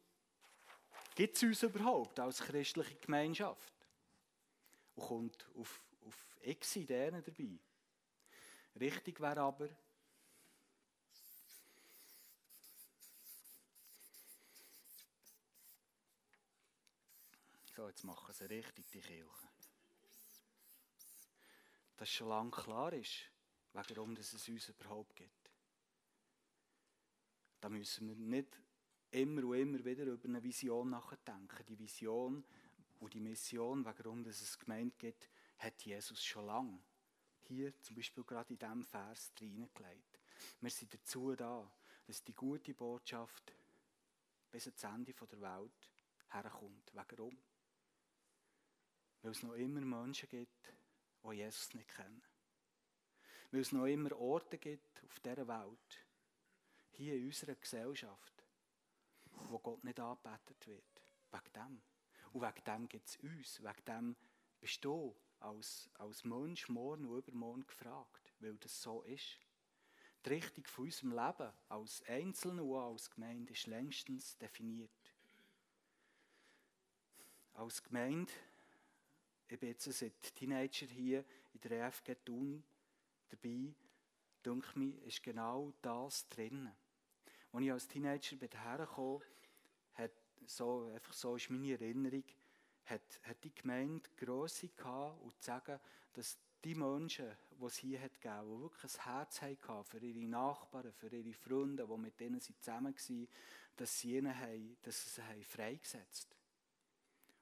Gibt 1.21 1.37
es 1.37 1.43
uns 1.43 1.62
überhaupt 1.64 2.18
als 2.18 2.39
christliche 2.41 2.95
Gemeinschaft? 2.95 3.75
Und 4.95 5.03
kommt 5.07 5.47
auf, 5.55 5.83
auf 6.07 6.39
x 6.41 6.79
dabei. 6.87 7.59
Richtig 8.81 9.21
wäre 9.21 9.41
aber, 9.43 9.68
So, 17.77 17.87
jetzt 17.87 18.03
machen 18.05 18.33
sie 18.33 18.47
richtig, 18.47 18.91
die 18.91 19.01
Kirche. 19.01 19.27
Dass 21.99 22.09
schon 22.09 22.31
lange 22.31 22.51
klar 22.51 22.95
ist, 22.95 23.29
warum 23.75 24.16
es 24.16 24.33
uns 24.33 24.68
überhaupt 24.71 25.16
gibt. 25.16 25.51
Da 27.61 27.68
müssen 27.68 28.09
wir 28.09 28.16
nicht 28.16 28.59
immer 29.11 29.45
und 29.45 29.57
immer 29.57 29.85
wieder 29.85 30.05
über 30.05 30.29
eine 30.29 30.43
Vision 30.43 30.91
nachdenken. 30.91 31.65
Die 31.69 31.79
Vision 31.79 32.45
und 33.01 33.15
die 33.15 33.21
Mission, 33.21 33.85
warum 33.85 34.25
es 34.27 34.59
gemeint 34.59 34.99
gibt, 34.99 35.29
hat 35.59 35.83
Jesus 35.83 36.25
schon 36.25 36.47
lange. 36.47 36.79
Hier 37.43 37.79
zum 37.81 37.97
Beispiel 37.97 38.25
gerade 38.25 38.53
in 38.53 38.59
diesem 38.59 38.85
Vers 38.85 39.33
reingelegt. 39.41 40.21
Wir 40.61 40.71
sind 40.71 40.95
dazu 40.95 41.35
da, 41.35 41.71
dass 42.07 42.23
die 42.23 42.35
gute 42.35 42.75
Botschaft 42.75 43.53
bis 44.51 44.67
ans 44.67 44.85
Ende 44.85 45.13
der 45.13 45.41
Welt 45.41 45.91
herkommt. 46.31 46.91
Warum? 46.95 47.37
Weil 49.23 49.33
es 49.33 49.43
noch 49.43 49.55
immer 49.55 49.81
Menschen 49.81 50.29
gibt, 50.29 50.73
die 51.23 51.35
Jesus 51.35 51.75
nicht 51.75 51.89
kennen. 51.89 52.23
Weil 53.51 53.61
es 53.61 53.73
noch 53.73 53.87
immer 53.87 54.17
Orte 54.19 54.59
gibt 54.59 55.03
auf 55.05 55.21
dieser 55.21 55.47
Welt, 55.49 56.07
hier 56.93 57.17
in 57.17 57.27
unserer 57.27 57.55
Gesellschaft, 57.55 58.39
wo 59.49 59.59
Gott 59.59 59.82
nicht 59.84 60.01
angebetet 60.01 60.66
wird. 60.66 61.03
Wegen 61.30 61.53
dem. 61.55 61.82
Und 62.32 62.43
wegen 62.43 62.64
dem 62.64 62.88
gibt 62.88 63.09
es 63.09 63.16
uns. 63.16 63.62
Wegen 63.62 63.84
dem 63.86 64.16
bist 64.61 64.84
du 64.84 65.16
als, 65.41 65.91
als 65.95 66.24
Mensch 66.24 66.68
morgen 66.68 67.07
und 67.07 67.18
übermorgen 67.18 67.66
gefragt, 67.66 68.32
weil 68.41 68.57
das 68.57 68.80
so 68.80 69.03
ist. 69.03 69.38
Die 70.24 70.28
Richtung 70.28 70.64
von 70.66 70.84
unserem 70.84 71.12
Leben 71.12 71.53
als 71.68 72.03
Einzelne 72.07 72.62
und 72.62 72.78
als 72.78 73.11
Gemeinde 73.11 73.53
ist 73.53 73.66
längstens 73.66 74.36
definiert. 74.36 74.91
Als 77.55 77.82
Gemeinde, 77.82 78.32
ich 79.49 79.59
bin 79.59 79.70
jetzt 79.70 79.91
seit 79.91 80.22
Teenager 80.34 80.86
hier 80.86 81.24
in 81.55 81.61
der 81.61 81.86
EFG 81.86 82.14
Thun 82.24 82.62
dabei, 83.30 83.74
denke 84.45 84.78
mir, 84.78 85.03
ist 85.03 85.22
genau 85.22 85.72
das 85.82 86.28
drin. 86.28 86.70
Als 87.53 87.65
ich 87.65 87.73
als 87.73 87.89
Teenager 87.89 88.37
hergekommen 88.39 89.23
hat 89.95 90.13
so, 90.47 90.91
einfach 90.95 91.13
so 91.13 91.37
ist 91.37 91.51
meine 91.51 91.73
Erinnerung, 91.73 92.25
hat, 92.85 93.21
hat 93.23 93.45
die 93.45 93.55
Gemeinde 93.55 94.09
Grosse 94.17 94.69
gehabt 94.69 95.21
und 95.23 95.33
zu 95.41 95.47
sagen, 95.47 95.79
dass 96.13 96.39
die 96.65 96.75
Menschen, 96.75 97.31
die 97.59 97.65
es 97.65 97.77
hier 97.79 98.01
hat 98.01 98.21
gegeben, 98.21 98.57
die 98.57 98.63
wirklich 98.63 98.97
ein 98.97 99.05
Herz 99.05 99.43
hatten 99.43 99.85
für 99.85 99.99
ihre 99.99 100.29
Nachbarn, 100.29 100.93
für 100.93 101.09
ihre 101.09 101.33
Freunde, 101.33 101.87
die 101.87 101.97
mit 101.97 102.21
denen 102.21 102.41
sie 102.41 102.57
zusammen 102.59 102.95
waren, 102.95 103.29
dass 103.77 103.99
sie 103.99 104.17
ihnen 104.17 104.39
haben, 104.39 104.77
dass 104.83 105.03
sie 105.03 105.23
sie 105.23 105.45
freigesetzt 105.45 106.31
haben. 106.31 106.41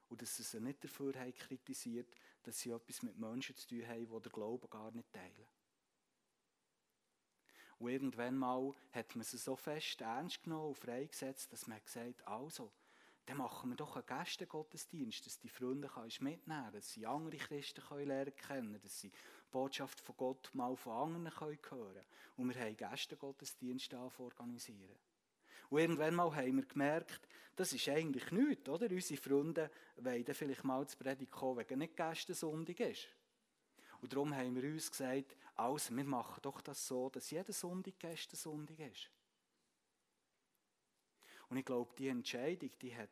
Und 0.09 0.21
dass 0.21 0.37
sie 0.37 0.43
sie 0.43 0.59
nicht 0.59 0.83
dafür 0.83 1.13
haben 1.15 1.35
kritisiert, 1.35 2.15
dass 2.43 2.59
sie 2.59 2.71
etwas 2.71 3.03
mit 3.03 3.17
Menschen 3.17 3.55
zu 3.55 3.67
tun 3.67 3.87
haben, 3.87 4.07
die 4.07 4.21
den 4.21 4.31
Glauben 4.31 4.69
gar 4.69 4.91
nicht 4.91 5.11
teilen. 5.13 5.47
Und 7.79 7.89
irgendwann 7.89 8.37
mal 8.37 8.73
hat 8.91 9.15
man 9.15 9.23
sie 9.23 9.37
so 9.37 9.55
fest 9.55 10.01
ernst 10.01 10.43
genommen 10.43 10.67
und 10.69 10.77
freigesetzt, 10.77 11.51
dass 11.53 11.67
man 11.67 11.81
gesagt 11.83 12.21
hat, 12.21 12.27
also, 12.27 12.71
dann 13.25 13.37
machen 13.37 13.69
wir 13.69 13.75
doch 13.77 13.95
einen 13.95 14.05
Gästegottesdienst, 14.05 15.25
dass 15.25 15.39
die 15.39 15.49
Freunde 15.49 15.89
mitnehmen 16.19 16.39
können, 16.45 16.71
dass 16.73 16.91
sie 16.91 17.05
andere 17.05 17.37
Christen 17.37 17.81
können 17.81 18.07
lernen 18.07 18.35
können, 18.35 18.81
dass 18.81 18.99
sie 18.99 19.09
die 19.09 19.17
Botschaft 19.51 19.99
von 20.01 20.17
Gott 20.17 20.49
mal 20.53 20.75
von 20.75 21.15
anderen 21.15 21.29
können 21.35 21.59
hören 21.69 22.05
Und 22.37 22.53
wir 22.53 22.61
haben 22.61 22.75
Gästegottesdienste 22.75 23.97
organisieren. 23.97 24.97
Und 25.69 25.79
irgendwann 25.79 26.15
mal 26.15 26.35
haben 26.35 26.57
wir 26.57 26.65
gemerkt, 26.65 27.27
das 27.55 27.71
ist 27.73 27.87
eigentlich 27.87 28.31
nichts, 28.31 28.67
oder? 28.67 28.89
Unsere 28.89 29.21
Freunde 29.21 29.69
wollen 29.97 30.25
vielleicht 30.25 30.63
mal 30.63 30.87
zu 30.87 30.97
Predigt 30.97 31.31
kommen, 31.31 31.63
wenn 31.67 31.79
nicht 31.79 31.95
Gästensonntag 31.95 32.79
ist. 32.79 33.07
Und 34.01 34.11
darum 34.11 34.33
haben 34.35 34.55
wir 34.55 34.63
uns 34.63 34.89
gesagt, 34.89 35.35
also, 35.59 35.93
wir 35.93 36.05
machen 36.05 36.39
doch 36.41 36.61
das 36.61 36.87
so, 36.87 37.09
dass 37.09 37.29
jeder 37.31 37.51
Sonntag 37.51 37.99
Gästensonntag 37.99 38.79
ist. 38.79 39.11
Und 41.49 41.57
ich 41.57 41.65
glaube, 41.65 41.93
die 41.97 42.07
Entscheidung, 42.07 42.71
die 42.81 42.95
hat 42.95 43.09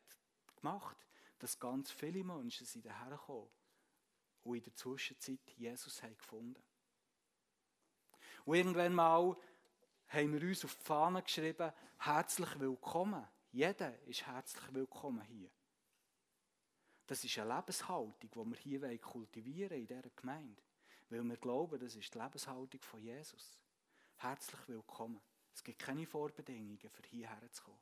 gemacht, 0.56 0.98
dass 1.40 1.60
ganz 1.60 1.92
viele 1.92 2.24
Menschen 2.24 2.66
sind 2.66 2.86
dahergekommen 2.86 3.50
und 4.44 4.56
in 4.56 4.64
der 4.64 4.76
Zwischenzeit 4.76 5.40
Jesus 5.58 6.02
haben 6.02 6.18
gefunden. 6.18 6.64
Und 8.46 8.56
irgendwann 8.56 8.94
mal 8.94 9.36
haben 10.08 10.34
wir 10.34 10.48
uns 10.48 10.64
auf 10.64 10.76
die 10.76 10.86
Fahne 10.86 11.24
geschrieben, 11.24 11.74
herzlich 11.98 12.60
willkommen. 12.62 13.28
Jeder 13.52 14.00
ist 14.04 14.26
herzlich 14.26 14.74
willkommen 14.74 15.22
hier. 15.24 15.52
Das 17.06 17.24
ist 17.26 17.38
eine 17.40 17.56
Lebenshaltung, 17.56 18.14
die 18.22 18.82
wir 18.82 18.88
hier 18.88 19.00
kultivieren 19.00 19.80
in 19.80 19.88
dieser 19.88 20.10
Gemeinde. 20.16 20.67
Weil 21.10 21.24
wir 21.24 21.38
glauben, 21.38 21.80
das 21.80 21.96
ist 21.96 22.14
die 22.14 22.18
Lebenshaltung 22.18 22.82
von 22.82 23.02
Jesus. 23.02 23.58
Herzlich 24.18 24.68
willkommen. 24.68 25.22
Es 25.54 25.64
gibt 25.64 25.80
keine 25.80 26.06
Vorbedingungen, 26.06 26.78
für 26.78 27.08
hierher 27.08 27.52
zu 27.52 27.64
kommen. 27.64 27.80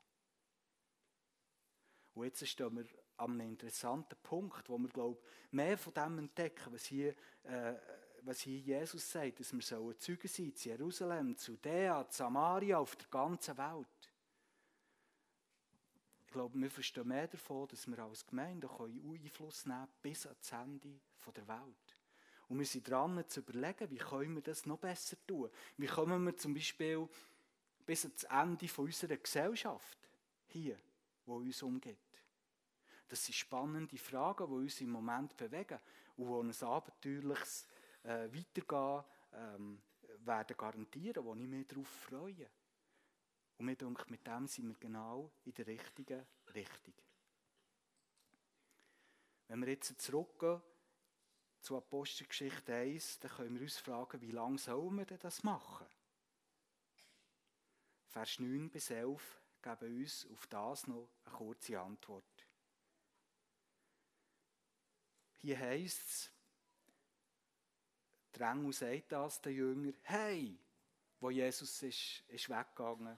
Und 2.14 2.26
jetzt 2.26 2.48
stehen 2.48 2.76
wir 2.76 2.86
an 3.18 3.32
einem 3.32 3.50
interessanten 3.52 4.16
Punkt, 4.22 4.70
wo 4.70 4.78
wir, 4.78 4.90
glaube 4.90 5.22
mehr 5.52 5.78
von 5.78 5.94
dem 5.94 6.20
entdecken, 6.20 6.72
was 6.72 6.86
hier, 6.86 7.16
äh, 7.44 7.74
was 8.22 8.42
hier 8.42 8.60
Jesus 8.60 9.12
sagt, 9.12 9.40
dass 9.40 9.54
wir 9.54 9.98
Zeugen 9.98 10.28
sein 10.28 10.56
zu 10.56 10.70
Jerusalem, 10.70 11.36
zu 11.36 11.58
Dea, 11.58 12.08
zu 12.08 12.18
Samaria, 12.18 12.78
auf 12.78 12.96
der 12.96 13.08
ganzen 13.08 13.58
Welt. 13.58 14.12
Ich 16.26 16.32
glaube, 16.32 16.60
wir 16.60 16.72
verstehen 16.72 17.08
mehr 17.08 17.28
davon, 17.28 17.68
dass 17.68 17.88
wir 17.88 18.00
als 18.00 18.26
Gemeinde 18.26 18.70
Einfluss 18.70 19.66
nehmen 19.66 19.88
können 19.88 20.02
bis 20.02 20.26
ans 20.26 20.52
Ende 20.52 21.00
der 21.34 21.48
Welt. 21.48 21.85
Und 22.48 22.60
wir 22.60 22.66
sind 22.66 22.88
dran 22.88 23.24
zu 23.28 23.40
überlegen, 23.40 23.90
wie 23.90 23.98
können 23.98 24.36
wir 24.36 24.42
das 24.42 24.66
noch 24.66 24.78
besser 24.78 25.18
tun. 25.26 25.50
Wie 25.78 25.88
kommen 25.88 26.24
wir 26.24 26.38
zum 26.38 26.54
Beispiel 26.54 27.08
bis 27.86 28.06
ans 28.06 28.24
Ende 28.24 28.68
unserer 28.78 29.18
Gesellschaft 29.18 29.98
hier, 30.48 30.78
wo 31.26 31.38
uns 31.38 31.62
umgeht. 31.62 31.98
Das 33.08 33.24
sind 33.24 33.36
spannende 33.36 33.98
Fragen, 33.98 34.48
die 34.48 34.54
uns 34.54 34.82
im 34.82 34.90
Moment 34.90 35.38
bewegen 35.38 35.80
und 36.18 36.52
die 36.52 36.64
ein 36.64 36.70
abenteuerliches 36.70 37.68
äh, 38.04 38.28
Weitergehen 38.34 39.04
ähm, 39.34 39.82
werden 40.20 40.58
garantieren, 40.58 41.24
wo 41.24 41.36
ich 41.36 41.48
mich 41.48 41.68
darauf 41.68 41.88
freue. 41.88 42.50
Und 43.58 43.66
mir 43.66 43.76
denke, 43.76 44.06
mit 44.10 44.26
dem 44.26 44.48
sind 44.48 44.68
wir 44.68 44.76
genau 44.80 45.32
in 45.46 45.54
der 45.54 45.68
richtigen 45.68 46.26
Richtung. 46.54 46.94
Wenn 49.48 49.62
wir 49.62 49.70
jetzt 49.70 50.02
zurückgehen 50.02 50.62
zu 51.66 51.78
Apostelgeschichte 51.78 52.76
1, 52.76 53.20
dann 53.20 53.32
können 53.32 53.56
wir 53.56 53.64
uns 53.64 53.78
fragen, 53.80 54.22
wie 54.22 54.32
lange 54.32 54.60
sollen 54.60 54.96
wir 54.96 55.06
denn 55.06 55.20
das 55.20 55.44
machen? 55.44 55.88
Vers 58.06 58.40
9 58.40 58.70
bis 58.70 58.92
11 58.92 59.42
geben 59.64 60.02
uns 60.02 60.28
auf 60.32 60.46
das 60.48 60.86
noch 60.86 61.10
eine 61.26 61.36
kurze 61.36 61.80
Antwort. 61.82 62.48
Hier 65.40 65.58
heißt 65.58 66.08
es, 66.08 66.32
der 68.36 68.52
Engel 68.52 68.72
sagt 68.72 69.12
das 69.12 69.42
den 69.42 69.56
Jüngern, 69.56 69.98
hey, 70.04 70.60
wo 71.20 71.32
Jesus 71.32 71.82
ist, 71.82 72.24
ist 72.28 72.50
weggegangen, 72.50 73.18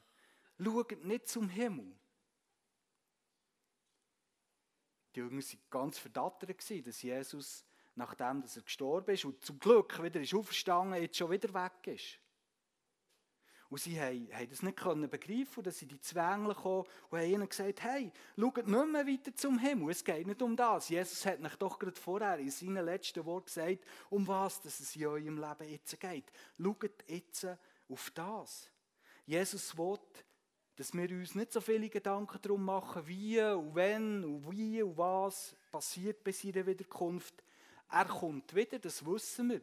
schaut 0.57 1.03
nicht 1.03 1.27
zum 1.27 1.49
Himmel. 1.49 1.99
Die 5.13 5.19
Jünger 5.19 5.41
waren 5.41 5.69
ganz 5.69 5.97
verdattert, 5.97 6.69
dass 6.87 7.01
Jesus, 7.01 7.66
nachdem 7.97 8.43
er 8.43 8.61
gestorben 8.61 9.13
ist 9.13 9.25
und 9.25 9.43
zum 9.43 9.59
Glück 9.59 10.01
wieder 10.01 10.21
ist 10.21 10.33
aufgestanden, 10.33 11.01
jetzt 11.01 11.17
schon 11.17 11.31
wieder 11.31 11.53
weg 11.53 11.87
ist. 11.87 12.19
Und 13.69 13.81
sie 13.81 13.99
haben, 13.99 14.29
das 14.49 14.61
nicht 14.63 14.77
können 14.77 15.09
begreifen, 15.09 15.61
dass 15.61 15.77
sie 15.79 15.87
die 15.87 15.99
Zwängler 15.99 16.55
kommen 16.55 16.85
und 17.09 17.19
haben 17.19 17.29
ihnen 17.29 17.49
gesagt, 17.49 17.83
hey, 17.83 18.13
schaut 18.39 18.65
nicht 18.65 18.67
mehr 18.67 19.05
weiter 19.05 19.35
zum 19.35 19.59
Himmel, 19.59 19.91
es 19.91 20.05
geht 20.05 20.25
nicht 20.25 20.41
um 20.41 20.55
das. 20.55 20.87
Jesus 20.87 21.25
hat 21.25 21.43
euch 21.43 21.55
doch 21.55 21.77
gerade 21.77 21.99
vorher 21.99 22.39
in 22.39 22.49
seinen 22.49 22.85
letzten 22.85 23.25
Worten 23.25 23.47
gesagt, 23.47 23.79
um 24.09 24.25
was 24.25 24.61
dass 24.61 24.79
es 24.79 24.95
in 24.95 25.07
eurem 25.07 25.37
Leben 25.37 25.69
jetzt 25.69 25.99
geht. 25.99 26.31
Schaut 26.57 27.03
jetzt 27.07 27.47
auf 27.89 28.09
das. 28.11 28.71
Jesus 29.25 29.77
will, 29.77 29.99
dass 30.77 30.93
wir 30.93 31.09
uns 31.09 31.35
nicht 31.35 31.51
so 31.51 31.59
viele 31.59 31.89
Gedanken 31.89 32.39
darum 32.41 32.63
machen, 32.63 33.05
wie 33.05 33.41
und 33.41 33.75
wenn 33.75 34.23
und 34.23 34.49
wie 34.49 34.81
und 34.81 34.97
was 34.97 35.57
passiert 35.71 36.23
bei 36.23 36.31
seiner 36.31 36.65
Wiederkunft. 36.65 37.43
Er 37.89 38.05
kommt 38.05 38.53
wieder, 38.53 38.79
das 38.79 39.05
wissen 39.05 39.49
wir. 39.49 39.61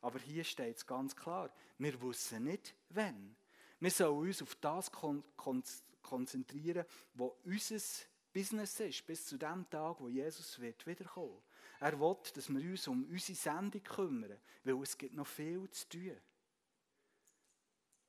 Aber 0.00 0.18
hier 0.20 0.44
steht 0.44 0.76
es 0.76 0.86
ganz 0.86 1.14
klar, 1.16 1.52
wir 1.78 2.00
wissen 2.00 2.44
nicht, 2.44 2.74
wann. 2.90 3.36
Wir 3.80 3.90
sollen 3.90 4.28
uns 4.28 4.42
auf 4.42 4.54
das 4.56 4.90
kon 4.90 5.24
kon 5.36 5.62
konzentrieren, 6.02 6.86
was 7.14 7.32
unser 7.44 8.06
Business 8.32 8.80
ist, 8.80 9.06
bis 9.06 9.26
zu 9.26 9.36
dem 9.36 9.68
Tag, 9.68 10.00
wo 10.00 10.08
Jesus 10.08 10.58
wird 10.58 10.86
wiederkommen. 10.86 11.42
Er 11.80 11.98
will, 11.98 12.16
dass 12.34 12.48
wir 12.48 12.70
uns 12.70 12.88
um 12.88 13.04
unsere 13.04 13.36
Sendung 13.36 13.82
kümmern, 13.82 14.38
weil 14.64 14.82
es 14.82 14.96
gibt 14.96 15.14
noch 15.14 15.26
viel 15.26 15.68
zu 15.70 15.88
tun. 15.88 16.16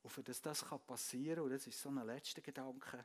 Und 0.02 0.10
für 0.10 0.22
das 0.22 0.40
das 0.40 0.64
passieren 0.86 1.36
kann, 1.36 1.44
und 1.44 1.50
das 1.50 1.66
ist 1.66 1.80
so 1.80 1.88
ein 1.88 2.06
letzter 2.06 2.40
Gedanke, 2.40 3.04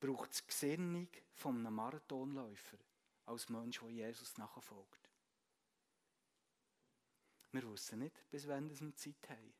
braucht 0.00 0.32
es 0.32 0.38
die 0.38 0.46
Gesinnung 0.46 1.08
von 1.34 1.58
einem 1.58 1.74
Marathonläufer 1.74 2.78
als 3.26 3.48
Mensch, 3.48 3.78
der 3.80 3.90
Jesus 3.90 4.36
nachfolgt. 4.38 5.01
Wir 7.52 7.70
wissen 7.70 7.98
nicht, 7.98 8.30
bis 8.30 8.48
wann 8.48 8.68
wir 8.68 8.96
Zeit 8.96 9.28
haben. 9.28 9.52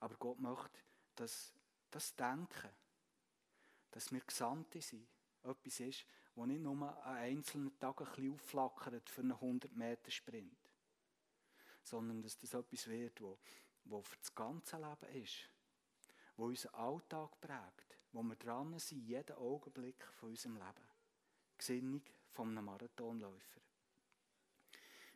Aber 0.00 0.16
Gott 0.16 0.40
möchte, 0.40 0.80
dass 1.14 1.54
das 1.90 2.14
Denken, 2.16 2.70
dass 3.90 4.10
wir 4.10 4.20
Gesandte 4.20 4.80
sind, 4.80 5.06
etwas 5.42 5.80
ist, 5.80 6.06
das 6.34 6.46
nicht 6.46 6.62
nur 6.62 7.04
an 7.04 7.16
einzelnen 7.16 7.78
Tagen 7.78 8.04
ein 8.04 8.12
bisschen 8.12 8.32
aufflackert 8.34 9.08
für 9.08 9.20
einen 9.20 9.32
100-Meter-Sprint, 9.32 10.70
sondern 11.82 12.22
dass 12.22 12.38
das 12.38 12.54
etwas 12.54 12.86
wird, 12.88 13.20
wo, 13.20 13.38
wo 13.84 14.00
für 14.02 14.16
das 14.16 14.34
ganze 14.34 14.76
Leben 14.76 15.22
ist, 15.22 15.48
wo 16.36 16.46
unseren 16.46 16.74
Alltag 16.74 17.40
prägt, 17.40 17.98
wo 18.12 18.22
wir 18.22 18.36
dran 18.36 18.78
sind, 18.78 19.06
jeden 19.06 19.36
Augenblick 19.36 20.04
von 20.12 20.30
unserem 20.30 20.56
Leben. 20.56 20.88
Gesinnung 21.56 22.02
von 22.30 22.48
einem 22.48 22.64
Marathonläufer. 22.64 23.60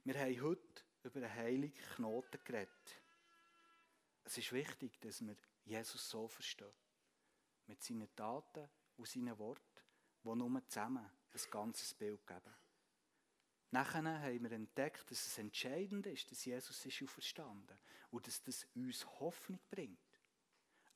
Wir 0.08 0.20
haben 0.20 0.40
heute 0.40 0.82
über 1.02 1.16
einen 1.16 1.34
heiligen 1.34 1.76
Knoten 1.94 2.40
geredet. 2.42 3.02
Es 4.24 4.38
ist 4.38 4.52
wichtig, 4.52 4.98
dass 5.02 5.20
wir 5.20 5.36
Jesus 5.66 6.08
so 6.08 6.26
verstehen. 6.26 6.72
Mit 7.66 7.82
seinen 7.82 8.08
Taten 8.16 8.70
und 8.96 9.06
seinen 9.06 9.38
Worten, 9.38 9.82
die 10.24 10.34
nur 10.34 10.66
zusammen 10.66 11.04
ein 11.04 11.50
ganzes 11.50 11.92
Bild 11.92 12.26
geben. 12.26 12.54
Nachher 13.70 14.02
haben 14.02 14.42
wir 14.44 14.52
entdeckt, 14.52 15.10
dass 15.10 15.26
es 15.26 15.36
entscheidend 15.36 16.06
ist, 16.06 16.30
dass 16.30 16.42
Jesus 16.42 16.86
ist 16.86 17.02
auferstanden 17.02 17.78
und 18.10 18.26
dass 18.26 18.42
das 18.42 18.66
uns 18.74 19.04
Hoffnung 19.20 19.60
bringt. 19.70 20.00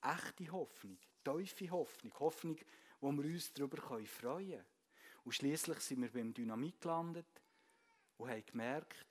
Echte 0.01 0.51
Hoffnung, 0.51 0.97
tiefe 1.23 1.71
Hoffnung, 1.71 2.19
Hoffnung, 2.19 2.59
wo 2.99 3.13
wir 3.13 3.25
uns 3.25 3.53
darüber 3.53 3.77
freuen 3.77 4.09
können. 4.09 4.65
Und 5.23 5.35
schließlich 5.35 5.81
sind 5.81 6.01
wir 6.01 6.11
beim 6.11 6.33
Dynamit 6.33 6.81
gelandet, 6.81 7.42
und 8.19 8.31
haben 8.31 8.47
gemerkt, 8.47 9.07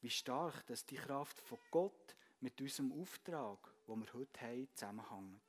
wie 0.00 0.10
stark 0.10 0.66
dass 0.66 0.84
die 0.84 0.96
Kraft 0.96 1.40
von 1.40 1.58
Gott 1.70 2.14
mit 2.40 2.60
unserem 2.60 2.92
Auftrag, 3.00 3.58
den 3.86 4.00
wir 4.00 4.12
heute 4.14 4.40
haben, 4.40 4.68
zusammenhängt. 4.74 5.40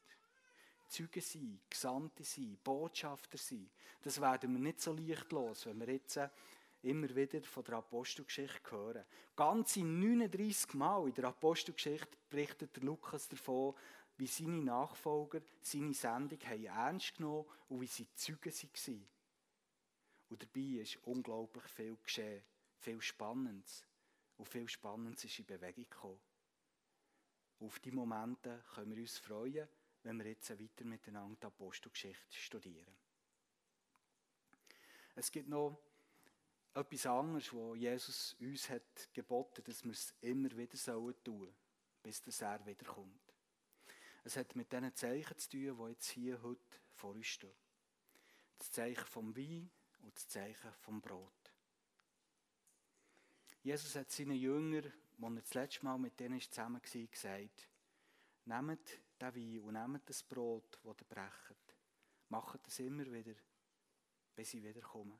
Zeugen 0.88 1.22
sein, 1.22 1.60
Gesandte 1.70 2.24
sein, 2.24 2.58
Botschafter 2.62 3.38
sein, 3.38 3.70
das 4.02 4.20
werden 4.20 4.52
wir 4.54 4.60
nicht 4.60 4.82
so 4.82 4.92
leicht 4.92 5.32
los, 5.32 5.66
wenn 5.66 5.80
wir 5.80 5.94
jetzt 5.94 6.20
immer 6.84 7.16
wieder 7.16 7.42
von 7.44 7.64
der 7.64 7.76
Apostelgeschichte 7.76 8.72
hören. 8.72 9.06
Ganze 9.36 9.82
39 9.82 10.74
Mal 10.74 11.08
in 11.08 11.14
der 11.14 11.26
Apostelgeschichte 11.26 12.18
berichtet 12.30 12.76
Lukas 12.78 13.30
davon, 13.30 13.76
wie 14.18 14.28
seine 14.28 14.62
Nachfolger 14.62 15.42
seine 15.62 15.94
Sendung 15.94 16.40
haben 16.46 16.66
ernst 16.66 17.16
genommen 17.16 17.46
und 17.70 17.82
wie 17.82 17.88
sie 17.88 18.08
Zeugen 18.16 18.52
waren. 18.52 19.08
Und 20.30 20.44
dabei 20.44 20.82
ist 20.82 21.00
unglaublich 21.04 21.64
viel 21.66 21.98
geschehen, 22.04 22.44
viel 22.82 23.02
Spannendes. 23.02 23.86
Und 24.38 24.46
viel 24.48 24.68
Spannendes 24.68 25.24
ist 25.24 25.40
in 25.40 25.46
Bewegung 25.46 25.90
gekommen. 25.90 26.22
Auf 27.60 27.80
diese 27.80 27.96
Momente 27.96 28.64
können 28.74 28.96
wir 28.96 29.02
uns 29.04 29.20
freuen, 29.20 29.68
wenn 30.04 30.18
wir 30.18 30.26
jetzt 30.28 30.50
weiter 30.50 30.84
miteinander 30.84 31.38
die 31.40 31.46
Apostelgeschichte 31.46 32.36
studieren. 32.36 32.94
Es 35.16 35.32
gibt 35.32 35.48
noch 35.48 35.80
etwas 36.74 37.06
anderes, 37.06 37.54
wo 37.54 37.76
Jesus 37.76 38.36
uns 38.40 38.70
hat 38.70 39.14
geboten, 39.14 39.64
dass 39.64 39.84
wir 39.84 39.92
es 39.92 40.16
immer 40.22 40.50
wieder 40.58 40.78
tun 40.78 41.16
sollen, 41.24 41.56
bis 42.02 42.22
das 42.24 42.42
er 42.42 42.66
wiederkommt. 42.66 43.34
Es 44.24 44.38
hat 44.38 44.56
mit 44.56 44.72
diesen 44.72 44.96
Zeichen 44.96 45.38
zu 45.38 45.50
tun, 45.50 45.78
die 45.78 45.92
jetzt 45.92 46.10
hier 46.10 46.42
heute 46.42 46.80
vor 46.94 47.12
uns 47.12 47.28
stehen. 47.28 47.54
Das 48.58 48.72
Zeichen 48.72 49.06
vom 49.06 49.36
Wein 49.36 49.70
und 50.02 50.16
das 50.16 50.28
Zeichen 50.28 50.72
vom 50.80 51.02
Brot. 51.02 51.41
Jesus 53.64 53.96
hat 53.96 54.12
seinen 54.12 54.36
Jüngern, 54.36 54.92
als 55.22 55.36
er 55.36 55.42
das 55.42 55.54
letzte 55.54 55.86
Mal 55.86 55.98
mit 56.00 56.20
denen 56.20 56.42
zusammen 56.42 56.82
war, 56.82 57.08
gesagt, 57.08 57.70
nehmt 58.46 59.00
den 59.22 59.36
Wein 59.36 59.60
und 59.60 59.74
nehmt 59.74 60.10
das 60.10 60.24
Brot, 60.24 60.80
das 60.84 60.96
ihr 61.00 61.06
brecht. 61.08 61.76
Macht 62.30 62.68
es 62.68 62.80
immer 62.80 63.06
wieder, 63.12 63.36
bis 64.36 64.54
ich 64.54 64.64
wiederkomme. 64.64 65.20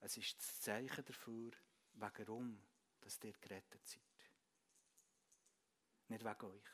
Es 0.00 0.16
ist 0.16 0.38
das 0.38 0.60
Zeichen 0.60 1.04
dafür, 1.04 1.52
warum 1.94 2.60
dass 3.00 3.22
ihr 3.24 3.32
gerettet 3.40 3.86
seid. 3.86 4.02
Nicht 6.08 6.24
wegen 6.24 6.46
euch, 6.46 6.70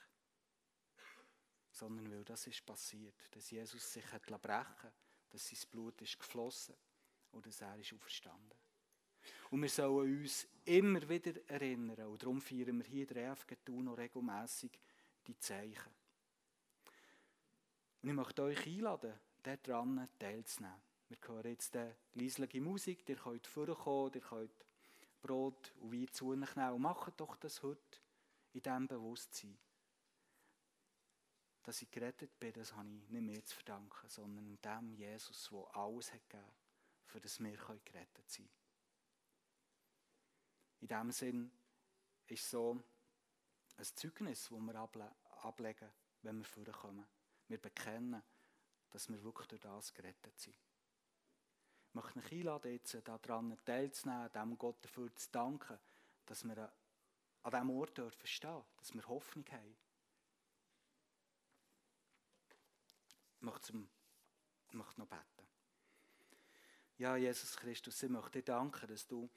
sondern 1.70 2.10
weil 2.10 2.24
das 2.24 2.46
ist 2.46 2.66
passiert, 2.66 3.14
dass 3.30 3.50
Jesus 3.50 3.92
sich 3.92 4.12
hat 4.12 4.26
brechen 4.26 4.92
dass 5.30 5.46
sein 5.46 5.70
Blut 5.70 6.00
ist 6.00 6.18
geflossen 6.18 6.74
und 7.32 7.46
dass 7.46 7.60
er 7.60 7.78
ist 7.78 7.92
auferstanden. 7.92 8.58
Und 9.50 9.62
wir 9.62 9.68
sollen 9.68 10.20
uns 10.20 10.46
immer 10.64 11.08
wieder 11.08 11.32
erinnern, 11.48 12.06
und 12.06 12.22
darum 12.22 12.40
feiern 12.40 12.78
wir 12.78 12.86
hier 12.86 13.08
in 13.08 13.14
der 13.14 13.32
EFG 13.32 13.56
noch 13.68 13.96
regelmässig 13.96 14.78
die 15.26 15.38
Zeichen. 15.38 15.92
Und 18.02 18.10
ich 18.10 18.14
möchte 18.14 18.42
euch 18.42 18.66
einladen, 18.66 19.14
daran 19.42 20.08
teilzunehmen. 20.18 20.80
Wir 21.08 21.16
hören 21.26 21.50
jetzt 21.50 21.74
eine 21.74 21.96
leisliche 22.14 22.60
Musik, 22.60 23.08
ihr 23.08 23.16
könnt 23.16 23.46
vorkommen, 23.46 24.12
ihr 24.14 24.20
könnt 24.20 24.64
Brot 25.22 25.72
und 25.80 25.92
Wein 25.92 26.08
zu 26.12 26.28
euch 26.28 26.54
nehmen. 26.54 26.72
Und 26.74 26.82
macht 26.82 27.18
doch 27.18 27.36
das 27.36 27.62
heute 27.62 27.98
in 28.52 28.60
diesem 28.60 28.86
Bewusstsein. 28.86 29.56
Dass 31.62 31.82
ich 31.82 31.90
gerettet 31.90 32.38
bin, 32.38 32.52
das 32.52 32.74
habe 32.74 32.88
ich 32.88 33.08
nicht 33.10 33.22
mehr 33.22 33.44
zu 33.44 33.54
verdanken, 33.54 34.08
sondern 34.08 34.58
dem 34.60 34.94
Jesus, 34.94 35.48
der 35.50 35.76
alles 35.76 36.12
hat 36.12 36.28
gegeben, 36.28 36.50
für 37.06 37.20
das 37.20 37.40
wir 37.40 37.56
gerettet 37.56 38.30
sein 38.30 38.46
können. 38.46 38.67
In 40.80 40.88
diesem 40.88 41.10
Sinn 41.10 41.52
ist 42.26 42.50
so 42.50 42.82
ein 43.76 43.84
Zeugnis, 43.84 44.48
das 44.48 44.60
wir 44.60 45.16
ablegen, 45.42 45.90
wenn 46.22 46.38
wir 46.38 46.44
vorkommen. 46.44 47.06
Wir 47.48 47.58
bekennen, 47.58 48.22
dass 48.90 49.08
wir 49.08 49.22
wirklich 49.22 49.48
durch 49.48 49.60
das 49.60 49.92
gerettet 49.92 50.38
sind. 50.38 50.56
Ich 51.88 51.94
möchte 51.94 52.18
euch 52.18 52.32
einladen, 52.32 52.72
jetzt 52.72 52.96
daran 53.04 53.56
teilzunehmen, 53.64 54.30
dem 54.32 54.58
Gott 54.58 54.84
dafür 54.84 55.14
zu 55.14 55.30
danken, 55.30 55.78
dass 56.26 56.44
wir 56.44 56.72
an 57.42 57.50
diesem 57.50 57.70
Ort 57.70 57.96
dürfen 57.96 58.26
stehen, 58.26 58.64
dass 58.76 58.94
wir 58.94 59.06
Hoffnung 59.08 59.44
haben. 59.50 59.76
Ich 63.36 63.42
möchte, 63.42 63.60
zum, 63.62 63.88
ich 64.68 64.74
möchte 64.74 65.00
noch 65.00 65.06
beten. 65.06 65.46
Ja, 66.98 67.16
Jesus 67.16 67.56
Christus, 67.56 68.02
ich 68.02 68.10
möchte 68.10 68.42
dir 68.42 68.42
danken, 68.42 68.88
dass 68.88 69.06
du 69.06 69.30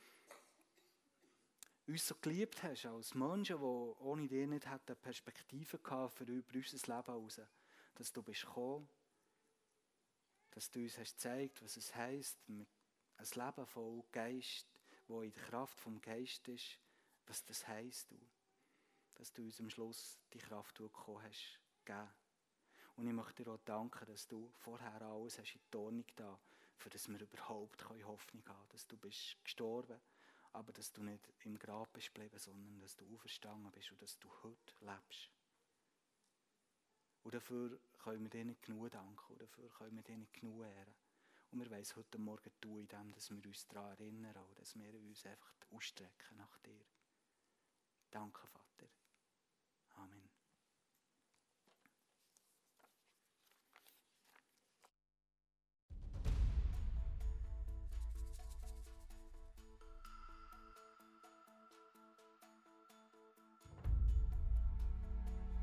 uns 1.87 2.07
so 2.07 2.15
geliebt 2.15 2.61
hast, 2.63 2.85
als 2.85 3.13
Menschen, 3.15 3.57
die 3.57 3.63
ohne 3.63 4.27
dich 4.27 4.47
nicht 4.47 4.69
hätten 4.69 4.95
Perspektive 4.95 5.79
gehabt 5.79 6.13
für 6.13 6.23
über 6.23 6.53
unser 6.53 6.95
Leben 6.95 7.05
heraus. 7.05 7.41
Dass 7.95 8.13
du 8.13 8.21
bist 8.21 8.45
gekommen, 8.45 8.87
dass 10.51 10.69
du 10.69 10.79
uns 10.79 10.97
hast 10.97 11.13
gezeigt, 11.13 11.61
was 11.61 11.77
es 11.77 11.95
heisst, 11.95 12.37
ein 12.47 12.67
Leben 13.17 13.65
voll 13.65 14.03
Geist, 14.11 14.67
wo 15.07 15.21
in 15.21 15.31
der 15.31 15.43
Kraft 15.43 15.79
vom 15.79 15.99
Geist 16.01 16.47
ist, 16.47 16.79
was 17.25 17.43
das 17.45 17.67
heisst, 17.67 18.11
du. 18.11 18.19
Dass 19.15 19.31
du 19.33 19.43
uns 19.43 19.59
am 19.59 19.69
Schluss 19.69 20.19
die 20.33 20.39
Kraft, 20.39 20.77
gekommen 20.77 21.23
hast, 21.23 21.59
gegeben. 21.85 22.09
Und 22.95 23.07
ich 23.07 23.13
möchte 23.13 23.43
dir 23.43 23.51
auch 23.51 23.59
danken, 23.65 24.05
dass 24.05 24.27
du 24.27 24.51
vorher 24.57 25.01
alles 25.01 25.39
hast 25.39 25.53
in 25.53 25.61
die 25.71 25.77
Ordnung 25.77 26.05
da, 26.15 26.39
für 26.77 26.89
dass 26.89 27.07
wir 27.07 27.19
überhaupt 27.19 27.83
Hoffnung 27.89 28.03
haben 28.03 28.43
können, 28.43 28.69
dass 28.69 28.87
du 28.87 28.97
bist 28.97 29.37
gestorben 29.43 29.99
aber 30.53 30.71
dass 30.73 30.91
du 30.91 31.03
nicht 31.03 31.31
im 31.43 31.57
Grab 31.57 31.91
bist 31.93 32.13
geblieben, 32.13 32.37
sondern 32.37 32.79
dass 32.79 32.95
du 32.95 33.05
auferstanden 33.13 33.71
bist 33.71 33.91
und 33.91 34.01
dass 34.01 34.19
du 34.19 34.29
heute 34.43 34.73
lebst. 34.81 35.29
Und 37.23 37.33
dafür 37.33 37.79
können 37.99 38.23
wir 38.23 38.29
dir 38.29 38.45
nicht 38.45 38.63
genug 38.63 38.91
danken 38.91 39.31
und 39.31 39.41
dafür 39.41 39.69
können 39.69 39.95
wir 39.95 40.03
dir 40.03 40.17
nicht 40.17 40.33
genug 40.33 40.63
ehren. 40.63 40.95
Und 41.51 41.59
wir 41.59 41.69
wollen 41.69 41.85
heute 41.95 42.17
Morgen 42.17 42.51
tun, 42.61 42.79
indem 42.79 43.13
wir 43.13 43.45
uns 43.47 43.67
daran 43.67 43.91
erinnern 43.97 44.37
und 44.37 44.59
dass 44.59 44.75
wir 44.75 44.93
uns 44.93 45.25
einfach 45.25 45.53
ausstrecken 45.71 46.37
nach 46.37 46.57
dir. 46.59 46.85
Danke, 48.09 48.39
Vater. 48.47 48.60